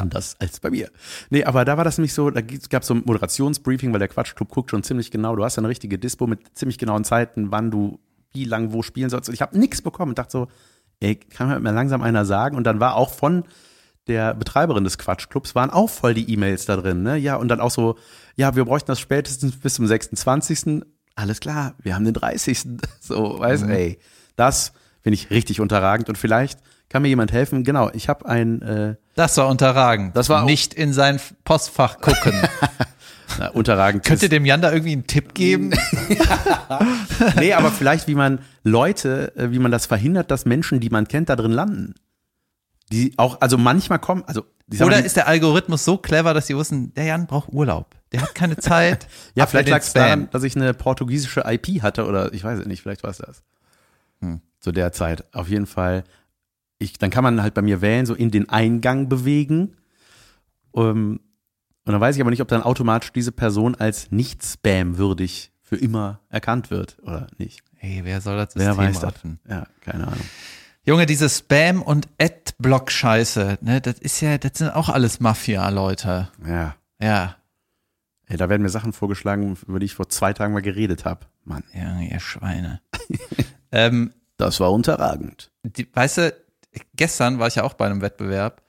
anders 0.00 0.36
als 0.38 0.60
bei 0.60 0.70
mir. 0.70 0.90
Nee, 1.30 1.44
aber 1.44 1.64
da 1.64 1.76
war 1.76 1.84
das 1.84 1.98
nämlich 1.98 2.14
so, 2.14 2.30
da 2.30 2.40
gab 2.40 2.82
es 2.82 2.88
so 2.88 2.94
ein 2.94 3.02
Moderationsbriefing, 3.04 3.92
weil 3.92 3.98
der 3.98 4.08
Quatschclub 4.08 4.48
guckt 4.48 4.70
schon 4.70 4.82
ziemlich 4.82 5.10
genau. 5.10 5.36
Du 5.36 5.44
hast 5.44 5.58
eine 5.58 5.68
richtige 5.68 5.98
Dispo 5.98 6.26
mit 6.26 6.56
ziemlich 6.56 6.78
genauen 6.78 7.04
Zeiten, 7.04 7.50
wann 7.50 7.70
du 7.70 7.98
wie 8.32 8.44
lang 8.44 8.72
wo 8.72 8.82
spielen 8.82 9.10
sollst. 9.10 9.28
Und 9.28 9.34
ich 9.34 9.42
habe 9.42 9.58
nichts 9.58 9.82
bekommen 9.82 10.10
und 10.10 10.18
dachte 10.18 10.32
so, 10.32 10.48
ey, 11.00 11.14
kann 11.16 11.62
mir 11.62 11.72
langsam 11.72 12.02
einer 12.02 12.24
sagen? 12.24 12.56
Und 12.56 12.64
dann 12.64 12.80
war 12.80 12.96
auch 12.96 13.12
von 13.12 13.44
der 14.06 14.34
Betreiberin 14.34 14.84
des 14.84 14.98
Quatschclubs 14.98 15.54
waren 15.54 15.70
auch 15.70 15.88
voll 15.88 16.14
die 16.14 16.30
E-Mails 16.32 16.66
da 16.66 16.76
drin, 16.76 17.02
ne? 17.02 17.16
Ja, 17.16 17.36
und 17.36 17.48
dann 17.48 17.60
auch 17.60 17.70
so, 17.70 17.96
ja, 18.36 18.54
wir 18.54 18.64
bräuchten 18.64 18.88
das 18.88 19.00
spätestens 19.00 19.56
bis 19.56 19.74
zum 19.74 19.86
26. 19.86 20.82
Alles 21.14 21.40
klar, 21.40 21.74
wir 21.82 21.94
haben 21.94 22.04
den 22.04 22.14
30. 22.14 22.66
So, 23.00 23.38
weißt, 23.38 23.64
ey, 23.64 23.98
das 24.36 24.72
finde 25.02 25.14
ich 25.14 25.30
richtig 25.30 25.60
unterragend 25.60 26.08
und 26.08 26.18
vielleicht 26.18 26.58
kann 26.88 27.02
mir 27.02 27.08
jemand 27.08 27.32
helfen. 27.32 27.64
Genau, 27.64 27.90
ich 27.92 28.08
habe 28.08 28.26
ein 28.26 28.62
äh, 28.62 28.96
Das 29.14 29.36
war 29.36 29.48
unterragend. 29.48 30.16
Das 30.16 30.28
war 30.28 30.44
nicht 30.44 30.74
in 30.74 30.92
sein 30.92 31.20
Postfach 31.44 32.00
gucken. 32.00 32.34
na, 33.38 33.48
unterragend. 33.48 34.04
Könnt 34.04 34.22
ihr 34.22 34.28
dem 34.28 34.44
Jan 34.44 34.60
da 34.60 34.72
irgendwie 34.72 34.92
einen 34.92 35.06
Tipp 35.06 35.34
geben? 35.34 35.72
nee, 37.36 37.52
aber 37.52 37.70
vielleicht, 37.70 38.06
wie 38.06 38.14
man 38.14 38.38
Leute, 38.62 39.34
äh, 39.36 39.50
wie 39.50 39.58
man 39.58 39.70
das 39.72 39.86
verhindert, 39.86 40.30
dass 40.30 40.44
Menschen, 40.44 40.80
die 40.80 40.90
man 40.90 41.08
kennt, 41.08 41.28
da 41.28 41.36
drin 41.36 41.52
landen. 41.52 41.94
Die 42.94 43.18
auch, 43.18 43.40
also 43.40 43.58
manchmal 43.58 43.98
kommen, 43.98 44.22
also 44.26 44.44
Oder 44.80 45.00
die- 45.00 45.06
ist 45.06 45.16
der 45.16 45.26
Algorithmus 45.26 45.84
so 45.84 45.96
clever, 45.98 46.32
dass 46.34 46.46
sie 46.46 46.56
wussten, 46.56 46.94
der 46.94 47.04
Jan 47.04 47.26
braucht 47.26 47.52
Urlaub. 47.52 47.94
Der 48.12 48.22
hat 48.22 48.34
keine 48.34 48.56
Zeit. 48.56 49.06
Ja, 49.34 49.46
vielleicht 49.46 49.68
lag 49.68 49.80
es 49.80 49.92
daran, 49.92 50.28
dass 50.30 50.42
ich 50.44 50.54
eine 50.54 50.72
portugiesische 50.74 51.42
IP 51.46 51.82
hatte 51.82 52.06
oder 52.06 52.32
ich 52.32 52.44
weiß 52.44 52.60
es 52.60 52.66
nicht, 52.66 52.82
vielleicht 52.82 53.02
war 53.02 53.10
es 53.10 53.18
das. 53.18 53.42
Hm. 54.20 54.40
Zu 54.60 54.70
der 54.72 54.92
Zeit. 54.92 55.24
Auf 55.34 55.48
jeden 55.48 55.66
Fall. 55.66 56.04
Ich, 56.78 56.98
dann 56.98 57.10
kann 57.10 57.24
man 57.24 57.42
halt 57.42 57.54
bei 57.54 57.62
mir 57.62 57.80
wählen, 57.80 58.06
so 58.06 58.14
in 58.14 58.30
den 58.30 58.48
Eingang 58.48 59.08
bewegen. 59.08 59.76
Um, 60.70 61.20
und 61.86 61.92
dann 61.92 62.00
weiß 62.00 62.16
ich 62.16 62.20
aber 62.22 62.30
nicht, 62.30 62.40
ob 62.42 62.48
dann 62.48 62.62
automatisch 62.62 63.12
diese 63.12 63.32
Person 63.32 63.74
als 63.74 64.10
nicht 64.10 64.42
spam-würdig 64.42 65.52
für 65.62 65.76
immer 65.76 66.20
erkannt 66.30 66.70
wird 66.70 66.96
oder 67.02 67.26
nicht. 67.38 67.62
Ey, 67.80 68.00
wer 68.04 68.20
soll 68.20 68.36
das 68.36 68.54
System 68.54 68.76
Wer 68.76 68.76
weiß 68.76 69.00
das? 69.00 69.14
Ja, 69.48 69.66
keine 69.80 70.06
Ahnung. 70.06 70.24
Junge, 70.86 71.06
diese 71.06 71.26
Spam- 71.30 71.80
und 71.82 72.08
Adblock-Scheiße, 72.18 73.58
ne, 73.62 73.80
das 73.80 73.98
ist 74.00 74.20
ja, 74.20 74.36
das 74.36 74.58
sind 74.58 74.68
auch 74.70 74.90
alles 74.90 75.18
Mafia-Leute. 75.18 76.28
Ja. 76.46 76.76
Ja. 77.00 77.36
Ey, 78.26 78.36
da 78.36 78.48
werden 78.48 78.62
mir 78.62 78.68
Sachen 78.68 78.92
vorgeschlagen, 78.92 79.56
über 79.66 79.78
die 79.78 79.86
ich 79.86 79.94
vor 79.94 80.08
zwei 80.08 80.32
Tagen 80.34 80.52
mal 80.52 80.60
geredet 80.62 81.04
habe. 81.04 81.26
Mann, 81.44 81.64
Ja, 81.72 81.98
ihr 82.00 82.20
Schweine. 82.20 82.80
ähm, 83.72 84.12
das 84.36 84.60
war 84.60 84.72
unterragend. 84.72 85.50
die, 85.62 85.88
weißt 85.90 86.18
du, 86.18 86.34
gestern 86.94 87.38
war 87.38 87.48
ich 87.48 87.54
ja 87.56 87.62
auch 87.64 87.74
bei 87.74 87.86
einem 87.86 88.00
Wettbewerb 88.02 88.62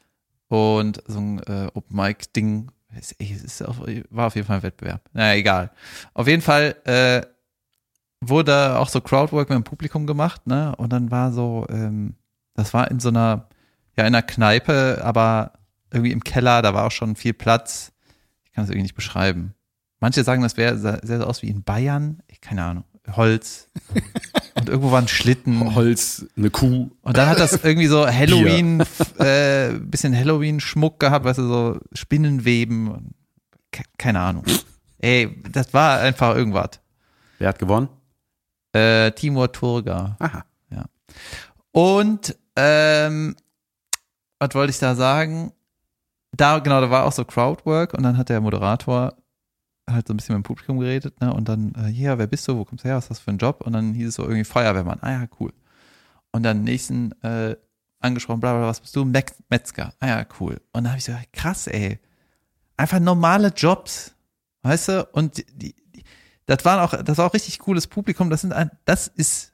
und 0.48 1.02
so 1.08 1.20
ein 1.20 1.40
äh, 1.44 1.68
Open 1.74 1.96
Mic 1.98 2.28
Ding, 2.36 2.72
ist 3.18 3.62
auf, 3.62 3.82
war 4.10 4.28
auf 4.28 4.36
jeden 4.36 4.48
Fall 4.48 4.58
ein 4.58 4.64
Wettbewerb. 4.64 5.02
Naja, 5.12 5.34
egal. 5.38 5.72
Auf 6.14 6.28
jeden 6.28 6.42
Fall 6.42 6.76
äh, 6.86 7.22
wurde 8.30 8.78
auch 8.80 8.90
so 8.90 9.02
Crowdwork 9.02 9.50
mit 9.50 9.56
dem 9.56 9.64
Publikum 9.64 10.08
gemacht, 10.08 10.48
ne? 10.48 10.76
Und 10.76 10.92
dann 10.92 11.12
war 11.12 11.32
so, 11.32 11.66
ähm, 11.70 12.16
das 12.54 12.74
war 12.74 12.90
in 12.90 13.00
so 13.00 13.10
einer, 13.10 13.48
ja, 13.98 14.04
in 14.04 14.16
einer 14.16 14.22
Kneipe, 14.22 15.02
aber 15.04 15.54
irgendwie 15.92 16.12
im 16.12 16.24
Keller, 16.24 16.62
da 16.62 16.74
war 16.74 16.86
auch 16.86 16.92
schon 16.92 17.16
viel 17.16 17.34
Platz. 17.34 17.92
Ich 18.44 18.52
kann 18.52 18.64
das 18.64 18.70
irgendwie 18.70 18.84
nicht 18.84 18.96
beschreiben. 18.96 19.54
Manche 20.00 20.24
sagen, 20.24 20.42
das 20.42 20.58
wäre 20.58 20.78
sehr, 20.78 21.00
sehr 21.04 21.20
so 21.20 21.26
aus 21.26 21.42
wie 21.42 21.50
in 21.50 21.64
Bayern. 21.64 22.22
Ich, 22.28 22.42
keine 22.42 22.64
Ahnung. 22.64 22.84
Holz. 23.16 23.70
Und 24.56 24.70
irgendwo 24.70 24.92
war 24.92 25.02
ein 25.02 25.08
Schlitten. 25.08 25.76
Holz, 25.76 26.26
eine 26.38 26.50
Kuh. 26.50 26.92
Und 27.02 27.18
dann 27.18 27.28
hat 27.30 27.40
das 27.40 27.64
irgendwie 27.64 27.88
so 27.88 28.08
Halloween, 28.08 28.84
äh, 29.20 29.72
bisschen 29.80 30.16
Halloween-Schmuck 30.16 31.00
gehabt, 31.00 31.26
weißt 31.26 31.40
du, 31.40 31.48
so 31.48 31.80
Spinnenweben. 31.94 33.14
Keine 33.98 34.22
Ahnung. 34.22 34.46
Ey, 35.00 35.42
das 35.52 35.74
war 35.74 36.00
einfach 36.00 36.36
irgendwas. 36.36 36.80
Wer 37.38 37.50
hat 37.50 37.60
gewonnen? 37.60 37.90
Äh, 38.76 39.12
Timur 39.12 39.52
Turga. 39.52 40.18
Aha. 40.20 40.44
Und, 41.76 42.38
ähm, 42.56 43.36
was 44.40 44.56
wollte 44.56 44.72
ich 44.72 44.80
da 44.80 44.96
sagen? 44.96 45.52
Da, 46.32 46.60
genau, 46.60 46.80
da 46.80 46.90
war 46.90 47.06
auch 47.06 47.12
so 47.12 47.26
Crowdwork 47.26 47.94
und 47.94 48.04
dann 48.04 48.18
hat 48.18 48.30
der 48.30 48.40
Moderator 48.40 49.14
halt 49.90 50.08
so 50.08 50.14
ein 50.14 50.18
bisschen 50.18 50.36
mit 50.36 50.44
dem 50.44 50.48
Publikum 50.48 50.80
geredet, 50.80 51.20
ne? 51.20 51.34
Und 51.34 51.50
dann, 51.50 51.74
äh, 51.76 51.90
ja, 51.90 52.18
wer 52.18 52.28
bist 52.28 52.48
du? 52.48 52.58
Wo 52.58 52.64
kommst 52.64 52.86
du 52.86 52.88
her? 52.88 52.96
Was 52.96 53.06
ist 53.06 53.10
das 53.10 53.20
für 53.20 53.32
ein 53.32 53.38
Job? 53.40 53.62
Und 53.66 53.74
dann 53.74 53.94
hieß 53.94 54.08
es 54.08 54.16
so 54.16 54.24
irgendwie 54.24 54.46
Feuerwehrmann. 54.46 55.00
Ah 55.02 55.12
ja, 55.12 55.28
cool. 55.40 55.52
Und 56.32 56.44
dann 56.44 56.64
nächsten 56.64 57.12
äh, 57.24 57.58
angesprochen, 58.00 58.40
bla 58.40 58.52
bla, 58.52 58.60
bla, 58.62 58.70
was 58.70 58.80
bist 58.80 58.96
du? 58.96 59.04
Met 59.04 59.34
Metzger. 59.50 59.94
Ah 60.00 60.08
ja, 60.08 60.26
cool. 60.40 60.62
Und 60.72 60.86
dann 60.86 60.90
habe 60.90 60.98
ich 60.98 61.04
so, 61.04 61.12
krass, 61.34 61.68
ey. 61.68 62.00
Einfach 62.78 63.02
normale 63.02 63.50
Jobs. 63.50 64.16
Weißt 64.62 64.88
du? 64.88 65.10
Und 65.12 65.38
die, 65.38 65.46
die, 65.54 65.76
das 66.46 66.64
waren 66.66 66.80
auch, 66.80 67.02
das 67.04 67.18
war 67.18 67.26
auch 67.28 67.34
richtig 67.34 67.60
cooles 67.60 67.88
Publikum. 67.88 68.30
Das 68.30 68.42
sind 68.42 68.54
ein, 68.54 68.70
das 68.86 69.08
ist 69.08 69.54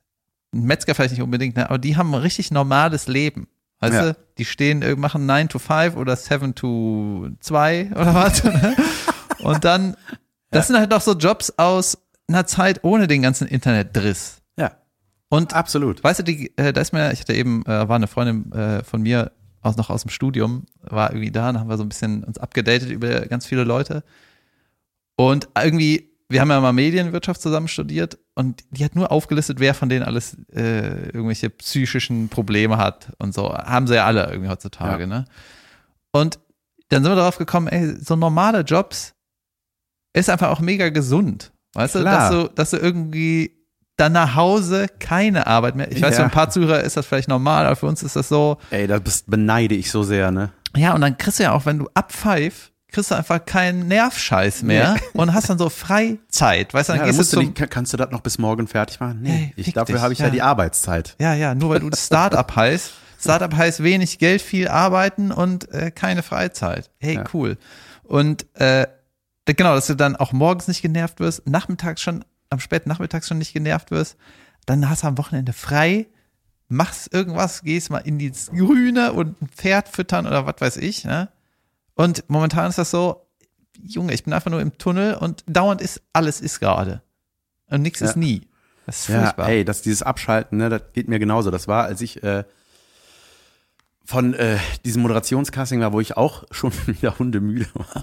ein 0.54 0.64
Metzger 0.64 0.94
vielleicht 0.96 1.14
nicht 1.14 1.22
unbedingt, 1.22 1.56
ne? 1.56 1.70
aber 1.70 1.78
die 1.78 1.96
haben 1.98 2.14
ein 2.14 2.22
richtig 2.22 2.52
normales 2.52 3.08
Leben. 3.08 3.48
Weißt 3.80 3.94
Ja. 3.94 4.02
du? 4.12 4.18
Die 4.38 4.46
stehen, 4.46 4.84
machen 5.00 5.26
9 5.26 5.50
to 5.50 5.60
5 5.60 5.96
oder 5.96 6.16
7 6.16 6.54
to 6.56 7.30
2 7.40 7.92
oder 7.92 8.14
was. 8.14 8.44
ne? 8.44 8.76
Und 9.40 9.64
dann, 9.66 9.96
das 10.52 10.68
sind 10.68 10.78
halt 10.78 10.94
auch 10.94 11.02
so 11.02 11.14
Jobs 11.14 11.52
aus 11.58 11.98
einer 12.28 12.46
Zeit 12.46 12.84
ohne 12.84 13.08
den 13.08 13.22
ganzen 13.24 13.48
Internetdriss. 13.48 14.42
Ja, 14.58 14.72
Und 15.30 15.54
absolut. 15.54 16.04
Weißt 16.04 16.20
du, 16.20 16.24
die, 16.24 16.56
äh, 16.58 16.74
da 16.74 16.82
ist 16.82 16.94
mir, 16.94 17.12
ich 17.12 17.22
hatte 17.22 17.34
eben, 17.34 17.66
äh, 17.66 17.88
war 17.88 17.96
eine 17.96 18.08
Freundin 18.08 18.52
äh, 18.52 18.84
von 18.84 19.02
mir 19.02 19.32
aus, 19.62 19.78
noch 19.78 19.90
aus 19.90 20.02
dem 20.02 20.10
Studium, 20.12 20.66
war 20.82 21.12
irgendwie 21.12 21.32
da, 21.32 21.48
dann 21.48 21.60
haben 21.60 21.70
wir 21.70 21.78
so 21.78 21.84
ein 21.84 21.90
bisschen 21.90 22.24
uns 22.24 22.38
abgedatet 22.38 22.90
über 22.92 23.22
ganz 23.22 23.46
viele 23.46 23.64
Leute. 23.64 24.04
Und 25.16 25.50
irgendwie, 25.60 26.11
wir 26.32 26.42
haben 26.42 26.50
ja 26.50 26.60
mal 26.60 26.74
Medienwirtschaft 26.74 27.42
zusammen 27.42 27.68
studiert 27.68 28.18
und 28.36 28.64
die 28.72 28.84
hat 28.86 28.96
nur 28.96 29.12
aufgelistet, 29.12 29.60
wer 29.60 29.74
von 29.74 29.90
denen 29.90 30.04
alles 30.04 30.38
äh, 30.54 31.06
irgendwelche 31.10 31.50
psychischen 31.50 32.30
Probleme 32.30 32.78
hat 32.78 33.12
und 33.20 33.34
so. 33.34 33.54
Haben 33.54 33.88
sie 33.88 33.96
ja 33.96 34.06
alle 34.06 34.30
irgendwie 34.30 34.50
heutzutage, 34.50 35.02
Ja. 35.04 35.08
ne? 35.08 35.26
Und 36.12 36.40
dann 36.90 37.04
sind 37.04 37.12
wir 37.12 37.16
darauf 37.16 37.38
gekommen, 37.38 37.68
ey, 37.68 37.96
so 37.96 38.16
normale 38.16 38.62
Jobs 38.62 39.14
ist 40.14 40.30
einfach 40.30 40.50
auch 40.50 40.60
mega 40.60 40.90
gesund. 40.90 41.52
Weißt 41.74 41.96
du, 41.96 42.00
dass 42.04 42.28
Klar. 42.30 42.32
du, 42.32 42.48
dass 42.54 42.72
du 42.72 42.78
irgendwie 42.78 43.58
dann 43.98 44.12
nach 44.14 44.36
Hause 44.36 44.88
keine 45.00 45.48
Arbeit 45.48 45.76
mehr. 45.76 45.90
Ich 45.92 46.02
weiß, 46.02 46.12
Ja. 46.16 46.18
für 46.18 46.24
ein 46.26 46.32
paar 46.32 46.50
Zuhörer 46.50 46.82
ist 46.82 46.98
das 46.98 47.06
vielleicht 47.06 47.30
normal, 47.30 47.66
aber 47.66 47.76
für 47.78 47.86
uns 47.86 48.04
ist 48.04 48.16
das 48.16 48.28
so. 48.28 48.58
Ey, 48.72 48.88
das 48.88 49.00
best- 49.02 49.30
beneide 49.30 49.76
ich 49.76 49.90
so 49.92 50.04
sehr, 50.04 50.32
ne? 50.32 50.52
Ja, 50.76 50.94
und 50.96 51.02
dann 51.02 51.18
kriegst 51.18 51.40
du 51.40 51.44
ja 51.44 51.52
auch, 51.54 51.66
wenn 51.66 51.80
du 51.80 51.90
abpfeif, 51.94 52.71
kriegst 52.92 53.10
du 53.12 53.16
einfach 53.16 53.46
keinen 53.46 53.88
Nervscheiß 53.88 54.64
mehr 54.64 54.98
und 55.14 55.34
hast 55.34 55.50
dann 55.50 55.58
so 55.58 55.70
Freizeit. 55.70 56.74
Weißt 56.74 56.90
du, 56.90 56.94
dann 56.94 56.98
Ja, 57.00 57.02
dann 57.04 57.08
gehst 57.10 57.18
musst 57.20 57.34
du 57.34 57.38
zum. 57.38 57.46
nicht, 57.46 57.56
kann- 57.58 57.70
kannst 57.70 57.94
du 57.94 57.98
das 57.98 58.12
noch 58.12 58.22
bis 58.22 58.38
morgen 58.38 58.68
fertig 58.68 59.00
machen? 59.00 59.22
Nee, 59.22 59.30
Hey, 59.30 59.54
ich, 59.56 59.74
dafür 59.74 60.02
habe 60.02 60.14
ich 60.14 60.20
ja. 60.20 60.26
ja. 60.26 60.32
die 60.32 60.42
Arbeitszeit. 60.42 61.16
Ja, 61.20 61.34
ja, 61.34 61.56
nur 61.56 61.70
weil 61.70 61.80
du 61.80 61.90
Startup 61.96 62.50
heißt. 62.56 62.92
Startup 63.20 63.56
heißt 63.56 63.84
wenig 63.84 64.18
Geld, 64.20 64.42
viel 64.42 64.68
arbeiten 64.68 65.32
und 65.32 65.70
äh, 65.72 65.92
keine 65.92 66.24
Freizeit. 66.24 66.90
Hey, 67.00 67.16
Ja. 67.16 67.24
cool. 67.34 67.58
Und 68.04 68.46
äh, 68.60 68.88
genau, 69.46 69.76
dass 69.76 69.88
du 69.88 69.96
dann 69.96 70.16
auch 70.16 70.34
morgens 70.34 70.68
nicht 70.68 70.82
genervt 70.82 71.20
wirst, 71.20 71.48
nachmittags 71.48 72.02
schon, 72.02 72.26
am 72.50 72.60
späten 72.60 72.90
Nachmittags 72.90 73.28
schon 73.28 73.38
nicht 73.38 73.54
genervt 73.54 73.92
wirst, 73.92 74.18
dann 74.66 74.90
hast 74.90 75.04
du 75.04 75.08
am 75.08 75.18
Wochenende 75.18 75.54
frei, 75.54 76.08
machst 76.68 77.14
irgendwas, 77.14 77.62
gehst 77.64 77.90
mal 77.90 78.00
in 78.00 78.18
die 78.20 78.32
Grüne 78.56 79.14
und 79.14 79.42
ein 79.42 79.48
Pferd 79.50 79.88
füttern 79.88 80.26
oder 80.28 80.46
was 80.46 80.56
weiß 80.60 80.78
ich. 80.78 81.06
Ne? 81.06 81.30
Und 82.02 82.24
momentan 82.28 82.70
ist 82.70 82.78
das 82.78 82.92
so, 82.92 83.26
Junge, 83.84 84.14
ich 84.14 84.24
bin 84.24 84.34
einfach 84.34 84.52
nur 84.52 84.62
im 84.62 84.78
Tunnel 84.78 85.16
und 85.16 85.44
dauernd 85.48 85.82
ist, 85.82 86.02
alles 86.14 86.42
ist 86.42 86.60
gerade. 86.60 87.02
Und 87.70 87.82
nichts 87.82 88.00
Ja. 88.00 88.08
ist 88.08 88.16
nie. 88.18 88.42
Das 88.86 89.02
ist 89.02 89.10
Ja, 89.10 89.22
furchtbar. 89.22 89.50
ey, 89.50 89.64
das, 89.66 89.82
dieses 89.82 90.02
Abschalten, 90.04 90.58
ne, 90.58 90.70
das 90.70 90.82
geht 90.94 91.08
mir 91.08 91.20
genauso. 91.20 91.52
Das 91.52 91.68
war, 91.68 91.84
als 91.86 92.02
ich 92.02 92.22
äh, 92.24 92.44
von 94.06 94.34
äh, 94.34 94.58
diesem 94.86 95.02
Moderationscasting 95.04 95.80
war, 95.82 95.94
wo 95.94 96.00
ich 96.00 96.18
auch 96.18 96.44
schon 96.52 96.72
wieder 96.88 97.18
hundemüde 97.20 97.68
war. 97.74 98.02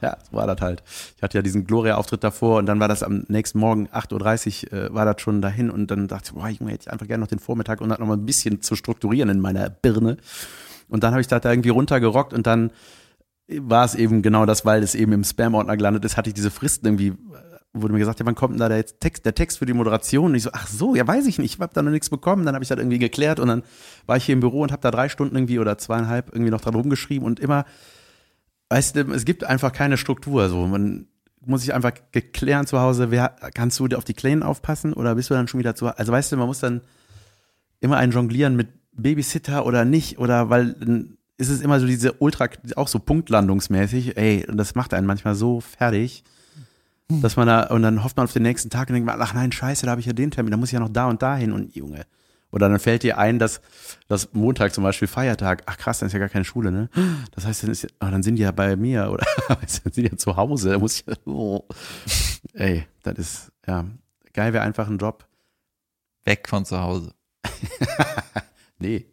Ja, 0.00 0.16
so 0.30 0.36
war 0.36 0.46
das 0.46 0.60
halt. 0.60 0.82
Ich 1.16 1.22
hatte 1.22 1.38
ja 1.38 1.42
diesen 1.42 1.66
Gloria-Auftritt 1.66 2.22
davor 2.24 2.58
und 2.58 2.66
dann 2.66 2.78
war 2.80 2.88
das 2.88 3.02
am 3.02 3.24
nächsten 3.28 3.58
Morgen 3.58 3.88
8.30 3.88 4.72
Uhr 4.72 4.78
äh, 4.90 4.94
war 4.94 5.04
das 5.04 5.20
schon 5.22 5.40
dahin 5.42 5.70
und 5.70 5.90
dann 5.90 6.08
dachte 6.08 6.30
ich, 6.30 6.34
boah, 6.34 6.48
Junge, 6.48 6.72
hätte 6.72 6.82
ich 6.86 6.92
einfach 6.92 7.06
gerne 7.06 7.22
noch 7.22 7.28
den 7.28 7.38
Vormittag 7.38 7.80
und 7.80 7.88
das 7.88 7.98
noch 7.98 8.06
mal 8.06 8.16
ein 8.16 8.26
bisschen 8.26 8.62
zu 8.62 8.76
strukturieren 8.76 9.28
in 9.30 9.40
meiner 9.40 9.70
Birne. 9.70 10.16
Und 10.88 11.02
dann 11.04 11.12
habe 11.12 11.20
ich 11.20 11.26
das 11.28 11.40
da 11.40 11.50
irgendwie 11.50 11.70
runtergerockt 11.70 12.32
und 12.32 12.46
dann 12.46 12.70
war 13.48 13.84
es 13.84 13.94
eben 13.94 14.22
genau 14.22 14.46
das, 14.46 14.64
weil 14.64 14.82
es 14.82 14.94
eben 14.94 15.12
im 15.12 15.24
Spam-Ordner 15.24 15.76
gelandet 15.76 16.04
ist, 16.04 16.16
hatte 16.16 16.30
ich 16.30 16.34
diese 16.34 16.50
Fristen 16.50 16.86
irgendwie, 16.86 17.14
wurde 17.72 17.92
mir 17.92 17.98
gesagt, 17.98 18.20
ja, 18.20 18.26
wann 18.26 18.34
kommt 18.34 18.54
denn 18.54 18.60
da 18.60 18.68
der 18.68 18.86
Text, 18.86 19.26
der 19.26 19.34
Text 19.34 19.58
für 19.58 19.66
die 19.66 19.74
Moderation? 19.74 20.26
Und 20.26 20.34
ich 20.34 20.44
so, 20.44 20.50
ach 20.52 20.66
so, 20.66 20.94
ja, 20.94 21.06
weiß 21.06 21.26
ich 21.26 21.38
nicht, 21.38 21.54
ich 21.54 21.60
habe 21.60 21.74
da 21.74 21.82
noch 21.82 21.90
nichts 21.90 22.08
bekommen. 22.08 22.46
Dann 22.46 22.54
habe 22.54 22.62
ich 22.62 22.68
das 22.68 22.78
irgendwie 22.78 22.98
geklärt 22.98 23.40
und 23.40 23.48
dann 23.48 23.62
war 24.06 24.16
ich 24.16 24.24
hier 24.24 24.32
im 24.32 24.40
Büro 24.40 24.62
und 24.62 24.72
habe 24.72 24.80
da 24.80 24.90
drei 24.90 25.08
Stunden 25.08 25.36
irgendwie 25.36 25.58
oder 25.58 25.76
zweieinhalb 25.76 26.28
irgendwie 26.32 26.50
noch 26.50 26.60
dran 26.60 26.74
rumgeschrieben 26.74 27.26
und 27.26 27.40
immer, 27.40 27.64
weißt 28.70 28.96
du, 28.96 29.12
es 29.12 29.24
gibt 29.24 29.44
einfach 29.44 29.72
keine 29.72 29.98
Struktur. 29.98 30.48
So, 30.48 30.66
man 30.66 31.08
muss 31.44 31.60
sich 31.60 31.74
einfach 31.74 31.92
geklären 32.12 32.66
zu 32.66 32.80
Hause, 32.80 33.10
wer 33.10 33.36
kannst 33.54 33.78
du 33.78 33.86
auf 33.96 34.04
die 34.04 34.14
Kleinen 34.14 34.42
aufpassen 34.42 34.94
oder 34.94 35.14
bist 35.14 35.28
du 35.28 35.34
dann 35.34 35.48
schon 35.48 35.60
wieder 35.60 35.74
zu 35.74 35.88
Also 35.88 36.12
weißt 36.12 36.32
du, 36.32 36.36
man 36.36 36.46
muss 36.46 36.60
dann 36.60 36.80
immer 37.80 37.98
ein 37.98 38.12
Jonglieren 38.12 38.56
mit 38.56 38.68
Babysitter 38.92 39.66
oder 39.66 39.84
nicht 39.84 40.18
oder 40.18 40.48
weil 40.48 41.16
ist 41.36 41.48
es 41.48 41.60
immer 41.60 41.80
so 41.80 41.86
diese 41.86 42.12
Ultra, 42.14 42.48
auch 42.76 42.88
so 42.88 42.98
punktlandungsmäßig, 42.98 44.16
ey, 44.16 44.46
und 44.48 44.56
das 44.56 44.74
macht 44.74 44.94
einen 44.94 45.06
manchmal 45.06 45.34
so 45.34 45.60
fertig, 45.60 46.24
dass 47.08 47.36
man 47.36 47.46
da, 47.46 47.64
und 47.64 47.82
dann 47.82 48.02
hofft 48.02 48.16
man 48.16 48.24
auf 48.24 48.32
den 48.32 48.42
nächsten 48.42 48.70
Tag 48.70 48.88
und 48.88 48.94
denkt 48.94 49.06
man, 49.06 49.20
ach 49.20 49.34
nein, 49.34 49.52
scheiße, 49.52 49.86
da 49.86 49.90
habe 49.90 50.00
ich 50.00 50.06
ja 50.06 50.12
den 50.12 50.30
Termin, 50.30 50.52
da 50.52 50.56
muss 50.56 50.68
ich 50.68 50.74
ja 50.74 50.80
noch 50.80 50.88
da 50.88 51.06
und 51.06 51.22
da 51.22 51.36
hin 51.36 51.52
und 51.52 51.74
Junge. 51.74 52.06
Oder 52.50 52.68
dann 52.68 52.78
fällt 52.78 53.02
dir 53.02 53.18
ein, 53.18 53.40
dass 53.40 53.60
dass 54.06 54.32
Montag 54.32 54.72
zum 54.72 54.84
Beispiel 54.84 55.08
Feiertag, 55.08 55.64
ach 55.66 55.76
krass, 55.76 55.98
dann 55.98 56.06
ist 56.06 56.12
ja 56.12 56.20
gar 56.20 56.28
keine 56.28 56.44
Schule, 56.44 56.70
ne? 56.70 56.88
Das 57.32 57.46
heißt, 57.46 57.64
dann, 57.64 57.70
ist, 57.70 57.88
ah, 57.98 58.12
dann 58.12 58.22
sind 58.22 58.36
die 58.36 58.42
ja 58.42 58.52
bei 58.52 58.76
mir 58.76 59.10
oder 59.10 59.26
dann 59.48 59.66
sind 59.66 59.96
die 59.96 60.02
ja 60.02 60.16
zu 60.16 60.36
Hause, 60.36 60.70
da 60.70 60.78
muss 60.78 61.00
ich, 61.00 61.26
oh. 61.26 61.64
ey, 62.52 62.86
das 63.02 63.18
ist, 63.18 63.52
ja, 63.66 63.84
geil 64.32 64.52
wäre 64.52 64.62
einfach 64.62 64.88
ein 64.88 64.98
Job, 64.98 65.26
Weg 66.24 66.48
von 66.48 66.64
zu 66.64 66.80
Hause. 66.80 67.12
Nee. 68.78 69.06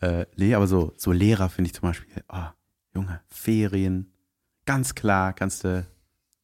Äh, 0.00 0.26
nee, 0.36 0.54
aber 0.54 0.66
so, 0.66 0.92
so 0.96 1.12
Lehrer 1.12 1.48
finde 1.48 1.68
ich 1.68 1.74
zum 1.74 1.88
Beispiel, 1.88 2.22
ah, 2.28 2.52
Junge, 2.94 3.20
Ferien, 3.28 4.12
ganz 4.66 4.94
klar, 4.94 5.32
kannst 5.32 5.64
du, 5.64 5.86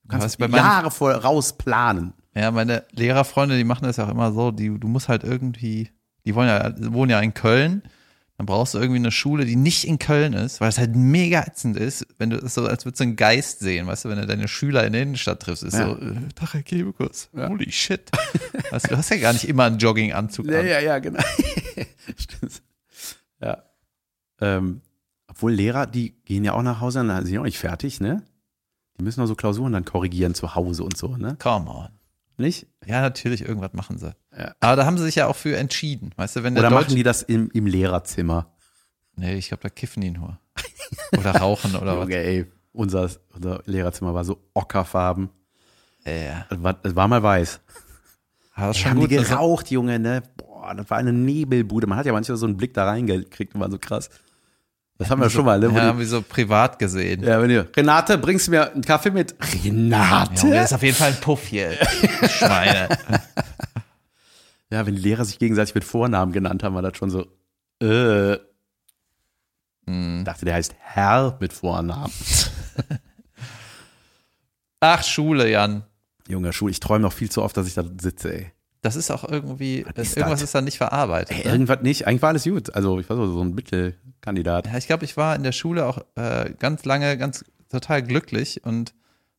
kannst 0.08 0.38
meinen- 0.38 0.54
Jahre 0.54 0.90
voll 0.90 1.12
rausplanen. 1.12 2.14
Ja, 2.34 2.50
meine 2.50 2.84
Lehrerfreunde, 2.92 3.56
die 3.58 3.64
machen 3.64 3.84
das 3.84 3.98
ja 3.98 4.06
auch 4.06 4.10
immer 4.10 4.32
so, 4.32 4.50
die, 4.52 4.78
du 4.78 4.88
musst 4.88 5.08
halt 5.08 5.22
irgendwie, 5.22 5.90
die 6.24 6.34
wollen 6.34 6.48
ja, 6.48 6.72
wohnen 6.92 7.10
ja 7.10 7.20
in 7.20 7.34
Köln, 7.34 7.82
dann 8.38 8.46
brauchst 8.46 8.72
du 8.72 8.78
irgendwie 8.78 8.96
eine 8.98 9.12
Schule, 9.12 9.44
die 9.44 9.56
nicht 9.56 9.84
in 9.84 9.98
Köln 9.98 10.32
ist, 10.32 10.60
weil 10.62 10.70
es 10.70 10.78
halt 10.78 10.96
mega 10.96 11.42
ätzend 11.42 11.76
ist, 11.76 12.06
wenn 12.18 12.30
du 12.30 12.38
es 12.38 12.54
so, 12.54 12.66
als 12.66 12.86
würdest 12.86 13.00
du 13.00 13.04
einen 13.04 13.16
Geist 13.16 13.58
sehen, 13.58 13.86
weißt 13.86 14.06
du, 14.06 14.08
wenn 14.08 14.18
du 14.18 14.26
deine 14.26 14.48
Schüler 14.48 14.86
in 14.86 14.94
der 14.94 15.02
Innenstadt 15.02 15.40
triffst, 15.40 15.62
ist 15.62 15.74
Ja. 15.74 15.88
so, 15.88 15.98
äh, 16.00 16.14
Herr 16.52 16.62
Kebekus, 16.62 17.28
holy 17.36 17.70
shit. 17.70 18.10
weißt 18.70 18.86
du, 18.86 18.90
du 18.90 18.96
hast 18.96 19.10
ja 19.10 19.18
gar 19.18 19.34
nicht 19.34 19.46
immer 19.46 19.64
einen 19.64 19.76
Jogginganzug 19.78 20.46
Ja, 20.46 20.60
an. 20.60 20.66
ja, 20.66 20.80
ja, 20.80 20.98
genau. 21.00 21.22
Stimmt. 22.16 22.62
Ja. 23.42 23.62
Ähm, 24.40 24.80
obwohl 25.28 25.52
Lehrer, 25.52 25.86
die 25.86 26.12
gehen 26.24 26.44
ja 26.44 26.52
auch 26.54 26.62
nach 26.62 26.80
Hause, 26.80 27.04
dann 27.04 27.24
sind 27.24 27.34
ja 27.34 27.40
auch 27.40 27.44
nicht 27.44 27.58
fertig, 27.58 28.00
ne? 28.00 28.22
Die 28.98 29.04
müssen 29.04 29.22
auch 29.22 29.26
so 29.26 29.34
Klausuren 29.34 29.72
dann 29.72 29.84
korrigieren 29.84 30.34
zu 30.34 30.54
Hause 30.54 30.84
und 30.84 30.96
so, 30.96 31.16
ne? 31.16 31.36
Come 31.40 31.70
on. 31.70 31.88
Nicht? 32.36 32.66
Ja, 32.86 33.00
natürlich, 33.00 33.42
irgendwas 33.42 33.72
machen 33.72 33.98
sie. 33.98 34.14
Ja. 34.36 34.54
Aber 34.60 34.76
da 34.76 34.86
haben 34.86 34.98
sie 34.98 35.04
sich 35.04 35.16
ja 35.16 35.26
auch 35.26 35.36
für 35.36 35.56
entschieden. 35.56 36.10
Weißt 36.16 36.36
du, 36.36 36.42
wenn 36.42 36.54
der 36.54 36.62
Oder 36.64 36.70
Deutsch 36.70 36.86
machen 36.88 36.96
die 36.96 37.02
das 37.02 37.22
im, 37.22 37.50
im 37.52 37.66
Lehrerzimmer? 37.66 38.52
Nee, 39.16 39.34
ich 39.36 39.48
glaube, 39.48 39.62
da 39.62 39.68
kiffen 39.68 40.00
die 40.00 40.10
nur. 40.10 40.38
Oder 41.16 41.36
rauchen 41.36 41.76
oder 41.76 41.98
was. 42.00 42.08
Ey, 42.08 42.46
unser, 42.72 43.08
unser 43.34 43.62
Lehrerzimmer 43.66 44.14
war 44.14 44.24
so 44.24 44.40
ockerfarben. 44.54 45.28
Ja. 46.04 46.46
Es 46.50 46.62
war, 46.62 46.78
es 46.82 46.96
war 46.96 47.06
mal 47.08 47.22
weiß. 47.22 47.60
Aber 48.54 48.66
das 48.68 48.76
ist 48.76 48.78
Die 48.78 48.82
schon 48.82 48.90
haben 48.92 49.00
gut. 49.00 49.10
die 49.10 49.16
dass- 49.16 49.28
geraucht, 49.28 49.70
Junge, 49.70 49.98
ne? 49.98 50.22
Boah, 50.62 50.76
das 50.76 50.88
war 50.90 50.98
eine 50.98 51.12
Nebelbude. 51.12 51.88
Man 51.88 51.98
hat 51.98 52.06
ja 52.06 52.12
manchmal 52.12 52.36
so 52.36 52.46
einen 52.46 52.56
Blick 52.56 52.72
da 52.72 52.84
reingekriegt 52.84 53.56
und 53.56 53.60
war 53.60 53.68
so 53.68 53.78
krass. 53.78 54.10
Das 54.96 55.10
haben 55.10 55.20
wir 55.20 55.28
schon 55.28 55.44
mal, 55.44 55.58
ne? 55.58 55.66
Ja, 55.74 55.82
haben 55.86 55.98
wir 55.98 56.06
so 56.06 56.22
privat 56.22 56.78
gesehen. 56.78 57.24
Ja, 57.24 57.42
wenn 57.42 57.50
ihr, 57.50 57.68
Renate, 57.76 58.16
bringst 58.16 58.46
du 58.46 58.52
mir 58.52 58.70
einen 58.70 58.82
Kaffee 58.82 59.10
mit? 59.10 59.34
Renate? 59.64 60.42
Junge, 60.42 60.54
das 60.54 60.66
ist 60.66 60.74
auf 60.74 60.82
jeden 60.84 60.96
Fall 60.96 61.08
ein 61.08 61.20
Puff 61.20 61.48
hier. 61.48 61.72
Schweine. 62.28 62.90
Ja, 64.70 64.86
wenn 64.86 64.94
die 64.94 65.02
Lehrer 65.02 65.24
sich 65.24 65.40
gegenseitig 65.40 65.74
mit 65.74 65.82
Vornamen 65.82 66.30
genannt 66.30 66.62
haben, 66.62 66.76
war 66.76 66.82
das 66.82 66.96
schon 66.96 67.10
so, 67.10 67.26
äh. 67.82 68.38
Hm. 69.88 70.22
Dachte, 70.24 70.44
der 70.44 70.54
heißt 70.54 70.76
Herr 70.78 71.38
mit 71.40 71.52
Vornamen. 71.52 72.12
Ach, 74.80 75.02
Schule, 75.02 75.50
Jan. 75.50 75.82
Junge, 76.28 76.52
Schule, 76.52 76.70
ich 76.70 76.78
träume 76.78 77.02
noch 77.02 77.12
viel 77.12 77.32
zu 77.32 77.42
oft, 77.42 77.56
dass 77.56 77.66
ich 77.66 77.74
da 77.74 77.82
sitze, 78.00 78.32
ey. 78.32 78.52
Das 78.82 78.96
ist 78.96 79.12
auch 79.12 79.22
irgendwie, 79.22 79.86
ist 79.94 80.16
irgendwas 80.16 80.40
das? 80.40 80.48
ist 80.48 80.54
da 80.56 80.60
nicht 80.60 80.76
verarbeitet. 80.76 81.38
ey 81.38 81.44
ne? 81.46 81.52
irgendwas 81.52 81.82
nicht. 81.82 82.06
Eigentlich 82.06 82.22
war 82.22 82.30
alles 82.30 82.44
gut. 82.44 82.74
Also, 82.74 82.98
ich 82.98 83.08
war 83.08 83.16
so, 83.16 83.32
so 83.32 83.40
ein 83.40 83.54
Mittelkandidat. 83.54 84.66
Ja, 84.66 84.76
ich 84.76 84.88
glaube, 84.88 85.04
ich 85.04 85.16
war 85.16 85.36
in 85.36 85.44
der 85.44 85.52
Schule 85.52 85.86
auch 85.86 85.98
äh, 86.16 86.52
ganz 86.58 86.84
lange 86.84 87.16
ganz 87.16 87.44
total 87.68 88.02
glücklich 88.02 88.64
und 88.64 88.92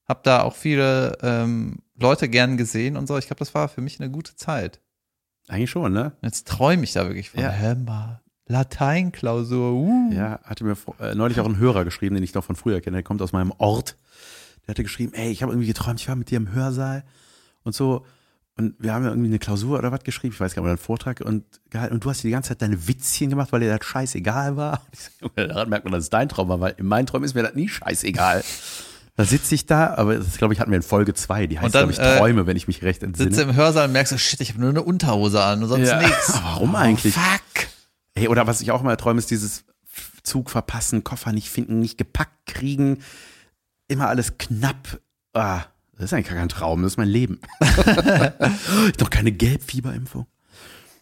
habe 0.08 0.22
da 0.24 0.44
auch 0.44 0.56
viele 0.56 1.18
ähm, 1.22 1.80
Leute 2.00 2.30
gern 2.30 2.56
gesehen 2.56 2.96
und 2.96 3.08
so. 3.08 3.18
Ich 3.18 3.28
glaube, 3.28 3.40
das 3.40 3.54
war 3.54 3.68
für 3.68 3.82
mich 3.82 4.00
eine 4.00 4.10
gute 4.10 4.36
Zeit. 4.36 4.80
Eigentlich 5.50 5.72
schon, 5.72 5.92
ne? 5.92 6.14
Jetzt 6.22 6.48
träume 6.48 6.84
ich 6.84 6.94
da 6.94 7.06
wirklich 7.06 7.30
von. 7.30 7.42
Ja. 7.42 7.52
Hör 7.52 7.76
mal, 7.76 8.22
Lateinklausur. 8.48 9.74
Uh. 9.74 10.12
Ja, 10.14 10.40
hatte 10.44 10.64
mir 10.64 10.78
äh, 11.00 11.16
neulich 11.16 11.40
auch 11.40 11.46
ein 11.46 11.58
Hörer 11.58 11.84
geschrieben, 11.84 12.16
den 12.16 12.24
ich 12.24 12.34
noch 12.34 12.44
von 12.44 12.56
früher 12.56 12.82
kenne. 12.82 12.98
Der 12.98 13.04
kommt 13.04 13.22
aus 13.22 13.34
meinem 13.34 13.54
Ort. 13.58 13.98
Der 14.66 14.70
hatte 14.70 14.84
geschrieben, 14.84 15.14
ey, 15.14 15.32
ich 15.32 15.44
habe 15.44 15.52
irgendwie 15.52 15.68
geträumt, 15.68 16.00
ich 16.00 16.08
war 16.08 16.16
mit 16.16 16.30
dir 16.30 16.38
im 16.38 16.54
Hörsaal 16.54 17.04
und 17.64 17.76
so. 17.76 18.06
Und 18.56 18.76
wir 18.78 18.94
haben 18.94 19.04
ja 19.04 19.10
irgendwie 19.10 19.30
eine 19.30 19.40
Klausur 19.40 19.80
oder 19.80 19.92
was 19.92 20.04
geschrieben, 20.04 20.34
ich 20.34 20.40
weiß 20.40 20.54
gar 20.54 20.62
nicht, 20.62 20.66
oder 20.66 20.72
einen 20.74 20.78
Vortrag 20.86 21.22
und 21.22 21.44
gehalten. 21.72 21.96
Und 21.96 22.06
du 22.06 22.10
hast 22.10 22.20
dir 22.24 22.28
die 22.28 22.34
ganze 22.34 22.50
Zeit 22.50 22.62
deine 22.62 22.88
Witzchen 22.88 23.30
gemacht, 23.32 23.52
weil 23.52 23.62
dir 23.62 23.76
das 23.76 23.86
scheißegal 23.86 24.56
war. 24.58 24.86
Und 25.22 25.32
ich 25.36 25.48
daran 25.48 25.70
merkt 25.70 25.86
man, 25.86 25.94
dass 25.94 26.04
es 26.04 26.10
dein 26.12 26.30
Traum 26.30 26.50
war, 26.50 26.60
weil 26.60 26.76
in 26.78 26.86
meinen 26.86 27.08
Träumen 27.08 27.26
ist 27.26 27.34
mir 27.34 27.42
das 27.44 27.56
nie 27.56 27.68
scheißegal. 27.68 28.44
Da 29.16 29.26
sitze 29.26 29.54
ich 29.56 29.66
da, 29.66 29.94
aber 29.96 30.18
das 30.18 30.38
glaube 30.38 30.54
ich 30.54 30.60
hatten 30.60 30.72
wir 30.72 30.78
in 30.78 30.84
Folge 30.84 31.14
zwei. 31.14 31.46
Die 31.48 31.60
heißt, 31.60 31.74
dann, 31.74 31.90
glaube 31.90 31.94
ich, 31.94 32.00
äh, 32.00 32.18
Träume, 32.18 32.46
wenn 32.48 32.58
ich 32.58 32.68
mich 32.68 32.82
recht 32.84 33.02
Sitze 33.02 33.24
entsinne. 33.24 33.52
im 33.52 33.56
Hörsaal 33.56 33.88
und 33.88 33.94
merkst 33.94 34.12
so, 34.12 34.18
shit, 34.18 34.42
ich 34.42 34.50
habe 34.50 34.60
nur 34.62 34.70
eine 34.70 34.82
Unterhose 34.84 35.44
an 35.44 35.62
und 35.64 35.70
sonst 35.70 35.88
Ja. 35.90 36.00
nichts. 36.00 36.34
Warum 36.44 36.76
eigentlich? 36.76 37.14
Fuck. 37.14 37.68
Ey, 38.16 38.28
oder 38.28 38.46
was 38.48 38.62
ich 38.62 38.72
auch 38.72 38.82
mal 38.84 38.96
träume, 38.98 39.20
ist 39.20 39.32
dieses 39.32 39.66
Zug 40.24 40.50
verpassen, 40.52 41.04
Koffer 41.04 41.32
nicht 41.32 41.50
finden, 41.50 41.80
nicht 41.80 41.98
gepackt 41.98 42.46
kriegen, 42.46 43.00
immer 43.88 44.08
alles 44.10 44.38
knapp. 44.38 45.00
Ah, 45.34 45.62
das 45.98 46.06
ist 46.06 46.14
eigentlich 46.14 46.28
gar 46.28 46.38
kein 46.38 46.50
Traum, 46.50 46.82
das 46.82 46.94
ist 46.94 46.98
mein 46.98 47.08
Leben. 47.08 47.40
ich 47.62 49.00
noch 49.00 49.10
keine 49.10 49.32
Gelbfieberimpfung. 49.32 50.26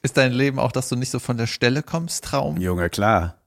Ist 0.03 0.17
dein 0.17 0.31
Leben 0.33 0.59
auch, 0.59 0.71
dass 0.71 0.89
du 0.89 0.95
nicht 0.95 1.11
so 1.11 1.19
von 1.19 1.37
der 1.37 1.47
Stelle 1.47 1.83
kommst, 1.83 2.23
Traum? 2.23 2.57
Junge, 2.57 2.89
klar. 2.89 3.37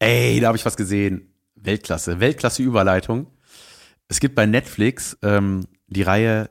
Ey, 0.00 0.40
da 0.40 0.48
habe 0.48 0.56
ich 0.56 0.66
was 0.66 0.76
gesehen. 0.76 1.32
Weltklasse, 1.54 2.18
Weltklasse 2.18 2.62
Überleitung. 2.62 3.28
Es 4.08 4.18
gibt 4.20 4.34
bei 4.34 4.46
Netflix 4.46 5.16
ähm, 5.22 5.66
die 5.86 6.02
Reihe, 6.02 6.50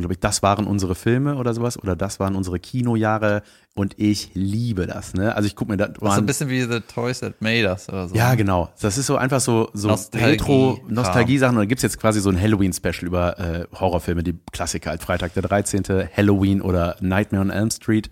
glaube 0.00 0.14
ich, 0.14 0.20
das 0.20 0.42
waren 0.42 0.66
unsere 0.66 0.94
Filme 0.94 1.36
oder 1.36 1.54
sowas, 1.54 1.78
oder 1.82 1.94
das 1.96 2.18
waren 2.20 2.34
unsere 2.36 2.58
Kinojahre 2.58 3.42
und 3.74 3.94
ich 3.98 4.30
liebe 4.34 4.86
das. 4.86 5.14
Ne? 5.14 5.34
Also 5.34 5.46
ich 5.46 5.56
gucke 5.56 5.70
mir 5.70 5.76
das 5.76 5.90
Das 5.92 6.02
ist 6.02 6.14
so 6.14 6.20
ein 6.20 6.26
bisschen 6.26 6.48
wie 6.48 6.62
The 6.62 6.80
Toys 6.80 7.20
That 7.20 7.40
Made 7.40 7.66
Us 7.68 7.88
oder 7.88 8.08
so. 8.08 8.14
Ja, 8.14 8.34
genau. 8.34 8.70
Das 8.80 8.98
ist 8.98 9.06
so 9.06 9.16
einfach 9.16 9.40
so, 9.40 9.70
so 9.72 9.88
Nostalgie- 9.88 10.24
Retro-Nostalgie-Sachen. 10.32 11.56
Und 11.56 11.62
da 11.62 11.66
gibt's 11.66 11.82
jetzt 11.82 11.98
quasi 11.98 12.20
so 12.20 12.30
ein 12.30 12.40
Halloween-Special 12.40 13.04
über 13.06 13.38
äh, 13.38 13.66
Horrorfilme, 13.78 14.22
die 14.22 14.38
Klassiker, 14.52 14.90
halt 14.90 15.02
Freitag 15.02 15.34
der 15.34 15.42
13., 15.42 15.84
Halloween 16.16 16.60
oder 16.60 16.96
Nightmare 17.00 17.42
on 17.42 17.50
Elm 17.50 17.70
Street. 17.70 18.10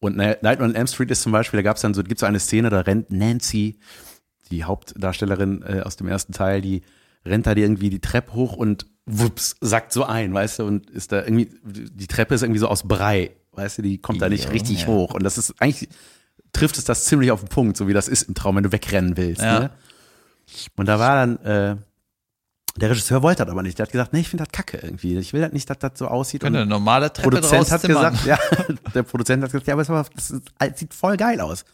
Und 0.00 0.16
Nightmare 0.16 0.62
on 0.62 0.74
Elm 0.74 0.86
Street 0.86 1.10
ist 1.10 1.22
zum 1.22 1.32
Beispiel, 1.32 1.58
da 1.58 1.62
gab's 1.62 1.80
dann 1.80 1.94
so, 1.94 2.02
gibt's 2.02 2.20
so 2.20 2.26
eine 2.26 2.38
Szene, 2.40 2.70
da 2.70 2.80
rennt 2.80 3.10
Nancy, 3.10 3.78
die 4.50 4.64
Hauptdarstellerin 4.64 5.62
äh, 5.62 5.80
aus 5.80 5.96
dem 5.96 6.08
ersten 6.08 6.32
Teil, 6.32 6.60
die 6.60 6.82
rennt 7.26 7.46
da 7.46 7.54
die 7.54 7.62
irgendwie 7.62 7.90
die 7.90 8.00
Treppe 8.00 8.34
hoch 8.34 8.54
und 8.54 8.86
wups, 9.06 9.56
sackt 9.60 9.92
so 9.92 10.04
ein, 10.04 10.34
weißt 10.34 10.60
du, 10.60 10.64
und 10.64 10.90
ist 10.90 11.12
da 11.12 11.22
irgendwie, 11.22 11.50
die 11.64 12.06
Treppe 12.06 12.34
ist 12.34 12.42
irgendwie 12.42 12.58
so 12.58 12.68
aus 12.68 12.82
Brei, 12.82 13.32
weißt 13.52 13.78
du, 13.78 13.82
die 13.82 13.98
kommt 13.98 14.20
da 14.20 14.28
nicht 14.28 14.44
Junge. 14.44 14.54
richtig 14.54 14.86
hoch. 14.86 15.14
Und 15.14 15.22
das 15.22 15.38
ist 15.38 15.54
eigentlich, 15.60 15.88
trifft 16.52 16.78
es 16.78 16.84
das 16.84 17.04
ziemlich 17.04 17.30
auf 17.30 17.40
den 17.40 17.48
Punkt, 17.48 17.76
so 17.76 17.86
wie 17.88 17.92
das 17.92 18.08
ist 18.08 18.22
im 18.22 18.34
Traum, 18.34 18.56
wenn 18.56 18.64
du 18.64 18.72
wegrennen 18.72 19.16
willst. 19.16 19.42
Ja. 19.42 19.60
Ne? 19.60 19.70
Und 20.76 20.86
da 20.86 20.98
war 20.98 21.26
dann, 21.26 21.36
äh, 21.44 21.76
der 22.76 22.90
Regisseur 22.90 23.22
wollte 23.22 23.44
das 23.44 23.50
aber 23.50 23.62
nicht. 23.62 23.78
Der 23.78 23.84
hat 23.86 23.92
gesagt, 23.92 24.12
nee, 24.12 24.20
ich 24.20 24.28
finde 24.28 24.44
das 24.44 24.52
kacke 24.52 24.78
irgendwie. 24.82 25.16
Ich 25.16 25.32
will 25.32 25.40
das 25.40 25.52
nicht, 25.52 25.68
dass 25.70 25.78
das 25.78 25.92
so 25.96 26.08
aussieht. 26.08 26.42
Könnte 26.42 26.60
eine 26.60 26.68
normale 26.68 27.12
Treppe 27.12 27.30
Produzent 27.30 27.70
hat 27.70 27.80
zimmern. 27.80 28.12
gesagt, 28.12 28.26
ja, 28.26 28.38
der 28.94 29.02
Produzent 29.02 29.42
hat 29.42 29.50
gesagt, 29.50 29.66
ja, 29.66 29.74
aber 29.74 30.06
das 30.14 30.32
sieht 30.78 30.92
voll 30.92 31.16
geil 31.16 31.40
aus. 31.40 31.64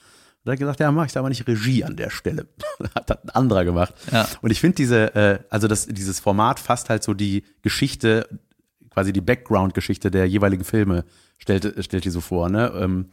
Und 0.45 0.49
er 0.49 0.53
hat 0.53 0.59
gesagt, 0.59 0.81
ja, 0.81 0.91
mach 0.91 1.07
ich 1.07 1.13
da 1.13 1.21
aber 1.21 1.29
nicht 1.29 1.47
Regie 1.47 1.85
an 1.85 1.97
der 1.97 2.11
Stelle. 2.11 2.47
hat 2.95 3.11
das 3.11 3.23
ein 3.23 3.31
anderer 3.31 3.65
gemacht. 3.65 3.95
Ja. 4.11 4.27
Und 4.41 4.51
ich 4.51 4.61
finde 4.61 4.77
diese, 4.77 5.15
äh, 5.15 5.39
also 5.51 5.69
das, 5.69 5.87
dieses 5.87 6.21
Format 6.21 6.59
fasst 6.59 6.91
halt 6.91 7.03
so 7.03 7.15
die 7.15 7.45
Geschichte, 7.63 8.29
quasi 8.91 9.13
die 9.13 9.21
Background-Geschichte 9.21 10.11
der 10.11 10.27
jeweiligen 10.27 10.65
Filme, 10.65 11.05
stellt, 11.39 11.85
stellt 11.85 12.05
die 12.05 12.11
so 12.11 12.21
vor, 12.21 12.49
ne? 12.49 12.73
Ähm, 12.77 13.11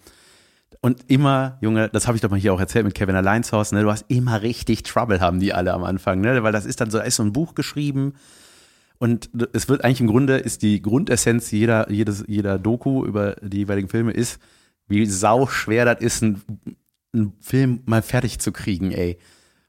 und 0.81 1.03
immer, 1.07 1.57
Junge, 1.61 1.89
das 1.89 2.07
habe 2.07 2.15
ich 2.15 2.21
doch 2.21 2.29
mal 2.29 2.39
hier 2.39 2.53
auch 2.53 2.59
erzählt 2.59 2.85
mit 2.85 2.95
Kevin 2.95 3.15
Alleinshaus, 3.15 3.71
ne? 3.71 3.83
Du 3.83 3.91
hast 3.91 4.05
immer 4.07 4.41
richtig 4.41 4.83
Trouble, 4.83 5.19
haben 5.19 5.39
die 5.39 5.53
alle 5.53 5.73
am 5.73 5.83
Anfang, 5.83 6.21
ne? 6.21 6.41
Weil 6.43 6.51
das 6.51 6.65
ist 6.65 6.81
dann 6.81 6.89
so, 6.89 6.97
da 6.97 7.03
ist 7.03 7.15
so 7.15 7.23
ein 7.23 7.33
Buch 7.33 7.53
geschrieben 7.53 8.13
und 8.99 9.29
es 9.53 9.69
wird 9.69 9.83
eigentlich 9.83 10.01
im 10.01 10.07
Grunde, 10.07 10.37
ist 10.37 10.61
die 10.61 10.81
Grundessenz 10.81 11.51
jeder, 11.51 11.89
jedes, 11.89 12.25
jeder 12.27 12.59
Doku 12.59 13.05
über 13.05 13.35
die 13.41 13.59
jeweiligen 13.59 13.87
Filme 13.87 14.11
ist, 14.11 14.39
wie 14.87 15.05
sau 15.05 15.47
schwer 15.47 15.85
das 15.85 16.01
ist, 16.01 16.21
ein, 16.21 16.41
einen 17.13 17.33
Film 17.39 17.81
mal 17.85 18.01
fertig 18.01 18.39
zu 18.39 18.51
kriegen, 18.51 18.91
ey. 18.91 19.17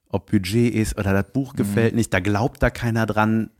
Ob 0.09 0.31
Budget 0.31 0.75
ist 0.75 0.99
oder 0.99 1.13
das 1.13 1.33
Buch 1.33 1.55
gefällt 1.55 1.95
nicht, 1.95 2.13
da 2.13 2.19
glaubt 2.19 2.63
da 2.63 2.71
keiner 2.71 3.07
dran. 3.07 3.51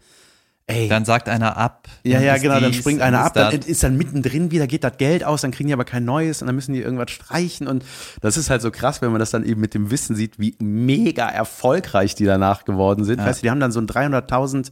Ey, 0.67 0.89
Dann 0.89 1.05
sagt 1.05 1.29
einer 1.29 1.57
ab. 1.57 1.89
ja, 2.05 2.21
ja, 2.21 2.37
genau, 2.39 2.61
dann 2.61 2.73
springt 2.73 3.01
einer 3.01 3.25
ab, 3.25 3.35
dann 3.35 3.53
ist 3.53 3.83
dann 3.83 3.97
mittendrin 3.97 4.53
wieder, 4.53 4.69
geht 4.69 4.85
das 4.85 4.99
Geld 4.99 5.25
aus, 5.25 5.41
dann 5.41 5.51
kriegen 5.51 5.67
die 5.69 5.73
aber 5.73 5.85
kein 5.85 6.05
neues 6.05 6.43
und 6.43 6.47
dann 6.47 6.55
müssen 6.55 6.73
die 6.73 6.81
irgendwas 6.81 7.11
streichen 7.11 7.67
und 7.67 7.85
das 8.21 8.37
ist 8.37 8.51
halt 8.51 8.63
so 8.63 8.71
krass, 8.71 9.03
wenn 9.03 9.11
man 9.11 9.19
das 9.19 9.31
dann 9.31 9.45
eben 9.45 9.61
mit 9.61 9.75
dem 9.75 9.91
Wissen 9.91 10.15
sieht, 10.15 10.39
wie 10.39 10.55
mega 10.61 11.29
erfolgreich 11.29 12.15
die 12.15 12.25
danach 12.25 12.65
geworden 12.65 13.05
sind. 13.05 13.19
Ja. 13.19 13.27
Weißt 13.27 13.43
du, 13.43 13.47
die 13.47 13.51
haben 13.51 13.59
dann 13.59 13.73
so 13.73 13.81
ein 13.81 13.89
300.000, 13.89 14.71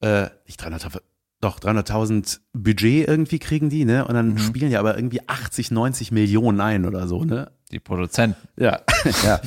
äh, 0.00 0.28
nicht 0.46 0.62
300.000, 0.62 1.00
doch 1.40 1.60
300.000 1.60 2.40
Budget 2.52 3.06
irgendwie 3.08 3.38
kriegen 3.38 3.70
die, 3.70 3.84
ne? 3.84 4.04
Und 4.06 4.14
dann 4.14 4.30
Mhm. 4.30 4.38
spielen 4.38 4.70
die 4.70 4.76
aber 4.76 4.96
irgendwie 4.96 5.20
80, 5.28 5.70
90 5.70 6.10
Millionen 6.10 6.60
ein 6.60 6.84
oder 6.84 7.06
so, 7.06 7.24
ne? 7.24 7.50
Die 7.70 7.78
Produzenten. 7.80 8.36
Ja, 8.56 8.80
ja. 9.24 9.40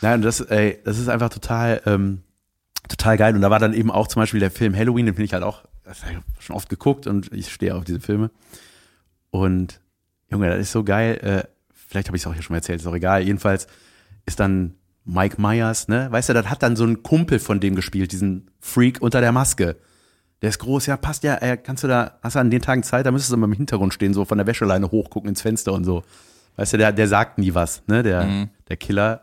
Nein, 0.00 0.22
das, 0.22 0.40
ey, 0.40 0.78
das 0.84 0.98
ist 0.98 1.08
einfach 1.08 1.28
total, 1.28 1.82
ähm, 1.86 2.22
total 2.88 3.16
geil. 3.16 3.34
Und 3.36 3.42
da 3.42 3.50
war 3.50 3.58
dann 3.60 3.74
eben 3.74 3.90
auch 3.90 4.08
zum 4.08 4.20
Beispiel 4.22 4.40
der 4.40 4.50
Film 4.50 4.74
Halloween, 4.74 5.06
den 5.06 5.14
finde 5.14 5.26
ich 5.26 5.32
halt 5.32 5.44
auch, 5.44 5.64
schon 6.38 6.56
oft 6.56 6.68
geguckt 6.68 7.06
und 7.06 7.32
ich 7.32 7.52
stehe 7.52 7.74
auf 7.74 7.84
diese 7.84 8.00
Filme. 8.00 8.30
Und 9.30 9.80
Junge, 10.30 10.48
das 10.50 10.60
ist 10.60 10.72
so 10.72 10.84
geil. 10.84 11.16
Äh, 11.22 11.48
vielleicht 11.72 12.08
habe 12.08 12.16
ich 12.16 12.22
es 12.22 12.26
auch 12.26 12.34
hier 12.34 12.42
schon 12.42 12.54
mal 12.54 12.58
erzählt, 12.58 12.80
ist 12.80 12.86
auch 12.86 12.94
egal. 12.94 13.22
Jedenfalls 13.22 13.66
ist 14.26 14.40
dann 14.40 14.74
Mike 15.04 15.40
Myers, 15.40 15.88
ne? 15.88 16.08
Weißt 16.10 16.28
du, 16.28 16.32
das 16.34 16.48
hat 16.48 16.62
dann 16.62 16.76
so 16.76 16.84
ein 16.84 17.02
Kumpel 17.02 17.38
von 17.38 17.58
dem 17.60 17.74
gespielt, 17.74 18.12
diesen 18.12 18.50
Freak 18.60 19.00
unter 19.00 19.20
der 19.20 19.32
Maske. 19.32 19.76
Der 20.42 20.48
ist 20.48 20.58
groß, 20.58 20.86
ja, 20.86 20.96
passt 20.96 21.22
ja, 21.22 21.36
äh, 21.36 21.56
kannst 21.56 21.84
du 21.84 21.88
da, 21.88 22.18
hast 22.22 22.34
du 22.36 22.40
an 22.40 22.50
den 22.50 22.62
Tagen 22.62 22.82
Zeit, 22.82 23.04
da 23.04 23.10
müsstest 23.10 23.32
du 23.32 23.36
immer 23.36 23.46
im 23.46 23.52
Hintergrund 23.52 23.92
stehen, 23.92 24.14
so 24.14 24.24
von 24.24 24.38
der 24.38 24.46
Wäscheleine 24.46 24.90
hochgucken 24.90 25.28
ins 25.28 25.42
Fenster 25.42 25.72
und 25.72 25.84
so. 25.84 26.02
Weißt 26.56 26.72
du, 26.72 26.78
der, 26.78 26.92
der 26.92 27.08
sagt 27.08 27.38
nie 27.38 27.54
was, 27.54 27.82
ne? 27.86 28.02
Der, 28.02 28.48
der 28.68 28.76
Killer. 28.76 29.22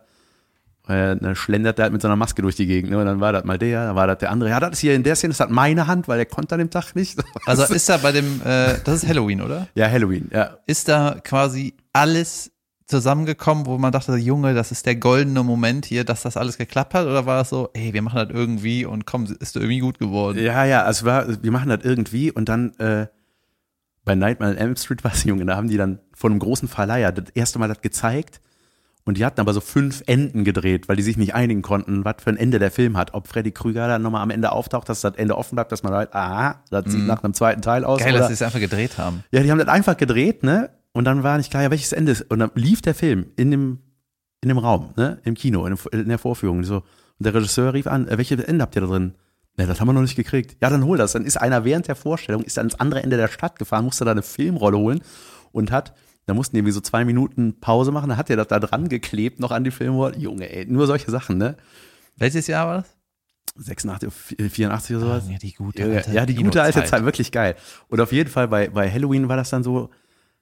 Äh, 0.88 1.18
dann 1.18 1.36
schlendert 1.36 1.78
der 1.78 1.84
halt 1.84 1.94
mit 1.94 2.02
so 2.02 2.08
einer 2.08 2.16
Maske 2.16 2.42
durch 2.42 2.56
die 2.56 2.66
Gegend, 2.66 2.92
ne? 2.92 2.98
Und 2.98 3.06
dann 3.06 3.20
war 3.20 3.34
das 3.34 3.44
mal 3.44 3.58
der, 3.58 3.88
dann 3.88 3.96
war 3.96 4.08
das 4.08 4.20
der 4.20 4.32
andere. 4.32 4.50
Ja, 4.50 4.60
das 4.60 4.72
ist 4.74 4.80
hier 4.80 4.96
in 4.96 5.04
der 5.04 5.16
Szene, 5.16 5.32
das 5.32 5.42
hat 5.42 5.50
meine 5.50 5.88
Hand, 5.88 6.08
weil 6.08 6.18
der 6.18 6.26
konnte 6.26 6.56
an 6.56 6.60
dem 6.60 6.70
Tag 6.70 6.96
nicht. 6.96 7.20
Also 7.46 7.64
ist 7.74 7.90
da 7.90 7.98
bei 7.98 8.12
dem, 8.12 8.42
äh, 8.44 8.76
das 8.84 9.04
ist 9.04 9.08
Halloween, 9.08 9.42
oder? 9.42 9.68
ja, 9.76 9.90
Halloween, 9.90 10.30
ja. 10.34 10.58
Ist 10.66 10.88
da 10.88 11.18
quasi 11.24 11.76
alles 11.94 12.52
zusammengekommen, 12.88 13.66
wo 13.66 13.78
man 13.78 13.92
dachte, 13.92 14.16
Junge, 14.16 14.54
das 14.54 14.72
ist 14.72 14.86
der 14.86 14.96
goldene 14.96 15.44
Moment 15.44 15.86
hier, 15.86 16.06
dass 16.06 16.24
das 16.24 16.38
alles 16.38 16.58
geklappt 16.58 16.94
hat? 16.94 17.06
Oder 17.06 17.26
war 17.26 17.38
das 17.38 17.50
so, 17.50 17.70
ey, 17.74 17.94
wir 17.94 18.02
machen 18.02 18.18
das 18.18 18.30
irgendwie 18.30 18.86
und 18.86 19.06
komm, 19.06 19.26
ist 19.26 19.56
irgendwie 19.56 19.80
gut 19.80 20.00
geworden? 20.00 20.40
Ja, 20.40 20.64
ja, 20.66 20.84
also 20.84 21.06
war, 21.06 21.44
wir 21.44 21.52
machen 21.52 21.70
das 21.70 21.84
irgendwie 21.84 22.32
und 22.32 22.48
dann 22.48 22.74
äh, 22.80 23.08
bei 24.06 24.16
Nightmare 24.16 24.54
on 24.54 24.58
Elm 24.58 24.76
Street 24.78 25.04
war 25.04 25.14
es, 25.14 25.24
Junge, 25.26 25.46
da 25.46 25.58
haben 25.58 25.68
die 25.68 25.78
dann 25.78 26.00
von 26.14 26.32
einem 26.32 26.40
großen 26.40 26.68
Verleiher 26.68 27.12
das 27.12 27.30
erste 27.36 27.60
Mal 27.60 27.68
das 27.68 27.82
gezeigt 27.82 28.42
und 29.08 29.18
die 29.18 29.26
hatten 29.26 29.40
aber 29.40 29.54
so 29.54 29.62
fünf 29.62 30.04
Enden 30.06 30.44
gedreht, 30.44 30.90
weil 30.90 30.98
die 30.98 31.04
sich 31.04 31.16
nicht 31.16 31.34
einigen 31.34 31.62
konnten, 31.62 32.04
was 32.04 32.16
für 32.20 32.30
ein 32.30 32.36
Ende 32.38 32.60
der 32.60 32.72
Film 32.72 32.98
hat. 32.98 33.14
Ob 33.14 33.28
Freddy 33.28 33.52
Krüger 33.52 33.88
dann 33.88 34.02
nochmal 34.02 34.22
am 34.22 34.32
Ende 34.32 34.52
auftaucht, 34.52 34.90
dass 34.90 35.00
das 35.00 35.16
Ende 35.16 35.38
offen 35.38 35.56
bleibt, 35.56 35.72
dass 35.72 35.82
man 35.82 35.94
halt, 35.94 36.14
aha, 36.14 36.62
das 36.70 36.92
sieht 36.92 37.08
nach 37.08 37.24
einem 37.24 37.34
zweiten 37.34 37.62
Teil 37.62 37.86
aus. 37.86 38.00
Geil, 38.00 38.12
oder, 38.12 38.20
dass 38.20 38.28
sie 38.28 38.34
es 38.34 38.42
einfach 38.42 38.60
gedreht 38.60 38.98
haben. 38.98 39.24
ja, 39.32 39.42
die 39.44 39.50
haben 39.50 39.60
das 39.60 39.70
einfach 39.70 39.96
gedreht, 39.96 40.44
ne? 40.44 40.72
Und 40.98 41.04
dann 41.04 41.22
war 41.22 41.38
nicht 41.38 41.52
klar, 41.52 41.62
ja, 41.62 41.70
welches 41.70 41.94
Ende 41.94 42.12
ist. 42.12 42.24
Und 42.24 42.40
dann 42.40 42.50
lief 42.56 42.82
der 42.82 42.96
Film 42.96 43.28
in 43.36 43.52
dem, 43.52 43.78
in 44.42 44.50
dem 44.50 44.58
Raum, 44.58 44.96
ne? 44.96 45.20
Im 45.26 45.36
Kino, 45.36 45.64
in, 45.68 45.76
dem, 45.76 46.00
in 46.00 46.10
der 46.10 46.18
Vorführung. 46.18 46.64
So. 46.64 46.78
Und 46.78 46.84
der 47.20 47.36
Regisseur 47.36 47.76
rief 47.76 47.86
an, 47.86 48.08
äh, 48.08 48.18
welches 48.18 48.40
Ende 48.40 48.64
habt 48.64 48.76
ihr 48.76 48.82
da 48.82 48.88
drin? 48.88 49.14
Ne, 49.58 49.68
das 49.68 49.80
haben 49.80 49.88
wir 49.88 49.94
noch 49.94 50.02
nicht 50.02 50.16
gekriegt. 50.16 50.58
Ja, 50.60 50.72
dann 50.72 50.84
hol 50.84 50.98
das. 50.98 51.12
Dann 51.12 51.24
ist 51.24 51.38
einer 51.38 51.64
während 51.66 51.88
der 51.88 51.96
Vorstellung, 51.96 52.42
ist 52.42 52.58
ans 52.58 52.74
andere 52.74 53.04
Ende 53.04 53.16
der 53.16 53.28
Stadt 53.28 53.60
gefahren, 53.60 53.86
musste 53.86 54.06
da 54.06 54.12
eine 54.12 54.24
Filmrolle 54.24 54.76
holen 54.80 55.02
und 55.52 55.70
hat, 55.70 55.94
da 56.26 56.34
mussten 56.34 56.56
die 56.56 56.62
irgendwie 56.62 56.74
so 56.74 56.82
zwei 56.82 57.06
Minuten 57.06 57.60
Pause 57.60 57.92
machen, 57.92 58.10
dann 58.10 58.18
hat 58.18 58.32
er 58.32 58.38
das 58.38 58.48
da 58.48 58.60
dran 58.60 58.90
geklebt, 58.90 59.40
noch 59.40 59.52
an 59.52 59.64
die 59.64 59.72
Filmrolle. 59.72 60.18
Junge, 60.18 60.52
ey, 60.52 60.66
nur 60.66 60.88
solche 60.88 61.12
Sachen, 61.12 61.38
ne? 61.38 61.58
Welches 62.16 62.48
Jahr 62.48 62.66
war 62.66 62.78
das? 62.78 63.66
86, 63.66 64.12
84 64.52 64.96
oder 64.96 65.06
sowas. 65.06 65.30
Ja, 65.30 65.38
die 65.38 65.54
gute 65.54 65.84
alte 65.84 66.12
ja, 66.12 66.26
die 66.26 66.34
gute 66.34 66.64
alte. 66.64 66.84
Zeit, 66.86 67.06
wirklich 67.06 67.32
geil. 67.32 67.56
Und 67.88 68.02
auf 68.02 68.12
jeden 68.12 68.32
Fall 68.32 68.48
bei, 68.48 68.70
bei 68.70 68.92
Halloween 68.92 69.30
war 69.30 69.38
das 69.38 69.52
dann 69.52 69.64
so, 69.64 69.92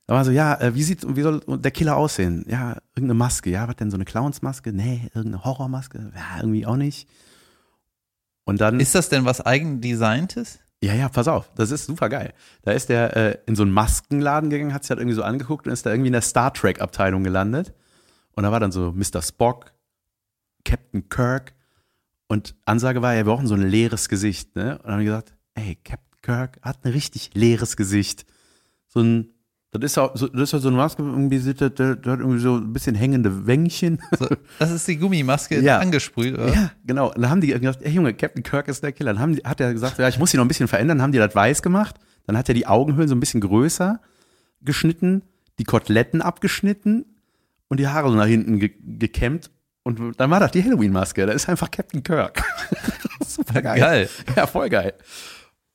da 0.08 0.14
war 0.14 0.26
so, 0.26 0.32
ja, 0.32 0.60
äh, 0.60 0.76
wie 0.76 0.84
sieht, 0.84 1.06
wie 1.16 1.22
soll 1.22 1.42
der 1.48 1.72
Killer 1.72 1.96
aussehen? 1.98 2.46
Ja, 2.48 2.78
irgendeine 2.96 3.16
Maske. 3.16 3.50
Ja, 3.50 3.68
was 3.68 3.76
denn, 3.78 3.90
so 3.92 3.98
eine 3.98 4.06
Clownsmaske? 4.06 4.72
Nee, 4.72 5.10
irgendeine 5.14 5.44
Horrormaske? 5.44 6.12
Ja, 6.16 6.42
irgendwie 6.42 6.66
auch 6.66 6.76
nicht. 6.76 7.10
Und 8.44 8.62
dann, 8.62 8.80
Ist 8.80 8.94
das 8.94 9.10
denn 9.10 9.26
was 9.26 9.42
eigendesigntes? 9.42 10.60
ja, 10.84 10.94
ja, 10.94 11.10
pass 11.10 11.28
auf, 11.28 11.52
das 11.56 11.72
ist 11.72 11.88
super 11.88 12.10
geil. 12.10 12.34
Da 12.62 12.72
ist 12.72 12.90
der 12.90 13.18
äh, 13.18 13.38
in 13.48 13.56
so 13.56 13.64
einen 13.64 13.72
Maskenladen 13.72 14.52
gegangen, 14.52 14.74
hat 14.74 14.84
sich 14.84 14.92
halt 14.92 15.00
irgendwie 15.00 15.16
so 15.16 15.24
angeguckt 15.24 15.66
und 15.66 15.74
ist 15.74 15.86
da 15.86 15.90
irgendwie 15.90 16.08
in 16.10 16.14
der 16.14 16.22
Star 16.22 16.54
Trek 16.54 16.80
Abteilung 16.80 17.24
gelandet. 17.24 17.74
Und 18.36 18.44
da 18.44 18.52
war 18.52 18.60
dann 18.60 18.72
so 18.72 18.92
Mr. 18.92 19.24
Spock, 19.24 19.74
Captain 20.64 21.10
Kirk 21.10 21.54
und 22.28 22.56
Ansage 22.66 23.02
war, 23.02 23.14
ja, 23.14 23.26
wir 23.26 23.32
brauchen 23.32 23.48
so 23.48 23.56
ein 23.56 23.64
leeres 23.68 24.10
Gesicht, 24.10 24.56
ne? 24.56 24.78
Und 24.78 24.86
dann 24.86 24.94
haben 24.94 25.00
die 25.00 25.06
gesagt, 25.06 25.34
ey, 25.56 25.76
Captain 25.84 26.22
Kirk 26.22 26.60
hat 26.62 26.86
ein 26.86 26.92
richtig 26.92 27.32
leeres 27.34 27.78
Gesicht. 27.78 28.26
So 28.88 29.00
ein, 29.00 29.30
das 29.78 29.92
ist 29.92 29.98
ja 29.98 30.12
so, 30.14 30.28
das 30.28 30.42
ist 30.44 30.52
ja 30.54 30.60
so 30.60 30.68
eine 30.70 30.78
Maske, 30.78 31.02
irgendwie 31.04 31.38
sieht 31.38 31.62
das, 31.62 31.74
der 31.76 31.90
hat 31.92 32.06
irgendwie 32.06 32.40
so 32.40 32.56
ein 32.58 32.74
bisschen 32.74 32.96
hängende 32.96 33.46
Wängchen. 33.48 34.02
So, 34.20 34.28
das 34.60 34.72
ist 34.72 34.88
die 34.88 34.98
Gummimaske 34.98 35.60
Ja. 35.62 35.80
angesprüht, 35.80 36.34
oder? 36.36 36.54
Ja, 36.54 36.72
genau. 36.86 37.08
Und 37.14 37.22
dann 37.22 37.30
haben 37.32 37.42
die 37.42 37.48
gesagt, 37.48 37.82
ey 37.84 37.92
Junge, 37.92 38.14
Captain 38.14 38.44
Kirk 38.44 38.68
ist 38.68 38.84
der 38.84 38.92
Killer. 38.92 39.14
Dann 39.14 39.22
haben 39.22 39.36
die, 39.36 39.42
hat 39.44 39.60
er 39.62 39.74
gesagt, 39.74 39.98
ja, 40.00 40.08
ich 40.08 40.20
muss 40.20 40.34
ihn 40.34 40.38
noch 40.38 40.46
ein 40.46 40.50
bisschen 40.50 40.68
verändern. 40.68 40.98
Dann 40.98 41.04
haben 41.04 41.12
die 41.12 41.18
das 41.20 41.34
weiß 41.36 41.62
gemacht. 41.62 41.96
Dann 42.28 42.38
hat 42.38 42.48
er 42.50 42.56
die 42.56 42.68
Augenhöhlen 42.68 43.08
so 43.08 43.16
ein 43.16 43.20
bisschen 43.20 43.42
größer 43.42 44.00
geschnitten, 44.62 45.22
die 45.60 45.64
Koteletten 45.64 46.22
abgeschnitten 46.22 47.06
und 47.68 47.80
die 47.80 47.88
Haare 47.88 48.10
so 48.10 48.16
nach 48.16 48.26
hinten 48.28 48.60
ge 48.60 48.72
gekämmt. 48.84 49.52
Und 49.84 50.20
dann 50.20 50.32
war 50.32 50.40
das 50.40 50.52
die 50.52 50.64
Halloween-Maske. 50.64 51.26
Da 51.28 51.34
ist 51.34 51.48
einfach 51.48 51.70
Captain 51.70 52.02
Kirk. 52.02 52.42
Super 53.26 53.62
geil. 53.62 53.80
Geil. 53.80 54.10
Ja, 54.36 54.48
voll 54.48 54.70
geil. 54.70 54.94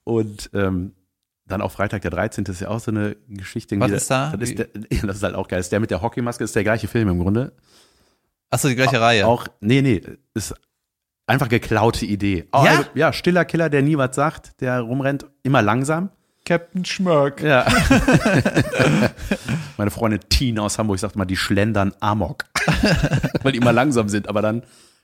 Und 0.04 0.50
ähm, 0.54 0.92
dann 1.50 1.62
auch 1.62 1.72
Freitag 1.72 2.02
der 2.02 2.10
13. 2.10 2.44
ist 2.46 2.60
ja 2.60 2.68
auch 2.68 2.80
so 2.80 2.90
eine 2.90 3.16
Geschichte. 3.28 3.78
Was 3.80 3.90
ist 3.90 4.10
da? 4.10 4.34
Das 4.36 4.50
ist, 4.50 4.58
der, 4.58 4.66
das 5.02 5.16
ist 5.16 5.22
halt 5.22 5.34
auch 5.34 5.48
geil. 5.48 5.58
Das 5.58 5.66
ist 5.66 5.72
der 5.72 5.80
mit 5.80 5.90
der 5.90 6.02
Hockeymaske, 6.02 6.44
ist 6.44 6.54
der 6.56 6.64
gleiche 6.64 6.88
Film 6.88 7.08
im 7.08 7.18
Grunde. 7.20 7.52
Achso, 8.50 8.68
die 8.68 8.74
gleiche 8.74 9.00
Reihe. 9.00 9.26
Auch, 9.26 9.46
nee, 9.60 9.80
nee, 9.82 10.00
ist 10.34 10.54
einfach 11.26 11.48
geklaute 11.48 12.04
Idee. 12.06 12.48
Oh, 12.52 12.64
Ja? 12.64 12.70
also, 12.78 12.84
ja, 12.94 13.12
stiller 13.12 13.44
Killer, 13.44 13.70
der 13.70 13.82
nie 13.82 13.96
was 13.96 14.16
sagt, 14.16 14.60
der 14.60 14.80
rumrennt, 14.80 15.26
immer 15.42 15.62
langsam. 15.62 16.10
Captain 16.44 16.84
Schmörk. 16.84 17.42
Ja. 17.42 17.66
Meine 19.76 19.90
Freundin 19.90 20.20
Tina 20.28 20.62
aus 20.62 20.78
Hamburg 20.78 20.98
sagt 20.98 21.16
mal, 21.16 21.24
die 21.24 21.36
schlendern 21.36 21.92
Amok. 22.00 22.44
Weil 23.42 23.52
die 23.52 23.58
immer 23.58 23.72
langsam 23.72 24.08
sind, 24.08 24.28
aber 24.28 24.42
dann, 24.42 24.62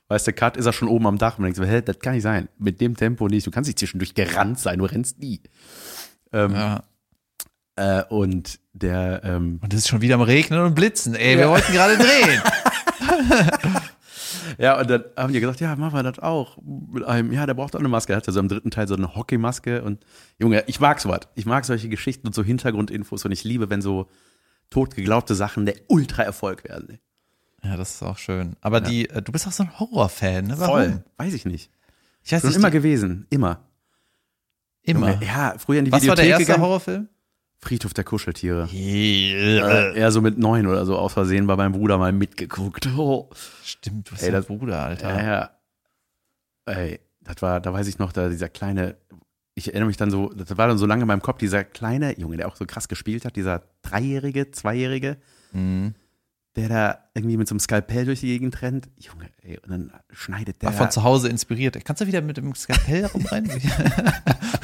weißt 0.09 0.27
du, 0.27 0.33
Cut 0.33 0.57
ist 0.57 0.65
er 0.65 0.73
schon 0.73 0.89
oben 0.89 1.07
am 1.07 1.17
Dach 1.17 1.37
und 1.37 1.43
man 1.43 1.53
denkt 1.53 1.57
so, 1.57 1.63
hä, 1.63 1.81
das 1.81 1.99
kann 1.99 2.13
nicht 2.15 2.23
sein. 2.23 2.49
Mit 2.57 2.81
dem 2.81 2.97
Tempo 2.97 3.27
nicht. 3.27 3.47
Du 3.47 3.51
kannst 3.51 3.67
nicht 3.69 3.79
zwischendurch 3.79 4.13
gerannt 4.13 4.59
sein, 4.59 4.79
du 4.79 4.85
rennst 4.85 5.19
nie. 5.19 5.39
Ähm, 6.33 6.53
Ja. 6.53 6.83
äh, 7.75 8.03
und 8.09 8.59
der, 8.73 9.21
ähm, 9.23 9.59
Und 9.63 9.73
es 9.73 9.79
ist 9.81 9.87
schon 9.89 10.01
wieder 10.01 10.15
am 10.15 10.21
Regnen 10.21 10.59
und 10.61 10.75
Blitzen. 10.75 11.15
Ey, 11.15 11.37
wir 11.37 11.49
wollten 11.49 11.71
gerade 11.73 11.97
drehen. 11.97 12.41
Ja, 14.57 14.79
und 14.79 14.89
dann 14.89 15.03
haben 15.15 15.33
die 15.33 15.39
gesagt, 15.39 15.59
ja, 15.59 15.75
machen 15.75 15.93
wir 15.93 16.03
das 16.03 16.19
auch 16.19 16.57
mit 16.63 17.03
einem, 17.03 17.31
ja, 17.31 17.45
der 17.45 17.53
braucht 17.53 17.75
auch 17.75 17.79
eine 17.79 17.89
Maske. 17.89 18.13
Er 18.13 18.17
hat 18.17 18.27
ja 18.27 18.33
so 18.33 18.39
im 18.39 18.47
dritten 18.47 18.71
Teil 18.71 18.87
so 18.87 18.95
eine 18.95 19.15
Hockeymaske 19.15 19.83
und 19.83 20.03
Junge, 20.39 20.63
ich 20.67 20.79
mag 20.79 20.99
sowas. 20.99 21.21
Ich 21.35 21.45
mag 21.45 21.65
solche 21.65 21.89
Geschichten 21.89 22.27
und 22.27 22.33
so 22.33 22.43
Hintergrundinfos 22.43 23.23
und 23.25 23.31
ich 23.31 23.43
liebe, 23.43 23.69
wenn 23.69 23.81
so 23.81 24.09
totgeglaubte 24.69 25.35
Sachen 25.35 25.65
der 25.65 25.75
Ultra-Erfolg 25.87 26.63
werden. 26.63 26.97
Ja, 27.63 27.77
das 27.77 27.95
ist 27.95 28.03
auch 28.03 28.17
schön. 28.17 28.55
Aber 28.61 28.81
die, 28.81 29.09
äh, 29.09 29.21
du 29.21 29.31
bist 29.31 29.47
auch 29.47 29.51
so 29.51 29.63
ein 29.63 29.79
Horrorfan, 29.79 30.47
ne? 30.47 30.59
Warum? 30.59 30.75
Voll. 30.75 31.03
Weiß 31.17 31.33
ich 31.33 31.45
nicht. 31.45 31.69
Ich 32.23 32.31
weiß 32.31 32.41
Schon 32.41 32.53
immer 32.53 32.71
gewesen. 32.71 33.27
Immer. 33.29 33.59
Immer. 34.87 35.21
Ja, 35.23 35.55
früher 35.57 35.79
in 35.79 35.85
die 35.85 35.91
Was 35.91 36.01
war 36.07 36.17
Videothek 36.17 36.23
der 36.23 36.29
erste 36.31 36.45
gegangen. 36.45 36.63
Horrorfilm? 36.63 37.09
Friedhof 37.59 37.93
der 37.93 38.03
Kuscheltiere. 38.03 38.69
Äh, 38.71 39.97
eher 39.97 40.11
so 40.11 40.21
mit 40.21 40.37
neun 40.37 40.67
oder 40.67 40.85
so 40.85 40.95
aus 40.97 41.13
Versehen 41.13 41.47
bei 41.47 41.55
meinem 41.55 41.71
Bruder 41.73 41.97
mal 41.97 42.11
mitgeguckt. 42.11 42.87
Oh. 42.97 43.29
Stimmt, 43.63 44.07
du 44.07 44.11
bist 44.11 44.23
Ey, 44.23 44.31
das- 44.31 44.45
Bruder, 44.45 44.79
Alter. 44.83 45.09
Ja, 45.09 45.23
ja. 45.25 45.49
Ey, 46.73 46.99
das 47.21 47.41
war, 47.41 47.59
da 47.59 47.73
weiß 47.73 47.87
ich 47.87 47.97
noch, 47.99 48.11
da 48.11 48.29
dieser 48.29 48.49
kleine, 48.49 48.95
ich 49.55 49.69
erinnere 49.69 49.87
mich 49.87 49.97
dann 49.97 50.11
so, 50.11 50.29
das 50.33 50.55
war 50.57 50.67
dann 50.67 50.77
so 50.77 50.85
lange 50.85 51.01
in 51.03 51.07
meinem 51.07 51.21
Kopf, 51.21 51.39
dieser 51.39 51.63
kleine 51.63 52.17
Junge, 52.19 52.37
der 52.37 52.47
auch 52.47 52.55
so 52.55 52.65
krass 52.65 52.87
gespielt 52.87 53.25
hat, 53.25 53.35
dieser 53.35 53.63
Dreijährige, 53.81 54.51
Zweijährige, 54.51 55.17
Mhm. 55.53 55.95
Der 56.57 56.69
da 56.69 56.97
irgendwie 57.13 57.37
mit 57.37 57.47
so 57.47 57.53
einem 57.53 57.59
Skalpell 57.59 58.05
durch 58.05 58.21
die 58.21 58.27
Gegend 58.27 58.63
rennt. 58.63 58.89
Junge, 58.97 59.29
ey, 59.43 59.59
und 59.59 59.69
dann 59.69 59.91
schneidet 60.11 60.61
der, 60.63 60.69
War 60.69 60.73
von 60.73 60.89
zu 60.89 61.03
Hause 61.03 61.29
inspiriert. 61.29 61.77
Kannst 61.85 62.01
du 62.01 62.07
wieder 62.07 62.21
mit 62.21 62.37
dem 62.37 62.55
Skalpell 62.55 63.05
rumrennen? 63.05 63.51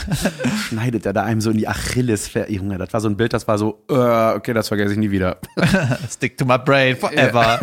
schneidet 0.69 1.05
der 1.05 1.13
da 1.13 1.23
einem 1.23 1.39
so 1.39 1.51
in 1.51 1.57
die 1.57 1.67
Achilles. 1.67 2.31
Junge, 2.47 2.79
das 2.79 2.91
war 2.93 2.99
so 2.99 3.09
ein 3.09 3.15
Bild, 3.15 3.33
das 3.33 3.47
war 3.47 3.59
so, 3.59 3.85
äh, 3.89 4.33
okay, 4.33 4.53
das 4.53 4.69
vergesse 4.69 4.93
ich 4.93 4.97
nie 4.97 5.11
wieder. 5.11 5.37
Stick 6.09 6.35
to 6.35 6.45
my 6.45 6.57
brain 6.57 6.97
forever. 6.97 7.59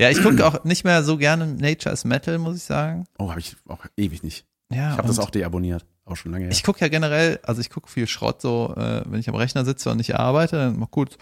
Ja, 0.00 0.10
ich 0.10 0.22
gucke 0.22 0.46
auch 0.46 0.62
nicht 0.62 0.84
mehr 0.84 1.02
so 1.02 1.16
gerne 1.16 1.44
Nature 1.46 1.92
is 1.92 2.04
Metal, 2.04 2.38
muss 2.38 2.56
ich 2.56 2.62
sagen. 2.62 3.04
Oh, 3.18 3.30
habe 3.30 3.40
ich 3.40 3.56
auch 3.66 3.84
ewig 3.96 4.22
nicht. 4.22 4.46
Ja, 4.72 4.92
Ich 4.92 4.98
habe 4.98 5.08
das 5.08 5.18
auch 5.18 5.30
deabonniert. 5.30 5.84
Auch 6.04 6.16
schon 6.16 6.30
lange 6.30 6.44
her. 6.44 6.52
Ich 6.52 6.62
gucke 6.62 6.80
ja 6.80 6.88
generell, 6.88 7.40
also 7.42 7.60
ich 7.60 7.68
gucke 7.68 7.90
viel 7.90 8.06
Schrott 8.06 8.40
so, 8.40 8.74
äh, 8.76 9.02
wenn 9.06 9.18
ich 9.18 9.28
am 9.28 9.34
Rechner 9.34 9.64
sitze 9.64 9.90
und 9.90 9.96
nicht 9.96 10.14
arbeite, 10.14 10.56
dann 10.56 10.78
mal 10.78 10.86
kurz, 10.86 11.18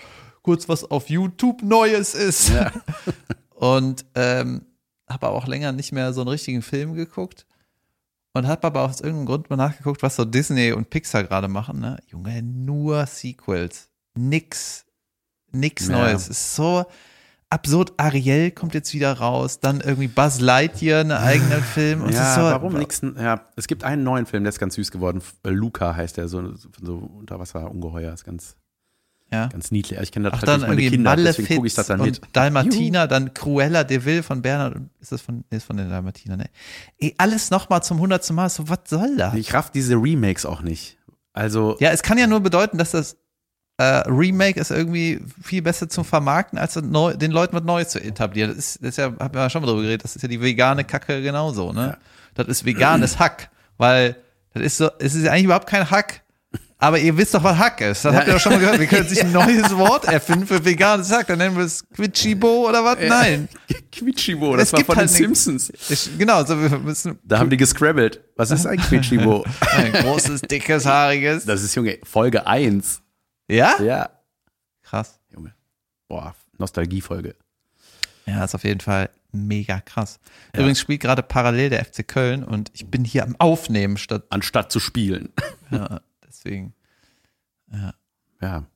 kurz 0.47 0.69
was 0.69 0.85
auf 0.85 1.11
YouTube 1.11 1.61
Neues 1.65 2.15
ist. 2.15 2.51
Ja. 2.51 2.71
Und 3.57 4.05
ähm, 4.15 4.65
habe 5.09 5.27
aber 5.27 5.37
auch 5.37 5.49
länger 5.49 5.73
nicht 5.73 5.91
mehr 5.91 6.13
so 6.13 6.21
einen 6.21 6.29
richtigen 6.29 6.63
Film 6.63 6.95
geguckt. 6.95 7.47
Und 8.33 8.47
habe 8.47 8.65
aber 8.65 8.83
aus 8.83 9.01
irgendeinem 9.01 9.27
Grund 9.27 9.51
mal 9.51 9.57
nachgeguckt, 9.57 10.05
was 10.05 10.15
so 10.15 10.25
Disney 10.25 10.71
und 10.71 10.89
Pixar 10.89 11.25
gerade 11.25 11.49
machen. 11.49 11.81
Ne? 11.81 11.99
Junge, 12.07 12.45
nur 12.45 13.07
Sequels. 13.07 13.89
Nix. 14.15 14.85
Nix 15.51 15.89
Ja. 15.89 15.99
Neues. 15.99 16.29
Ist 16.29 16.55
so 16.55 16.85
absurd. 17.51 17.95
Ariel 17.97 18.53
kommt 18.53 18.75
jetzt 18.75 18.95
wieder 18.95 19.15
raus. 19.15 19.59
Dann 19.59 19.81
irgendwie 19.81 20.07
Buzz 20.07 20.39
Lightyear, 20.39 21.01
einen 21.01 21.11
eigenen 21.11 21.63
Film. 21.75 22.03
Und 22.03 22.13
ja, 22.13 22.37
so, 22.37 22.43
warum 22.43 22.75
nix? 22.75 23.01
Ja, 23.03 23.49
es 23.57 23.67
gibt 23.67 23.83
einen 23.83 24.05
neuen 24.05 24.27
Film, 24.27 24.45
der 24.45 24.51
ist 24.51 24.61
ganz 24.61 24.77
süß 24.77 24.93
geworden. 24.93 25.23
Luca 25.43 25.97
heißt 25.97 26.19
der, 26.19 26.29
so, 26.29 26.55
so 26.55 26.99
Unterwasser-Ungeheuer. 27.19 28.13
Ist 28.13 28.25
ganz, 28.25 28.55
Ja. 29.33 29.49
ganz 29.49 29.71
niedlich. 29.73 29.99
Ich 30.01 30.13
kenne 30.13 30.31
dann 30.31 30.39
durch 30.39 30.47
meine 30.47 30.65
irgendwie 30.67 30.91
Kinder, 30.91 31.17
deswegen 31.17 31.49
gucke 31.49 31.67
ich 31.67 31.75
Malefiz 31.75 31.75
das 31.75 31.87
dann 31.89 32.01
mit. 32.01 32.21
Dalmatina, 32.33 33.07
dann 33.07 33.35
Cruella 33.35 33.83
de 33.83 34.05
Vil 34.05 34.23
von 34.23 34.41
Bernhard. 34.41 34.77
Ist 35.01 35.13
das 35.13 35.21
von, 35.21 35.45
ist 35.51 35.65
von 35.65 35.77
den 35.77 35.91
Dalmatina, 35.91 36.37
ne? 36.37 36.47
Ey, 36.99 37.15
alles 37.19 37.51
nochmal 37.51 37.83
zum 37.83 37.99
hundertsten 37.99 38.37
Mal. 38.37 38.49
So, 38.49 38.69
was 38.69 38.81
soll 38.87 39.17
das? 39.17 39.35
Ich 39.35 39.53
raff 39.53 39.71
diese 39.71 39.95
Remakes 39.97 40.47
auch 40.47 40.63
nicht. 40.63 40.99
Also, 41.33 41.77
Ja, 41.81 41.91
es 41.91 42.03
kann 42.03 42.19
ja 42.19 42.27
nur 42.27 42.41
bedeuten, 42.41 42.79
dass 42.79 42.93
das 42.93 43.17
äh, 43.79 43.85
Remake 44.09 44.59
ist 44.59 44.71
irgendwie 44.71 45.21
viel 45.43 45.61
besser 45.61 45.89
zum 45.89 46.05
Vermarkten, 46.05 46.59
als 46.59 46.77
neu, 46.77 47.15
den 47.15 47.31
Leuten 47.31 47.55
was 47.55 47.65
Neues 47.65 47.89
zu 47.91 48.03
etablieren. 48.03 48.51
Das 48.51 48.59
ist, 48.59 48.83
das 48.83 48.91
ist 48.91 48.97
ja, 48.97 49.13
wir 49.13 49.31
ja 49.35 49.51
schon 49.51 49.63
mal 49.63 49.69
drüber 49.69 49.83
geredet, 49.83 50.05
das 50.05 50.17
ist 50.17 50.23
ja 50.23 50.29
die 50.29 50.41
vegane 50.41 50.85
Kacke 50.85 51.21
genauso, 51.21 51.73
ne? 51.73 51.99
Das 52.35 52.47
ist 52.49 52.65
veganes 52.65 53.19
Hack, 53.19 53.51
weil 53.77 54.17
das 54.55 54.63
ist 54.63 54.77
so, 54.79 54.89
es 54.99 55.15
ist 55.15 55.25
ja 55.25 55.33
eigentlich 55.33 55.45
überhaupt 55.45 55.67
kein 55.67 55.91
Hack, 55.91 56.23
aber 56.79 56.99
ihr 56.99 57.17
wisst 57.17 57.35
doch, 57.35 57.43
was 57.43 57.57
Hack 57.57 57.81
ist. 57.81 58.05
Das 58.05 58.15
habt 58.15 58.27
ihr 58.27 58.35
doch 58.35 58.41
schon 58.41 58.53
mal 58.53 58.59
gehört. 58.59 58.79
Wir 58.79 58.87
können 58.87 59.09
sich 59.09 59.23
ein 59.23 59.33
neues 59.33 59.75
Wort 59.77 60.05
erfinden 60.05 60.47
für 60.47 60.65
veganes 60.65 61.11
Hack. 61.11 61.27
Dann 61.29 61.39
nennen 61.39 61.57
wir 61.57 61.65
es 61.65 61.89
Quitschibo 61.89 62.69
oder 62.69 62.85
was? 62.85 62.99
Nein. 63.01 63.49
Quitschibo, 63.93 64.55
Es 64.55 64.61
das 64.61 64.73
war 64.73 64.79
gibt 64.79 64.87
von 64.89 64.97
halt 64.99 65.09
den. 65.11 65.15
Simpsons. 65.35 65.73
Ich, 65.89 66.19
genau, 66.19 66.45
so 66.45 66.61
wir 66.61 66.79
müssen 66.79 67.19
Da 67.25 67.39
haben 67.39 67.49
die 67.51 67.57
gescrabbelt. 67.57 68.21
Was 68.37 68.51
ist 68.51 68.67
ein 68.67 68.79
Quitschibo? 68.79 69.45
ein 69.77 69.93
großes, 69.93 70.43
dickes, 70.43 70.85
haariges. 70.85 71.45
das 71.47 71.63
ist, 71.63 71.75
Junge, 71.75 71.99
Folge 72.05 72.47
1. 72.47 73.01
Ja? 73.49 73.81
Ja. 73.83 74.11
Krass. 74.83 75.19
Junge. 75.33 75.55
Boah, 76.09 76.35
Nostalgiefolge. 76.59 77.35
Ja, 78.27 78.45
ist 78.45 78.55
auf 78.55 78.65
jeden 78.65 78.81
Fall 78.81 79.09
mega 79.33 79.81
krass. 79.81 80.19
Übrigens 80.53 80.81
spielt 80.81 81.01
gerade 81.01 81.23
parallel 81.23 81.71
der 81.71 81.85
FC 81.85 82.07
Köln 82.07 82.43
und 82.43 82.71
ich 82.75 82.91
bin 82.91 83.05
hier 83.05 83.23
am 83.23 83.37
Aufnehmen 83.39 83.97
statt, 83.97 84.25
Anstatt 84.31 84.73
zu 84.73 84.81
spielen. 84.81 85.31
ja, 85.71 86.01
deswegen. 86.47 86.75
Ja. 88.41 88.67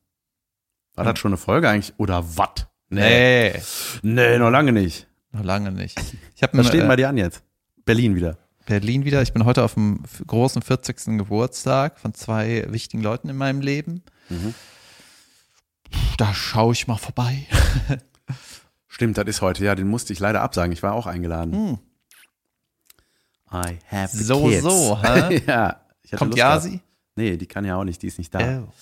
War 0.94 1.04
das 1.04 1.18
schon 1.18 1.30
eine 1.30 1.36
Folge 1.36 1.68
eigentlich? 1.68 1.94
Oder 1.98 2.24
was? 2.36 2.66
Nee, 2.88 3.54
Nee, 4.02 4.38
noch 4.38 4.50
lange 4.50 4.72
nicht. 4.72 5.06
noch 5.32 5.44
lange 5.44 5.70
nicht. 5.70 5.98
Ich 6.34 6.42
habe 6.42 6.58
Was 6.58 6.66
steht 6.68 6.86
bei 6.86 6.94
äh, 6.94 6.96
dir 6.96 7.08
an 7.08 7.16
jetzt? 7.16 7.42
Berlin 7.84 8.16
wieder. 8.16 8.36
Berlin 8.66 9.04
wieder. 9.04 9.22
Ich 9.22 9.32
bin 9.32 9.44
heute 9.44 9.62
auf 9.64 9.74
dem 9.74 10.02
großen 10.26 10.62
40. 10.62 11.18
Geburtstag 11.18 11.98
von 12.00 12.14
zwei 12.14 12.66
wichtigen 12.70 13.02
Leuten 13.02 13.28
in 13.28 13.36
meinem 13.36 13.60
Leben. 13.60 14.02
Mhm. 14.28 14.54
Da 16.18 16.34
schaue 16.34 16.72
ich 16.72 16.86
mal 16.86 16.96
vorbei. 16.98 17.46
Stimmt, 18.88 19.18
das 19.18 19.26
ist 19.26 19.40
heute. 19.40 19.64
Ja, 19.64 19.74
den 19.74 19.88
musste 19.88 20.12
ich 20.12 20.18
leider 20.18 20.42
absagen. 20.42 20.72
Ich 20.72 20.82
war 20.82 20.92
auch 20.92 21.06
eingeladen. 21.06 21.52
Hm. 21.54 21.78
I 23.52 23.78
have 23.90 24.16
the 24.16 24.22
So, 24.22 24.46
kids. 24.48 24.62
so, 24.62 25.00
hä? 25.02 25.42
ja. 25.46 25.80
Ich 26.02 26.12
hatte 26.12 26.18
Kommt 26.18 26.30
Lust 26.32 26.38
Yasi? 26.38 26.80
Nee, 27.16 27.36
die 27.36 27.46
kann 27.46 27.64
ja 27.64 27.76
auch 27.76 27.84
nicht. 27.84 28.02
Die 28.02 28.06
ist 28.06 28.18
nicht 28.18 28.34
da. 28.34 28.64
Oh. 28.66 28.72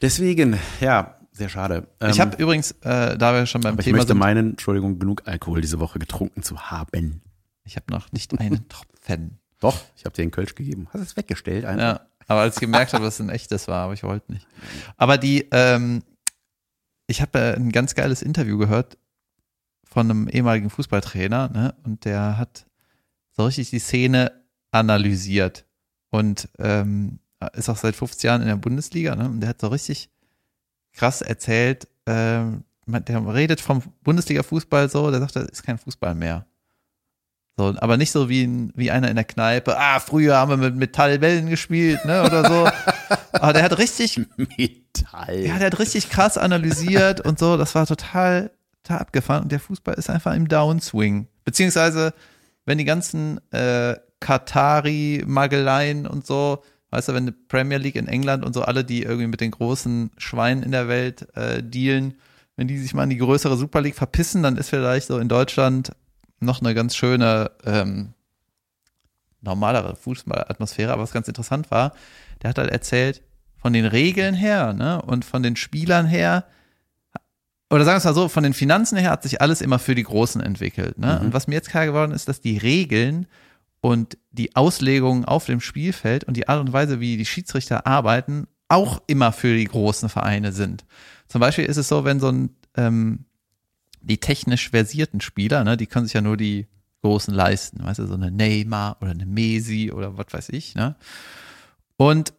Deswegen, 0.00 0.58
ja, 0.80 1.18
sehr 1.32 1.48
schade. 1.48 1.88
Ich 2.08 2.16
Ähm, 2.16 2.20
habe 2.20 2.42
übrigens, 2.42 2.72
äh, 2.82 3.16
da 3.18 3.34
wir 3.34 3.46
schon 3.46 3.60
beim 3.60 3.72
aber 3.74 3.80
ich 3.80 3.84
Thema 3.84 3.98
möchte 3.98 4.08
sind, 4.12 4.18
meinen, 4.18 4.50
Entschuldigung, 4.50 4.98
genug 4.98 5.22
Alkohol 5.26 5.60
diese 5.60 5.78
Woche 5.80 5.98
getrunken 5.98 6.42
zu 6.42 6.70
haben. 6.70 7.22
ich 7.64 7.76
habe 7.76 7.86
noch 7.90 8.10
nicht 8.12 8.38
einen 8.38 8.66
Tropfen. 8.68 9.38
Doch, 9.60 9.78
ich 9.96 10.04
habe 10.04 10.14
dir 10.14 10.22
einen 10.22 10.30
Kölsch 10.30 10.54
gegeben. 10.54 10.88
Hast 10.92 11.02
es 11.02 11.16
weggestellt 11.16 11.64
einfach. 11.66 11.82
Ja, 11.82 12.06
aber 12.26 12.40
als 12.40 12.56
ich 12.56 12.60
gemerkt 12.60 12.94
habe, 12.94 13.04
dass 13.04 13.14
es 13.14 13.20
ein 13.20 13.28
echtes 13.28 13.68
war, 13.68 13.84
aber 13.84 13.92
ich 13.92 14.02
wollte 14.02 14.32
nicht. 14.32 14.46
Aber 14.96 15.18
die, 15.18 15.46
ähm, 15.50 16.02
ich 17.06 17.20
habe 17.20 17.38
äh, 17.38 17.56
ein 17.56 17.70
ganz 17.72 17.94
geiles 17.94 18.22
Interview 18.22 18.56
gehört 18.56 18.96
von 19.84 20.08
einem 20.10 20.28
ehemaligen 20.28 20.70
Fußballtrainer, 20.70 21.48
ne? 21.50 21.74
Und 21.82 22.04
der 22.04 22.38
hat 22.38 22.66
so 23.32 23.44
richtig 23.44 23.70
die 23.70 23.80
Szene 23.80 24.32
analysiert 24.70 25.66
und 26.10 26.48
ähm, 26.58 27.18
ist 27.48 27.68
auch 27.68 27.76
seit 27.76 27.96
15 27.96 28.28
Jahren 28.28 28.42
in 28.42 28.48
der 28.48 28.56
Bundesliga, 28.56 29.16
ne? 29.16 29.24
Und 29.26 29.40
der 29.40 29.48
hat 29.50 29.60
so 29.60 29.68
richtig 29.68 30.10
krass 30.92 31.22
erzählt, 31.22 31.88
man- 32.06 32.64
der 33.04 33.34
redet 33.34 33.60
vom 33.60 33.82
Bundesliga-Fußball 34.02 34.88
so, 34.90 35.10
der 35.10 35.20
sagt, 35.20 35.36
das 35.36 35.44
ist 35.44 35.62
kein 35.62 35.78
Fußball 35.78 36.14
mehr. 36.14 36.46
So, 37.56 37.74
aber 37.78 37.96
nicht 37.96 38.10
so 38.10 38.28
wie, 38.28 38.70
wie 38.74 38.90
einer 38.90 39.08
in 39.10 39.16
der 39.16 39.24
Kneipe, 39.24 39.76
ah, 39.78 40.00
früher 40.00 40.36
haben 40.36 40.50
wir 40.50 40.56
mit 40.56 40.76
Metallbällen 40.76 41.48
gespielt, 41.48 42.04
ne, 42.04 42.22
oder 42.24 42.48
so. 42.48 42.68
aber 43.32 43.52
der 43.52 43.62
hat 43.62 43.76
richtig, 43.78 44.20
Metall. 44.36 45.40
ja, 45.40 45.58
der 45.58 45.66
hat 45.66 45.78
richtig 45.78 46.08
krass 46.10 46.38
analysiert 46.38 47.20
und 47.20 47.38
so, 47.38 47.56
das 47.56 47.74
war 47.74 47.86
total, 47.86 48.50
total 48.82 48.98
abgefahren 49.00 49.42
und 49.44 49.52
der 49.52 49.60
Fußball 49.60 49.94
ist 49.94 50.08
einfach 50.10 50.34
im 50.34 50.48
Downswing. 50.48 51.28
Beziehungsweise, 51.44 52.14
wenn 52.64 52.78
die 52.78 52.84
ganzen 52.84 53.40
äh, 53.52 53.96
Katari, 54.20 55.22
Mageleien 55.26 56.06
und 56.06 56.26
so, 56.26 56.62
weißt 56.90 57.08
du, 57.08 57.14
wenn 57.14 57.26
die 57.26 57.32
Premier 57.32 57.78
League 57.78 57.96
in 57.96 58.08
England 58.08 58.44
und 58.44 58.52
so 58.52 58.62
alle, 58.62 58.84
die 58.84 59.02
irgendwie 59.02 59.26
mit 59.26 59.40
den 59.40 59.50
großen 59.50 60.10
Schweinen 60.18 60.62
in 60.62 60.72
der 60.72 60.88
Welt 60.88 61.26
äh, 61.36 61.62
dealen, 61.62 62.14
wenn 62.56 62.68
die 62.68 62.78
sich 62.78 62.94
mal 62.94 63.04
in 63.04 63.10
die 63.10 63.16
größere 63.16 63.56
Super 63.56 63.80
League 63.80 63.94
verpissen, 63.94 64.42
dann 64.42 64.56
ist 64.56 64.68
vielleicht 64.68 65.06
so 65.06 65.18
in 65.18 65.28
Deutschland 65.28 65.92
noch 66.40 66.60
eine 66.60 66.74
ganz 66.74 66.96
schöne, 66.96 67.50
ähm, 67.64 68.12
normalere 69.40 69.96
Fußballatmosphäre. 69.96 70.92
Aber 70.92 71.02
was 71.02 71.12
ganz 71.12 71.28
interessant 71.28 71.70
war, 71.70 71.92
der 72.42 72.50
hat 72.50 72.58
halt 72.58 72.70
erzählt, 72.70 73.22
von 73.56 73.72
den 73.72 73.86
Regeln 73.86 74.34
her 74.34 74.72
ne, 74.72 75.02
und 75.02 75.24
von 75.24 75.42
den 75.42 75.56
Spielern 75.56 76.06
her, 76.06 76.44
oder 77.68 77.84
sagen 77.84 77.94
wir 77.94 77.98
es 77.98 78.04
mal 78.04 78.14
so, 78.14 78.28
von 78.28 78.42
den 78.42 78.54
Finanzen 78.54 78.98
her 78.98 79.10
hat 79.10 79.22
sich 79.22 79.40
alles 79.40 79.60
immer 79.60 79.78
für 79.78 79.94
die 79.94 80.02
Großen 80.02 80.40
entwickelt. 80.40 80.98
Ne? 80.98 81.18
Mhm. 81.18 81.26
Und 81.26 81.34
was 81.34 81.46
mir 81.46 81.54
jetzt 81.54 81.68
klar 81.68 81.86
geworden 81.86 82.12
ist, 82.12 82.28
dass 82.28 82.40
die 82.40 82.58
Regeln 82.58 83.26
und 83.80 84.18
die 84.30 84.56
Auslegungen 84.56 85.24
auf 85.24 85.46
dem 85.46 85.60
Spielfeld 85.60 86.24
und 86.24 86.36
die 86.36 86.48
Art 86.48 86.60
und 86.60 86.72
Weise, 86.72 87.00
wie 87.00 87.16
die 87.16 87.26
Schiedsrichter 87.26 87.86
arbeiten, 87.86 88.46
auch 88.68 89.02
immer 89.06 89.32
für 89.32 89.56
die 89.56 89.64
großen 89.64 90.08
Vereine 90.08 90.52
sind. 90.52 90.84
Zum 91.28 91.40
Beispiel 91.40 91.64
ist 91.64 91.76
es 91.76 91.88
so, 91.88 92.04
wenn 92.04 92.20
so 92.20 92.28
ein 92.28 92.50
ähm, 92.76 93.24
die 94.02 94.18
technisch 94.18 94.70
versierten 94.70 95.20
Spieler, 95.20 95.64
ne, 95.64 95.76
die 95.76 95.86
können 95.86 96.06
sich 96.06 96.14
ja 96.14 96.20
nur 96.20 96.36
die 96.36 96.66
Großen 97.02 97.32
leisten, 97.32 97.82
weißt 97.82 98.00
du, 98.00 98.06
so 98.06 98.14
eine 98.14 98.30
Neymar 98.30 98.98
oder 99.00 99.12
eine 99.12 99.26
Messi 99.26 99.90
oder 99.90 100.18
was 100.18 100.26
weiß 100.30 100.50
ich, 100.50 100.74
ne? 100.74 100.96
Und 101.96 102.34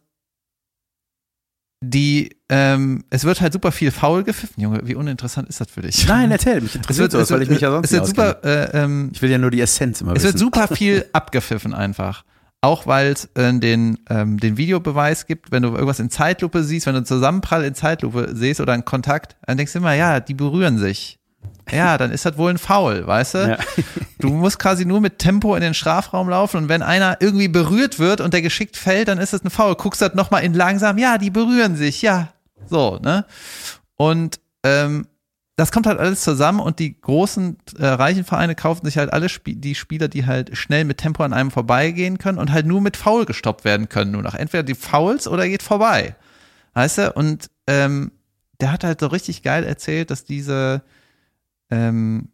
die, 1.84 2.36
ähm, 2.48 3.04
es 3.10 3.24
wird 3.24 3.40
halt 3.40 3.52
super 3.52 3.72
viel 3.72 3.90
faul 3.90 4.22
gepfiffen, 4.22 4.62
Junge, 4.62 4.80
wie 4.84 4.94
uninteressant 4.94 5.48
ist 5.48 5.60
das 5.60 5.68
für 5.68 5.82
dich? 5.82 6.06
Nein, 6.06 6.30
erzähl, 6.30 6.60
mich 6.60 6.70
es 6.70 6.76
interessiert 6.76 7.12
wird, 7.12 7.26
sowas, 7.26 7.30
weil 7.32 7.42
ich 7.42 7.48
mich 7.50 7.60
ja 7.60 7.72
sonst 7.72 7.86
es 7.86 7.92
wird 7.92 8.06
super, 8.06 8.44
äh, 8.44 8.82
ähm, 8.84 9.10
Ich 9.12 9.20
will 9.20 9.30
ja 9.30 9.38
nur 9.38 9.50
die 9.50 9.60
Essenz 9.60 10.00
immer 10.00 10.12
es 10.12 10.22
wissen. 10.22 10.26
wird 10.26 10.38
super 10.38 10.68
viel 10.68 11.04
abgepfiffen 11.12 11.74
einfach. 11.74 12.24
Auch 12.64 12.86
weil 12.86 13.08
es 13.10 13.24
äh, 13.34 13.52
den, 13.58 13.98
ähm, 14.08 14.38
den 14.38 14.56
Videobeweis 14.56 15.26
gibt, 15.26 15.50
wenn 15.50 15.64
du 15.64 15.70
irgendwas 15.70 15.98
in 15.98 16.10
Zeitlupe 16.10 16.62
siehst, 16.62 16.86
wenn 16.86 16.92
du 16.92 16.98
einen 16.98 17.06
Zusammenprall 17.06 17.64
in 17.64 17.74
Zeitlupe 17.74 18.30
siehst 18.34 18.60
oder 18.60 18.72
einen 18.72 18.84
Kontakt, 18.84 19.36
dann 19.44 19.56
denkst 19.56 19.72
du 19.72 19.80
immer, 19.80 19.94
ja, 19.94 20.20
die 20.20 20.34
berühren 20.34 20.78
sich. 20.78 21.18
Ja, 21.70 21.96
dann 21.96 22.10
ist 22.10 22.24
das 22.24 22.36
wohl 22.36 22.50
ein 22.50 22.58
Foul, 22.58 23.06
weißt 23.06 23.34
du? 23.34 23.38
Ja. 23.50 23.58
Du 24.18 24.30
musst 24.30 24.58
quasi 24.58 24.84
nur 24.84 25.00
mit 25.00 25.18
Tempo 25.18 25.54
in 25.54 25.62
den 25.62 25.74
Strafraum 25.74 26.28
laufen 26.28 26.56
und 26.58 26.68
wenn 26.68 26.82
einer 26.82 27.18
irgendwie 27.20 27.48
berührt 27.48 27.98
wird 27.98 28.20
und 28.20 28.34
der 28.34 28.42
geschickt 28.42 28.76
fällt, 28.76 29.08
dann 29.08 29.18
ist 29.18 29.32
das 29.32 29.44
ein 29.44 29.50
Foul. 29.50 29.74
Guckst 29.76 30.02
das 30.02 30.14
nochmal 30.14 30.42
in 30.42 30.54
langsam, 30.54 30.98
ja, 30.98 31.18
die 31.18 31.30
berühren 31.30 31.76
sich, 31.76 32.02
ja. 32.02 32.28
So, 32.66 32.98
ne? 33.02 33.24
Und 33.96 34.40
ähm, 34.64 35.06
das 35.56 35.70
kommt 35.70 35.86
halt 35.86 35.98
alles 35.98 36.22
zusammen 36.22 36.60
und 36.60 36.78
die 36.78 37.00
großen 37.00 37.58
äh, 37.78 37.86
reichen 37.86 38.24
Vereine 38.24 38.54
kaufen 38.54 38.86
sich 38.86 38.96
halt 38.96 39.12
alle 39.12 39.26
Sp 39.28 39.54
die 39.54 39.74
Spieler, 39.74 40.08
die 40.08 40.26
halt 40.26 40.56
schnell 40.56 40.84
mit 40.84 40.98
Tempo 40.98 41.22
an 41.22 41.32
einem 41.32 41.50
vorbeigehen 41.50 42.18
können 42.18 42.38
und 42.38 42.52
halt 42.52 42.66
nur 42.66 42.80
mit 42.80 42.96
Foul 42.96 43.26
gestoppt 43.26 43.64
werden 43.64 43.88
können. 43.88 44.12
Nur 44.12 44.22
noch 44.22 44.34
entweder 44.34 44.62
die 44.62 44.74
Fouls 44.74 45.28
oder 45.28 45.46
geht 45.46 45.62
vorbei. 45.62 46.16
Weißt 46.74 46.98
du? 46.98 47.12
Und 47.12 47.50
ähm, 47.66 48.12
der 48.60 48.72
hat 48.72 48.84
halt 48.84 49.00
so 49.00 49.08
richtig 49.08 49.42
geil 49.42 49.64
erzählt, 49.64 50.10
dass 50.10 50.24
diese 50.24 50.82
ähm, 51.72 52.28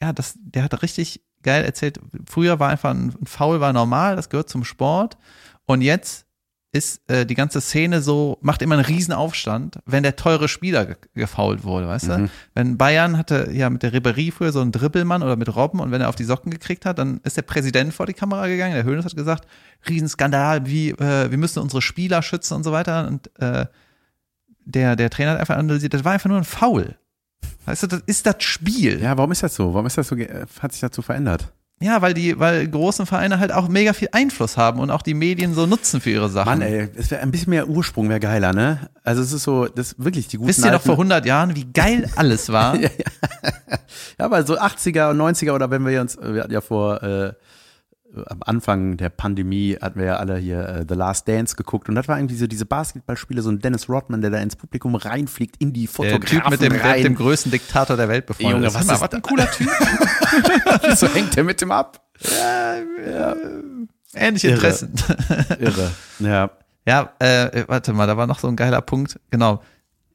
ja, 0.00 0.12
das, 0.12 0.34
der 0.40 0.64
hat 0.64 0.82
richtig 0.82 1.22
geil 1.42 1.64
erzählt. 1.64 2.00
Früher 2.26 2.58
war 2.58 2.70
einfach 2.70 2.90
ein, 2.90 3.14
ein 3.20 3.26
Foul 3.26 3.60
war 3.60 3.72
normal, 3.72 4.16
das 4.16 4.30
gehört 4.30 4.48
zum 4.48 4.64
Sport. 4.64 5.18
Und 5.66 5.82
jetzt 5.82 6.24
ist 6.72 7.08
äh, 7.10 7.24
die 7.26 7.34
ganze 7.34 7.60
Szene 7.60 8.00
so, 8.02 8.38
macht 8.40 8.62
immer 8.62 8.74
einen 8.74 8.84
riesen 8.84 9.12
Aufstand, 9.12 9.78
wenn 9.86 10.02
der 10.02 10.16
teure 10.16 10.48
Spieler 10.48 10.86
ge 10.86 10.96
gefault 11.14 11.64
wurde, 11.64 11.88
weißt 11.88 12.08
du? 12.08 12.30
Wenn 12.54 12.76
Bayern 12.76 13.16
hatte 13.16 13.50
ja 13.52 13.70
mit 13.70 13.82
der 13.82 13.92
Ribéry 13.92 14.32
früher 14.32 14.52
so 14.52 14.60
einen 14.60 14.72
Dribbelmann 14.72 15.22
oder 15.22 15.36
mit 15.36 15.54
Robben 15.54 15.80
und 15.80 15.90
wenn 15.90 16.00
er 16.00 16.08
auf 16.08 16.16
die 16.16 16.24
Socken 16.24 16.50
gekriegt 16.50 16.84
hat, 16.84 16.98
dann 16.98 17.20
ist 17.24 17.36
der 17.36 17.42
Präsident 17.42 17.94
vor 17.94 18.06
die 18.06 18.12
Kamera 18.12 18.46
gegangen, 18.48 18.74
der 18.74 18.84
Höhnes 18.84 19.04
hat 19.04 19.16
gesagt, 19.16 19.46
Riesenskandal, 19.88 20.66
wie, 20.66 20.90
äh, 20.90 21.30
wir 21.30 21.38
müssen 21.38 21.60
unsere 21.60 21.82
Spieler 21.82 22.22
schützen 22.22 22.54
und 22.54 22.64
so 22.64 22.72
weiter. 22.72 23.08
Und 23.08 23.30
äh, 23.40 23.66
der, 24.64 24.96
der 24.96 25.10
Trainer 25.10 25.32
hat 25.32 25.40
einfach 25.40 25.56
analysiert, 25.56 25.94
das 25.94 26.04
war 26.04 26.12
einfach 26.12 26.28
nur 26.28 26.38
ein 26.38 26.44
Foul. 26.44 26.96
Weißt 27.68 27.82
du, 27.82 27.86
das 27.86 28.02
ist 28.06 28.24
das 28.24 28.36
Spiel. 28.38 29.02
ja, 29.02 29.18
warum 29.18 29.30
ist 29.30 29.42
das 29.42 29.54
so? 29.54 29.74
Warum 29.74 29.84
ist 29.84 29.98
das 29.98 30.08
so, 30.08 30.16
hat 30.16 30.72
sich 30.72 30.80
das 30.80 30.90
so 30.94 31.02
verändert? 31.02 31.52
Ja, 31.80 32.00
weil 32.00 32.14
die, 32.14 32.40
weil 32.40 32.66
großen 32.66 33.04
Vereine 33.04 33.38
halt 33.38 33.52
auch 33.52 33.68
mega 33.68 33.92
viel 33.92 34.08
Einfluss 34.12 34.56
haben 34.56 34.80
und 34.80 34.90
auch 34.90 35.02
die 35.02 35.12
Medien 35.12 35.52
so 35.52 35.66
nutzen 35.66 36.00
für 36.00 36.10
ihre 36.10 36.30
Sachen. 36.30 36.48
Mann, 36.48 36.62
ey, 36.62 36.88
es 36.96 37.10
wäre 37.10 37.20
ein 37.20 37.30
bisschen 37.30 37.50
mehr 37.50 37.68
Ursprung, 37.68 38.08
wäre 38.08 38.20
geiler, 38.20 38.54
ne? 38.54 38.88
Also 39.04 39.20
es 39.20 39.32
ist 39.32 39.42
so, 39.42 39.66
das 39.66 39.92
ist 39.92 40.02
wirklich 40.02 40.28
die 40.28 40.38
guten 40.38 40.48
Wisst 40.48 40.64
ihr 40.64 40.72
noch 40.72 40.80
vor 40.80 40.94
100 40.94 41.26
Jahren, 41.26 41.54
wie 41.54 41.66
geil 41.66 42.10
alles 42.16 42.48
war? 42.52 42.74
ja, 42.80 42.88
aber 44.16 44.44
so 44.44 44.58
80er 44.58 45.10
und 45.10 45.18
90er 45.20 45.52
oder 45.52 45.70
wenn 45.70 45.86
wir 45.86 46.00
uns, 46.00 46.16
wir 46.20 46.42
hatten 46.42 46.52
ja 46.52 46.62
vor, 46.62 47.02
äh, 47.02 47.34
am 48.26 48.42
Anfang 48.42 48.96
der 48.96 49.10
Pandemie 49.10 49.76
hatten 49.80 49.98
wir 49.98 50.06
ja 50.06 50.16
alle 50.16 50.38
hier 50.38 50.66
äh, 50.66 50.86
The 50.88 50.94
Last 50.94 51.28
Dance 51.28 51.56
geguckt 51.56 51.88
und 51.88 51.94
das 51.94 52.08
war 52.08 52.18
irgendwie 52.18 52.36
so 52.36 52.46
diese 52.46 52.64
Basketballspiele, 52.64 53.42
so 53.42 53.50
ein 53.50 53.58
Dennis 53.58 53.88
Rodman, 53.88 54.22
der 54.22 54.30
da 54.30 54.38
ins 54.38 54.56
Publikum 54.56 54.94
reinfliegt, 54.94 55.56
in 55.58 55.72
die 55.72 55.86
Der 55.86 55.90
Fotografen 55.90 56.26
Typ 56.26 56.50
mit 56.50 56.60
dem, 56.62 56.72
der 56.72 56.84
rein. 56.84 56.96
mit 56.96 57.04
dem 57.04 57.14
größten 57.16 57.52
Diktator 57.52 57.96
der 57.96 58.08
Welt 58.08 58.26
befreundet 58.26 58.72
Junge, 58.72 58.74
was 58.74 58.82
ist 58.82 59.00
was 59.00 59.12
ein 59.12 59.22
cooler 59.22 59.50
Typ. 59.50 59.68
so 60.96 61.06
hängt 61.08 61.36
der 61.36 61.44
mit 61.44 61.60
dem 61.60 61.70
ab. 61.70 62.02
Ähnliche 64.14 64.48
Irre. 64.48 64.56
Interessen. 64.56 64.94
Irre. 65.58 65.90
Ja. 66.18 66.50
Ja, 66.86 67.12
äh, 67.18 67.64
warte 67.66 67.92
mal, 67.92 68.06
da 68.06 68.16
war 68.16 68.26
noch 68.26 68.38
so 68.38 68.48
ein 68.48 68.56
geiler 68.56 68.80
Punkt. 68.80 69.20
Genau. 69.30 69.62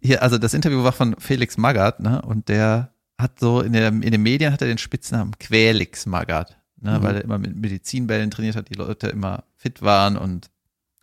Hier, 0.02 0.24
also 0.24 0.39
das 0.39 0.56
Interview 0.56 0.84
war 0.84 0.91
von 0.91 1.16
Felix 1.20 1.58
Magath, 1.58 2.00
ne? 2.00 2.22
Und 2.24 2.50
der 2.50 2.89
hat 3.20 3.39
so 3.39 3.62
in, 3.62 3.74
der, 3.74 3.89
in 3.89 4.02
den 4.02 4.24
Medien 4.24 4.52
hat 4.52 4.62
er 4.62 4.68
den 4.68 4.80
Spitznamen 4.80 5.38
Quälix 5.39 6.08
Magath, 6.08 6.58
ne? 6.84 7.00
Mhm. 7.00 7.04
Weil 7.04 7.16
er 7.16 7.24
immer 7.24 7.38
mit 7.38 7.56
Medizinbällen 7.56 8.32
trainiert 8.32 8.56
hat, 8.56 8.70
die 8.70 8.76
Leute 8.76 9.08
immer 9.08 9.44
fit 9.58 9.82
waren 9.82 10.18
und 10.18 10.50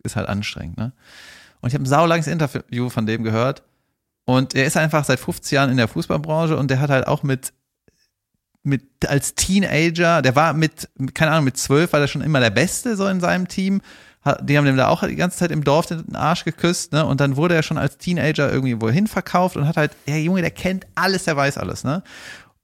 ist 0.03 0.15
halt 0.15 0.27
anstrengend, 0.27 0.77
ne? 0.77 0.93
Und 1.61 1.69
ich 1.69 1.75
habe 1.75 1.83
ein 1.83 1.87
saulanges 1.87 2.27
Interview 2.27 2.89
von 2.89 3.05
dem 3.05 3.23
gehört. 3.23 3.61
Und 4.25 4.55
er 4.55 4.65
ist 4.65 4.77
einfach 4.77 5.05
seit 5.05 5.19
50 5.19 5.51
Jahren 5.51 5.69
in 5.69 5.77
der 5.77 5.87
Fußballbranche 5.87 6.57
und 6.57 6.71
der 6.71 6.79
hat 6.79 6.89
halt 6.89 7.07
auch 7.07 7.23
mit 7.23 7.53
mit 8.63 8.83
als 9.07 9.33
Teenager, 9.33 10.21
der 10.21 10.35
war 10.35 10.53
mit, 10.53 10.87
keine 11.15 11.31
Ahnung, 11.31 11.45
mit 11.45 11.57
zwölf 11.57 11.93
war 11.93 11.99
der 11.99 12.07
schon 12.07 12.21
immer 12.21 12.39
der 12.39 12.51
Beste 12.51 12.95
so 12.95 13.07
in 13.07 13.19
seinem 13.19 13.47
Team, 13.47 13.81
die 14.43 14.55
haben 14.55 14.65
dem 14.65 14.77
da 14.77 14.87
auch 14.87 15.03
die 15.03 15.15
ganze 15.15 15.39
Zeit 15.39 15.51
im 15.51 15.63
Dorf 15.63 15.87
den 15.87 16.15
Arsch 16.15 16.45
geküsst, 16.45 16.93
ne? 16.93 17.03
Und 17.05 17.19
dann 17.19 17.37
wurde 17.37 17.55
er 17.55 17.63
schon 17.63 17.79
als 17.79 17.97
Teenager 17.97 18.51
irgendwie 18.51 18.79
wohin 18.79 19.07
verkauft 19.07 19.57
und 19.57 19.67
hat 19.67 19.77
halt, 19.77 19.93
der 20.07 20.21
Junge, 20.21 20.41
der 20.41 20.51
kennt 20.51 20.85
alles, 20.93 21.23
der 21.23 21.35
weiß 21.35 21.57
alles, 21.57 21.83
ne? 21.83 22.03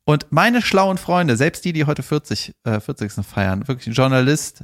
Und 0.08 0.28
meine 0.30 0.62
schlauen 0.62 0.97
Freunde, 0.97 1.36
selbst 1.36 1.66
die, 1.66 1.74
die 1.74 1.84
heute 1.84 2.01
40, 2.01 2.55
äh, 2.64 2.80
40. 2.80 3.26
feiern, 3.26 3.68
wirklich 3.68 3.88
ein 3.88 3.93
Journalist, 3.93 4.64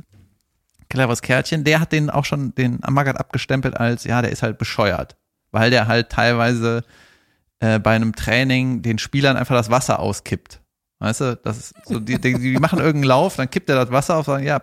cleveres 0.88 1.22
Kärtchen, 1.22 1.66
der 1.66 1.82
hat 1.82 1.92
den 1.92 2.10
auch 2.10 2.24
schon, 2.24 2.56
den 2.56 2.80
Magath 2.90 3.18
abgestempelt 3.18 3.76
als, 3.76 4.06
ja, 4.06 4.22
der 4.22 4.32
ist 4.32 4.42
halt 4.42 4.58
bescheuert. 4.58 5.18
Weil 5.52 5.70
der 5.70 5.88
halt 5.88 6.10
teilweise 6.10 6.86
äh, 7.60 7.78
bei 7.78 7.94
einem 7.94 8.16
Training 8.16 8.84
den 8.84 9.00
Spielern 9.00 9.36
einfach 9.36 9.54
das 9.54 9.70
Wasser 9.70 10.00
auskippt. 10.00 10.62
Weißt 11.00 11.20
du, 11.20 11.36
das 11.36 11.58
ist 11.58 11.74
so, 11.88 12.00
die, 12.00 12.22
die, 12.22 12.40
die 12.40 12.58
machen 12.58 12.80
irgendeinen 12.80 13.10
Lauf, 13.10 13.36
dann 13.36 13.50
kippt 13.50 13.70
er 13.70 13.76
das 13.76 13.92
Wasser 13.92 14.16
auf, 14.16 14.28
sagen, 14.28 14.46
ja, 14.46 14.62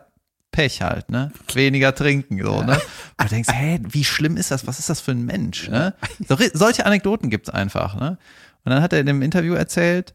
Pech 0.51 0.81
halt, 0.81 1.11
ne? 1.11 1.31
Weniger 1.53 1.95
trinken, 1.95 2.43
so, 2.43 2.63
ne? 2.63 2.81
Und 3.19 3.25
du 3.25 3.29
denkst, 3.29 3.51
hä, 3.53 3.81
wie 3.87 4.05
schlimm 4.05 4.39
ist 4.39 4.51
das? 4.51 4.67
Was 4.67 4.79
ist 4.79 4.89
das 4.89 5.03
für 5.03 5.11
ein 5.11 5.27
Mensch, 5.27 5.69
ne? 5.69 5.93
So, 6.27 6.39
solche 6.55 6.87
Anekdoten 6.87 7.29
gibt's 7.29 7.51
einfach, 7.51 7.97
ne? 7.97 8.17
Und 8.65 8.71
dann 8.73 8.83
hat 8.83 8.95
er 8.95 9.01
in 9.01 9.07
dem 9.07 9.21
Interview 9.21 9.53
erzählt, 9.53 10.15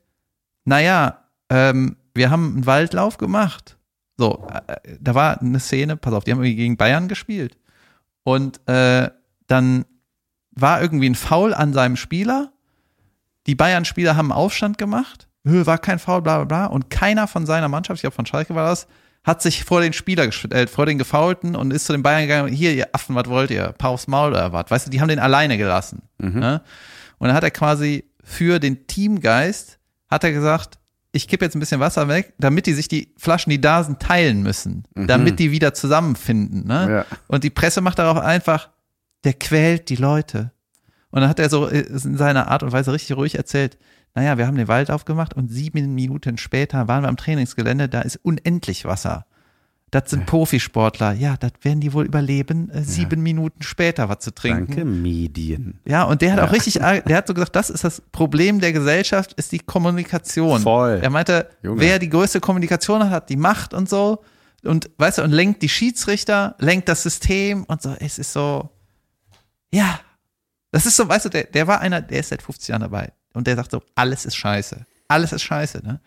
naja, 0.66 1.24
ähm, 1.50 1.96
wir 2.14 2.30
haben 2.32 2.54
einen 2.56 2.66
Waldlauf 2.66 3.18
gemacht. 3.18 3.78
So, 4.18 4.48
äh, 4.68 4.76
da 5.00 5.16
war 5.16 5.42
eine 5.42 5.60
Szene, 5.60 5.98
pass 5.98 6.14
auf, 6.14 6.24
die 6.24 6.32
haben 6.32 6.40
irgendwie 6.40 6.56
gegen 6.56 6.78
Bayern 6.78 7.08
gespielt. 7.08 7.58
Und 8.24 8.60
äh, 8.68 9.10
dann 9.48 9.86
war 10.52 10.82
irgendwie 10.82 11.10
ein 11.10 11.16
Foul 11.16 11.54
an 11.54 11.74
seinem 11.74 11.96
Spieler. 11.96 12.52
Die 13.46 13.56
Bayern-Spieler 13.56 14.16
haben 14.16 14.32
einen 14.32 14.40
Aufstand 14.40 14.78
gemacht. 14.78 15.28
Hö, 15.46 15.66
War 15.66 15.78
kein 15.78 16.00
Foul, 16.00 16.22
bla 16.22 16.38
bla 16.38 16.46
bla. 16.46 16.66
Und 16.66 16.90
keiner 16.90 17.28
von 17.28 17.46
seiner 17.46 17.68
Mannschaft, 17.68 17.98
ich 17.98 18.02
glaube 18.02 18.16
von 18.16 18.26
Schalke 18.26 18.56
war 18.56 18.68
das, 18.68 18.88
hat 19.24 19.42
sich 19.42 19.64
vor 19.64 19.82
den 19.82 19.94
Spieler 19.94 20.26
gestellt, 20.28 20.70
vor 20.70 20.86
den 20.86 20.98
Gefaulten 20.98 21.56
und 21.56 21.72
ist 21.72 21.86
zu 21.86 21.94
den 21.94 22.04
Bayern 22.04 22.22
gegangen, 22.24 22.54
hier, 22.54 22.74
ihr 22.74 22.90
Affen, 22.94 23.16
was 23.16 23.28
wollt 23.28 23.52
ihr? 23.52 23.74
Paar 23.74 23.92
aufs 23.92 24.08
Maul 24.08 24.32
oder 24.32 24.54
was? 24.54 24.72
Weißt 24.72 24.88
du, 24.88 24.92
die 24.92 25.02
haben 25.02 25.08
den 25.08 25.20
alleine 25.20 25.58
gelassen. 25.58 26.04
Ne? 26.40 26.62
Und 27.18 27.28
dann 27.28 27.36
hat 27.36 27.44
er 27.44 27.52
quasi 27.52 28.06
für 28.24 28.60
den 28.60 28.88
Teamgeist, 28.88 29.80
hat 30.08 30.24
er 30.24 30.32
gesagt, 30.32 30.80
ich 31.12 31.28
kippe 31.28 31.46
jetzt 31.46 31.56
ein 31.56 31.60
bisschen 31.60 31.80
Wasser 31.80 32.08
weg, 32.10 32.34
damit 32.38 32.66
die 32.66 32.74
sich 32.74 32.88
die 32.88 33.14
Flaschen, 33.18 33.50
die 33.50 33.62
da 33.62 33.84
sind, 33.84 34.02
teilen 34.02 34.44
müssen, 34.44 34.84
damit 34.96 35.40
die 35.40 35.52
wieder 35.52 35.74
zusammenfinden. 35.74 36.68
Ne? 36.68 37.06
Ja. 37.10 37.18
Und 37.28 37.44
die 37.46 37.50
Presse 37.50 37.80
macht 37.80 38.00
darauf 38.00 38.18
einfach, 38.18 38.70
der 39.24 39.34
quält 39.34 39.90
die 39.90 39.96
Leute. 39.96 40.52
Und 41.12 41.22
dann 41.22 41.30
hat 41.30 41.40
er 41.40 41.50
so 41.50 41.70
äh, 41.70 41.80
in 41.80 42.18
seiner 42.18 42.50
Art 42.50 42.64
und 42.64 42.74
Weise 42.74 42.92
richtig 42.92 43.16
ruhig 43.16 43.36
erzählt, 43.36 43.78
naja, 44.14 44.38
wir 44.38 44.48
haben 44.48 44.58
den 44.58 44.68
Wald 44.68 44.92
aufgemacht 44.92 45.34
und 45.34 45.50
sieben 45.50 45.94
Minuten 45.96 46.38
später 46.38 46.88
waren 46.88 47.04
wir 47.04 47.10
am 47.10 47.18
Trainingsgelände, 47.18 47.90
da 47.90 48.02
ist 48.02 48.18
unendlich 48.18 48.86
Wasser. 48.86 49.26
Das 49.96 50.10
sind 50.10 50.26
Profisportler, 50.26 51.14
ja, 51.14 51.38
das 51.38 51.54
werden 51.62 51.80
die 51.80 51.94
wohl 51.94 52.04
überleben, 52.04 52.70
äh, 52.70 52.84
sieben 52.84 53.24
Minuten 53.24 53.64
später 53.64 54.10
was 54.10 54.20
zu 54.20 54.36
trinken. 54.36 54.68
Danke, 54.68 54.84
Medien. 54.84 55.80
Ja, 55.86 56.04
und 56.04 56.22
der 56.22 56.34
hat 56.34 56.42
auch 56.42 56.52
richtig, 56.52 56.74
der 56.74 57.16
hat 57.16 57.28
so 57.28 57.34
gesagt, 57.34 57.56
das 57.56 57.70
ist 57.70 57.86
das 57.86 58.02
Problem 58.12 58.60
der 58.60 58.74
Gesellschaft, 58.74 59.32
ist 59.36 59.54
die 59.54 59.60
Kommunikation. 59.60 60.60
Voll. 60.60 61.00
Er 61.02 61.10
meinte, 61.10 61.50
Junge. 61.64 61.80
wer 61.80 61.98
die 61.98 62.10
größte 62.10 62.42
Kommunikation 62.42 63.06
hat, 63.06 63.10
hat 63.10 63.30
die 63.30 63.38
Macht 63.38 63.74
und 63.74 63.88
so. 63.88 64.22
Und 64.66 64.90
weißt 64.98 65.20
du, 65.20 65.24
und 65.24 65.32
lenkt 65.32 65.62
die 65.62 65.70
Schiedsrichter, 65.70 66.56
lenkt 66.60 66.90
das 66.90 67.02
System 67.02 67.64
und 67.64 67.82
so. 67.82 67.96
Es 67.98 68.20
ist 68.20 68.34
so, 68.34 68.70
ja. 69.72 70.02
Das 70.72 70.86
ist 70.86 70.98
so, 70.98 71.08
weißt 71.08 71.24
du, 71.24 71.30
der, 71.30 71.46
der 71.46 71.68
war 71.68 71.80
einer, 71.80 72.02
der 72.02 72.20
ist 72.20 72.28
seit 72.28 72.42
50 72.42 72.68
Jahren 72.68 72.82
dabei. 72.82 73.14
Und 73.34 73.48
der 73.48 73.56
sagt 73.56 73.72
so, 73.72 73.82
alles 73.96 74.26
ist 74.26 74.36
scheiße. 74.36 74.86
Alles 75.08 75.32
ist 75.32 75.44
scheiße, 75.44 75.86
ne? 75.86 76.02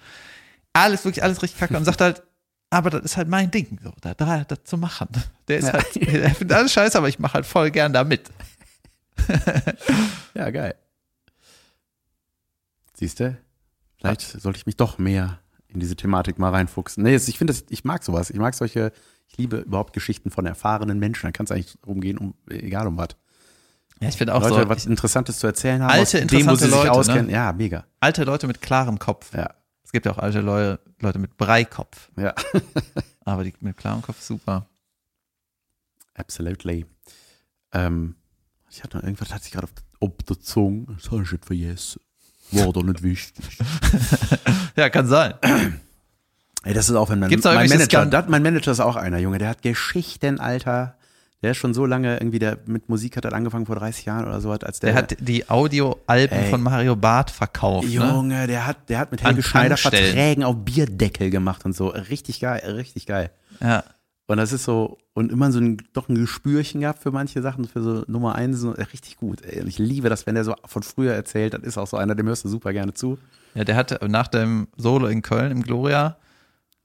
Alles, 0.75 1.07
wirklich 1.07 1.23
alles 1.25 1.43
richtig 1.43 1.59
kacke. 1.59 1.75
Und 1.75 1.87
sagt 1.87 2.03
halt, 2.03 2.23
aber 2.71 2.91
das 2.91 3.03
ist 3.03 3.17
halt 3.17 3.29
mein 3.29 3.51
Ding, 3.51 3.79
so, 3.83 3.93
da, 4.01 4.15
da 4.15 4.45
das 4.45 4.65
zu 4.65 4.77
machen. 4.77 5.09
Der 5.49 5.59
ist 5.59 5.73
halt, 5.73 5.95
der 5.95 6.35
findet 6.35 6.57
alles 6.57 6.73
scheiße, 6.73 6.99
aber 6.99 7.09
ich 7.09 7.19
mache 7.19 7.35
halt 7.35 7.47
voll 7.47 7.71
gern 7.71 7.93
da 7.93 8.05
mit. 8.05 8.31
Ja, 10.35 10.51
geil. 10.51 10.75
Siehst 12.95 13.21
du? 13.21 13.37
Vielleicht 13.97 14.23
sollte 14.23 14.59
ich 14.59 14.67
mich 14.67 14.77
doch 14.77 14.99
mehr 14.99 15.41
in 15.69 15.81
diese 15.81 15.97
Thematik 15.97 16.39
mal 16.39 16.51
reinfuchsen. 16.51 17.03
Nee, 17.03 17.17
ich 17.17 17.39
finde 17.39 17.53
das, 17.53 17.65
ich 17.69 17.85
mag 17.85 18.03
sowas. 18.05 18.31
Ich 18.31 18.37
mag 18.37 18.55
solche, 18.55 18.93
ich 19.29 19.37
liebe 19.37 19.59
überhaupt 19.59 19.93
Geschichten 19.93 20.31
von 20.31 20.47
erfahrenen 20.47 20.99
Menschen. 20.99 21.27
Da 21.27 21.33
kann 21.33 21.45
es 21.45 21.51
eigentlich 21.53 21.79
rumgehen, 21.87 22.19
um, 22.19 22.35
egal 22.49 22.87
um 22.87 22.97
was. 22.97 23.09
Ja, 24.01 24.09
ich 24.09 24.17
finde 24.17 24.35
auch 24.35 24.43
Leute, 24.43 24.63
so, 24.63 24.69
was 24.69 24.87
Interessantes 24.87 25.39
zu 25.41 25.47
erzählen 25.49 25.83
haben, 25.83 25.91
Alte, 25.91 26.25
dem, 26.25 26.47
wo 26.47 26.53
interessante 26.53 26.59
sie 26.59 26.65
sich 26.67 26.75
Leute, 26.75 26.93
auskennen. 26.93 27.27
ne? 27.27 27.33
Ja, 27.33 27.53
mega. 27.53 27.85
alte 27.99 28.25
Leute 28.25 28.47
mit 28.47 28.61
klarem 28.61 28.99
Kopf. 28.99 29.35
Ja, 29.35 29.55
Es 29.89 29.93
gibt 29.93 30.05
ja 30.05 30.13
auch 30.13 30.19
alte 30.19 30.43
Leute, 30.43 30.83
Leute 31.01 31.19
mit 31.19 31.39
Breikopf. 31.39 32.11
ja. 32.19 32.35
Aber 33.25 33.43
die 33.43 33.55
mit 33.61 33.79
klarem 33.79 34.03
Kopf 34.03 34.21
super. 34.21 34.67
Absolutely. 36.13 36.85
Ähm, 37.73 38.15
ich 38.71 38.85
hatte 38.85 38.99
noch 38.99 39.05
irgendwas, 39.05 39.33
hat 39.33 39.43
sich 39.43 39.53
gerade 39.53 39.67
auf, 39.67 39.73
auf 40.01 40.13
der 40.29 40.39
Zunge. 40.41 40.95
Das 40.95 41.11
habe 41.11 41.23
ich 41.23 41.33
nicht 41.33 41.47
vergessen. 41.47 42.03
War 42.51 42.71
doch 42.71 42.83
nicht 42.83 43.03
wichtig. 43.03 43.59
Ja, 44.77 44.91
kann 44.91 45.07
sein. 45.07 45.35
Ey, 46.65 46.75
das 46.75 46.91
ist 46.91 46.95
auch, 46.95 47.09
wenn 47.09 47.19
man, 47.19 47.31
mein 47.31 47.39
irgendwelche 47.39 47.69
Manager, 47.75 48.05
das, 48.05 48.29
mein 48.29 48.43
Manager 48.43 48.73
ist 48.73 48.81
auch 48.81 48.95
einer, 48.95 49.17
Junge, 49.17 49.39
der 49.39 49.49
hat 49.49 49.63
Geschichten, 49.63 50.39
Alter. 50.39 50.98
Der 51.43 51.53
ist 51.53 51.59
schon 51.59 51.73
so 51.73 51.87
lange 51.87 52.17
irgendwie, 52.19 52.41
der 52.41 52.59
mit 52.67 52.89
Musik 52.89 53.17
hat 53.17 53.25
er 53.25 53.33
angefangen 53.33 53.67
vor 53.67 53.77
30 53.77 54.07
Jahren 54.07 54.27
oder 54.27 54.41
so, 54.41 54.51
als 54.51 54.81
der, 54.81 54.91
Der 54.91 54.99
hat 54.99 55.17
die 55.21 55.49
Audioalben 55.49 56.45
von 56.51 56.61
Mario 56.61 56.97
Barth 56.97 57.31
verkauft. 57.31 57.87
Ne? 57.87 57.95
Junge, 57.95 58.47
der 58.49 58.67
hat, 58.67 58.89
der 58.89 58.99
hat 58.99 59.13
mit 59.13 59.23
Helge 59.23 59.43
Schneider. 59.43 59.77
Verträgen 59.77 60.43
auf 60.43 60.57
Bierdeckel 60.57 61.31
gemacht 61.31 61.65
und 61.65 61.77
so. 61.77 61.89
Richtig 61.89 62.41
geil, 62.41 62.61
richtig 62.67 63.07
geil. 63.07 63.31
Ja. 63.61 63.85
Und 64.27 64.37
das 64.37 64.53
ist 64.53 64.65
so, 64.65 64.99
und 65.15 65.33
immer 65.33 65.51
so 65.53 65.59
ein, 65.61 65.79
doch 65.93 66.09
ein 66.09 66.17
Gespürchen 66.17 66.83
gehabt 66.83 67.03
für 67.03 67.13
manche 67.13 67.41
Sachen, 67.41 67.67
für 67.67 67.83
so 67.83 68.05
Nummer 68.09 68.35
eins, 68.35 68.59
so, 68.59 68.73
richtig 68.73 69.17
gut. 69.17 69.41
Ey. 69.43 69.63
Und 69.63 69.69
ich 69.69 69.79
liebe 69.79 70.09
das, 70.11 70.27
wenn 70.27 70.35
der 70.35 70.45
so 70.45 70.55
von 70.67 70.83
früher 70.83 71.15
erzählt, 71.15 71.55
das 71.55 71.63
ist 71.63 71.79
auch 71.79 71.87
so 71.87 71.97
einer, 71.97 72.15
dem 72.15 72.27
hörst 72.27 72.45
du 72.45 72.49
super 72.49 72.73
gerne 72.73 72.93
zu. 72.93 73.17
ja, 73.55 73.65
der 73.65 73.77
hatte 73.77 74.01
nach 74.09 74.29
dem 74.29 74.69
Solo 74.77 75.07
in 75.07 75.23
Köln 75.23 75.53
im 75.53 75.63
Gloria 75.63 76.19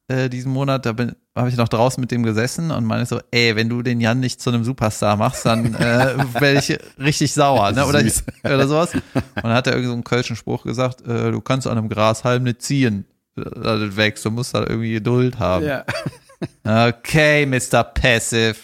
äh, 0.08 0.30
diesen 0.30 0.54
Monat, 0.54 0.86
da 0.86 0.94
habe 1.36 1.50
ich 1.50 1.58
noch 1.58 1.68
draußen 1.68 2.00
mit 2.00 2.12
dem 2.12 2.24
gesessen 2.24 2.72
und 2.72 2.86
meine 2.86 3.06
so, 3.06 3.20
ey, 3.32 3.56
wenn 3.56 3.70
du 3.70 3.82
den 3.82 4.00
Jan 4.00 4.20
nicht 4.20 4.40
zu 4.40 4.52
einem 4.52 4.64
Superstar 4.64 5.18
machst, 5.18 5.46
dann 5.46 5.74
äh, 5.76 6.16
werde 6.40 6.60
ich 6.60 6.78
richtig 7.00 7.34
sauer, 7.34 7.72
ne? 7.72 7.86
Oder, 7.86 8.04
oder 8.44 8.68
sowas. 8.68 8.94
Und 8.94 9.44
dann 9.44 9.54
hat 9.54 9.68
er 9.68 9.74
irgendwie 9.74 9.88
so 9.88 9.94
einen 9.94 10.04
kölschen 10.04 10.36
Spruch 10.36 10.64
gesagt, 10.64 11.02
äh, 11.08 11.32
du 11.32 11.42
kannst 11.42 11.66
an 11.68 11.78
einem 11.78 11.90
Grashalm 11.90 12.44
nicht 12.44 12.62
ziehen, 12.62 13.06
das 13.36 13.98
wächst, 13.98 14.26
du 14.26 14.32
musst 14.32 14.54
da 14.54 14.60
irgendwie 14.62 14.94
Geduld 14.94 15.40
haben. 15.40 15.66
Ja. 15.66 15.86
Okay, 16.64 17.46
Mr. 17.46 17.84
Passive. 17.84 18.56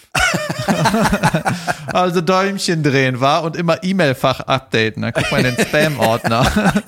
also 1.86 2.20
Däumchen 2.20 2.82
drehen 2.82 3.20
war 3.20 3.42
und 3.42 3.56
immer 3.56 3.82
E-Mail-Fach 3.82 4.40
updaten. 4.40 5.02
Dann 5.02 5.12
guck 5.12 5.30
mal 5.32 5.44
in 5.44 5.54
den 5.54 5.66
Spam-Ordner. 5.66 6.72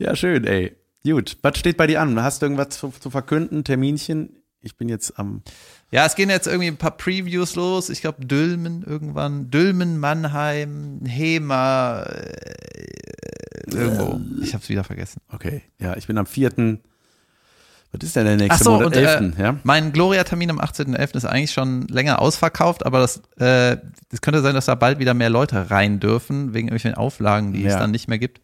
Ja, 0.00 0.16
schön, 0.16 0.46
ey. 0.46 0.74
Gut, 1.04 1.38
was 1.42 1.58
steht 1.58 1.76
bei 1.76 1.86
dir 1.86 2.00
an? 2.00 2.22
Hast 2.22 2.42
du 2.42 2.46
irgendwas 2.46 2.70
zu, 2.70 2.92
zu 2.98 3.10
verkünden? 3.10 3.64
Terminchen? 3.64 4.36
Ich 4.62 4.76
bin 4.76 4.90
jetzt 4.90 5.18
am. 5.18 5.42
ja, 5.90 6.04
es 6.04 6.14
gehen 6.14 6.28
jetzt 6.28 6.46
irgendwie 6.46 6.68
ein 6.68 6.76
paar 6.76 6.94
Previews 6.96 7.54
los. 7.54 7.88
Ich 7.88 8.02
glaube 8.02 8.26
Dülmen 8.26 8.82
irgendwann. 8.86 9.50
Dülmen, 9.50 9.98
Mannheim, 9.98 11.00
Hema, 11.06 12.02
äh, 12.02 13.70
irgendwo. 13.74 14.20
Ich 14.42 14.52
habe 14.52 14.62
es 14.62 14.68
wieder 14.68 14.84
vergessen. 14.84 15.22
Okay, 15.32 15.62
ja, 15.78 15.96
ich 15.96 16.06
bin 16.06 16.18
am 16.18 16.26
4. 16.26 16.78
Was 17.92 18.04
ist 18.06 18.14
denn 18.14 18.24
der 18.26 18.36
nächste 18.36 18.54
Ach 18.54 18.60
so, 18.64 18.70
Monat? 18.72 18.86
und, 18.88 18.96
äh, 18.96 19.04
11. 19.04 19.38
ja? 19.38 19.56
Mein 19.64 19.92
Gloria-Termin 19.92 20.50
am 20.50 20.60
18.11. 20.60 21.16
ist 21.16 21.24
eigentlich 21.24 21.50
schon 21.52 21.88
länger 21.88 22.20
ausverkauft, 22.20 22.86
aber 22.86 23.00
das, 23.00 23.16
äh, 23.38 23.78
das 24.10 24.20
könnte 24.20 24.42
sein, 24.42 24.54
dass 24.54 24.66
da 24.66 24.74
bald 24.76 24.98
wieder 25.00 25.14
mehr 25.14 25.30
Leute 25.30 25.70
rein 25.70 25.98
dürfen, 25.98 26.52
wegen 26.54 26.68
irgendwelchen 26.68 26.94
Auflagen, 26.94 27.52
die 27.52 27.64
es 27.64 27.72
Ja. 27.72 27.78
dann 27.80 27.90
nicht 27.90 28.06
mehr 28.08 28.18
gibt. 28.18 28.40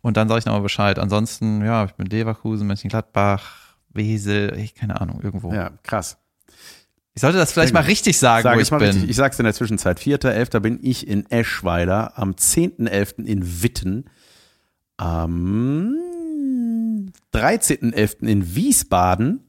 Und 0.00 0.16
dann 0.16 0.28
sage 0.28 0.38
ich 0.40 0.44
nochmal 0.46 0.62
Bescheid. 0.62 0.98
Ansonsten, 0.98 1.64
ja, 1.64 1.84
ich 1.84 1.92
bin 1.94 2.06
Leverkusen, 2.06 2.66
Mönchengladbach, 2.66 3.76
Wesel, 3.90 4.56
ich, 4.58 4.74
keine 4.74 5.00
Ahnung, 5.00 5.20
irgendwo. 5.22 5.52
Ja, 5.52 5.70
krass. 5.82 6.18
Ich 7.14 7.20
sollte 7.22 7.38
das 7.38 7.50
vielleicht 7.52 7.74
mal 7.74 7.80
richtig 7.82 8.16
sagen, 8.18 8.44
Sag 8.44 8.54
wo 8.56 8.60
ich 8.60 8.70
ich 8.70 8.78
bin. 8.78 8.78
richtig. 8.88 9.10
Ich 9.10 9.16
sag's 9.16 9.38
in 9.40 9.44
der 9.44 9.54
Zwischenzeit. 9.54 9.98
4.11. 9.98 10.60
bin 10.60 10.78
ich 10.82 11.08
in 11.08 11.28
Eschweiler, 11.30 12.12
am 12.16 12.32
10.11. 12.32 13.24
in 13.24 13.62
Witten, 13.62 14.04
am 14.98 15.94
13.11. 17.34 18.20
in 18.26 18.54
Wiesbaden 18.54 19.40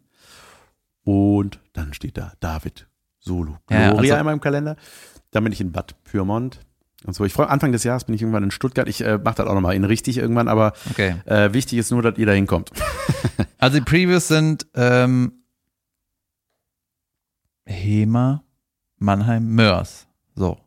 und 1.03 1.59
dann 1.73 1.93
steht 1.93 2.17
da 2.17 2.33
David 2.39 2.87
Solo 3.19 3.57
Ja, 3.69 3.91
Gloria 3.91 4.13
also- 4.15 4.19
in 4.21 4.25
meinem 4.25 4.41
Kalender. 4.41 4.75
Dann 5.31 5.43
bin 5.43 5.53
ich 5.53 5.61
in 5.61 5.71
Bad 5.71 5.95
Pyrmont 6.05 6.59
und 7.05 7.13
so. 7.13 7.23
Ich 7.25 7.33
freue 7.33 7.49
Anfang 7.49 7.71
des 7.71 7.83
Jahres 7.83 8.03
bin 8.05 8.15
ich 8.15 8.21
irgendwann 8.21 8.43
in 8.43 8.51
Stuttgart. 8.51 8.87
Ich 8.89 9.01
äh, 9.01 9.17
mache 9.17 9.35
das 9.35 9.47
auch 9.47 9.53
nochmal 9.53 9.75
in 9.75 9.83
richtig 9.83 10.17
irgendwann, 10.17 10.47
aber 10.47 10.73
Okay. 10.91 11.15
äh, 11.25 11.53
wichtig 11.53 11.77
ist 11.79 11.91
nur, 11.91 12.01
dass 12.01 12.17
ihr 12.17 12.25
da 12.25 12.33
hinkommt. 12.33 12.71
Also 13.61 13.77
die 13.79 13.83
Previews 13.83 14.29
sind 14.29 14.67
ähm, 14.73 15.33
Hema, 17.65 18.43
Mannheim, 18.97 19.53
Mörs. 19.53 20.07
So. 20.35 20.57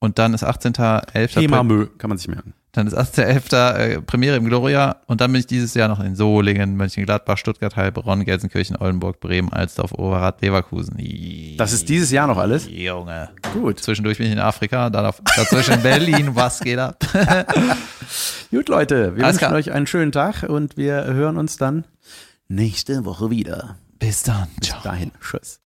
Und 0.00 0.18
dann 0.18 0.34
ist 0.34 0.44
18.11. 0.44 1.28
Thema 1.34 1.62
Mö, 1.62 1.86
kann 1.98 2.08
man 2.10 2.18
sich 2.18 2.28
merken. 2.28 2.52
Dann 2.76 2.86
ist 2.86 2.96
18.11. 2.96 3.74
Äh, 3.74 4.02
Premiere 4.02 4.36
im 4.36 4.44
Gloria 4.44 4.96
und 5.06 5.22
dann 5.22 5.32
bin 5.32 5.40
ich 5.40 5.46
dieses 5.46 5.72
Jahr 5.72 5.88
noch 5.88 5.98
in 5.98 6.14
Solingen, 6.14 6.76
Mönchengladbach, 6.76 7.38
Stuttgart, 7.38 7.74
Heilbronn, 7.74 8.22
Gelsenkirchen, 8.24 8.76
Oldenburg, 8.76 9.18
Bremen, 9.18 9.50
Alsdorf, 9.50 9.92
Overath, 9.92 10.42
Leverkusen. 10.42 10.98
Das 11.56 11.72
ist 11.72 11.88
dieses 11.88 12.10
Jahr 12.10 12.26
noch 12.26 12.36
alles? 12.36 12.68
Junge. 12.70 13.30
Gut. 13.54 13.80
Zwischendurch 13.80 14.18
bin 14.18 14.26
ich 14.26 14.34
in 14.34 14.38
Afrika, 14.38 14.90
dann 14.90 15.06
auf, 15.06 15.22
dazwischen 15.36 15.82
Berlin. 15.82 16.30
Was 16.34 16.60
geht 16.60 16.78
ab? 16.78 17.02
Gut, 18.50 18.68
Leute, 18.68 19.16
wir 19.16 19.24
Alles 19.24 19.36
wünschen 19.36 19.48
klar. 19.48 19.52
euch 19.54 19.72
einen 19.72 19.86
schönen 19.86 20.12
Tag 20.12 20.42
und 20.42 20.76
wir 20.76 21.04
hören 21.06 21.38
uns 21.38 21.56
dann 21.56 21.84
nächste 22.48 23.06
Woche 23.06 23.30
wieder. 23.30 23.76
Bis 23.98 24.22
dann. 24.22 24.48
Bis 24.60 24.68
Ciao. 24.68 24.82
dahin. 24.82 25.12
Tschüss. 25.20 25.65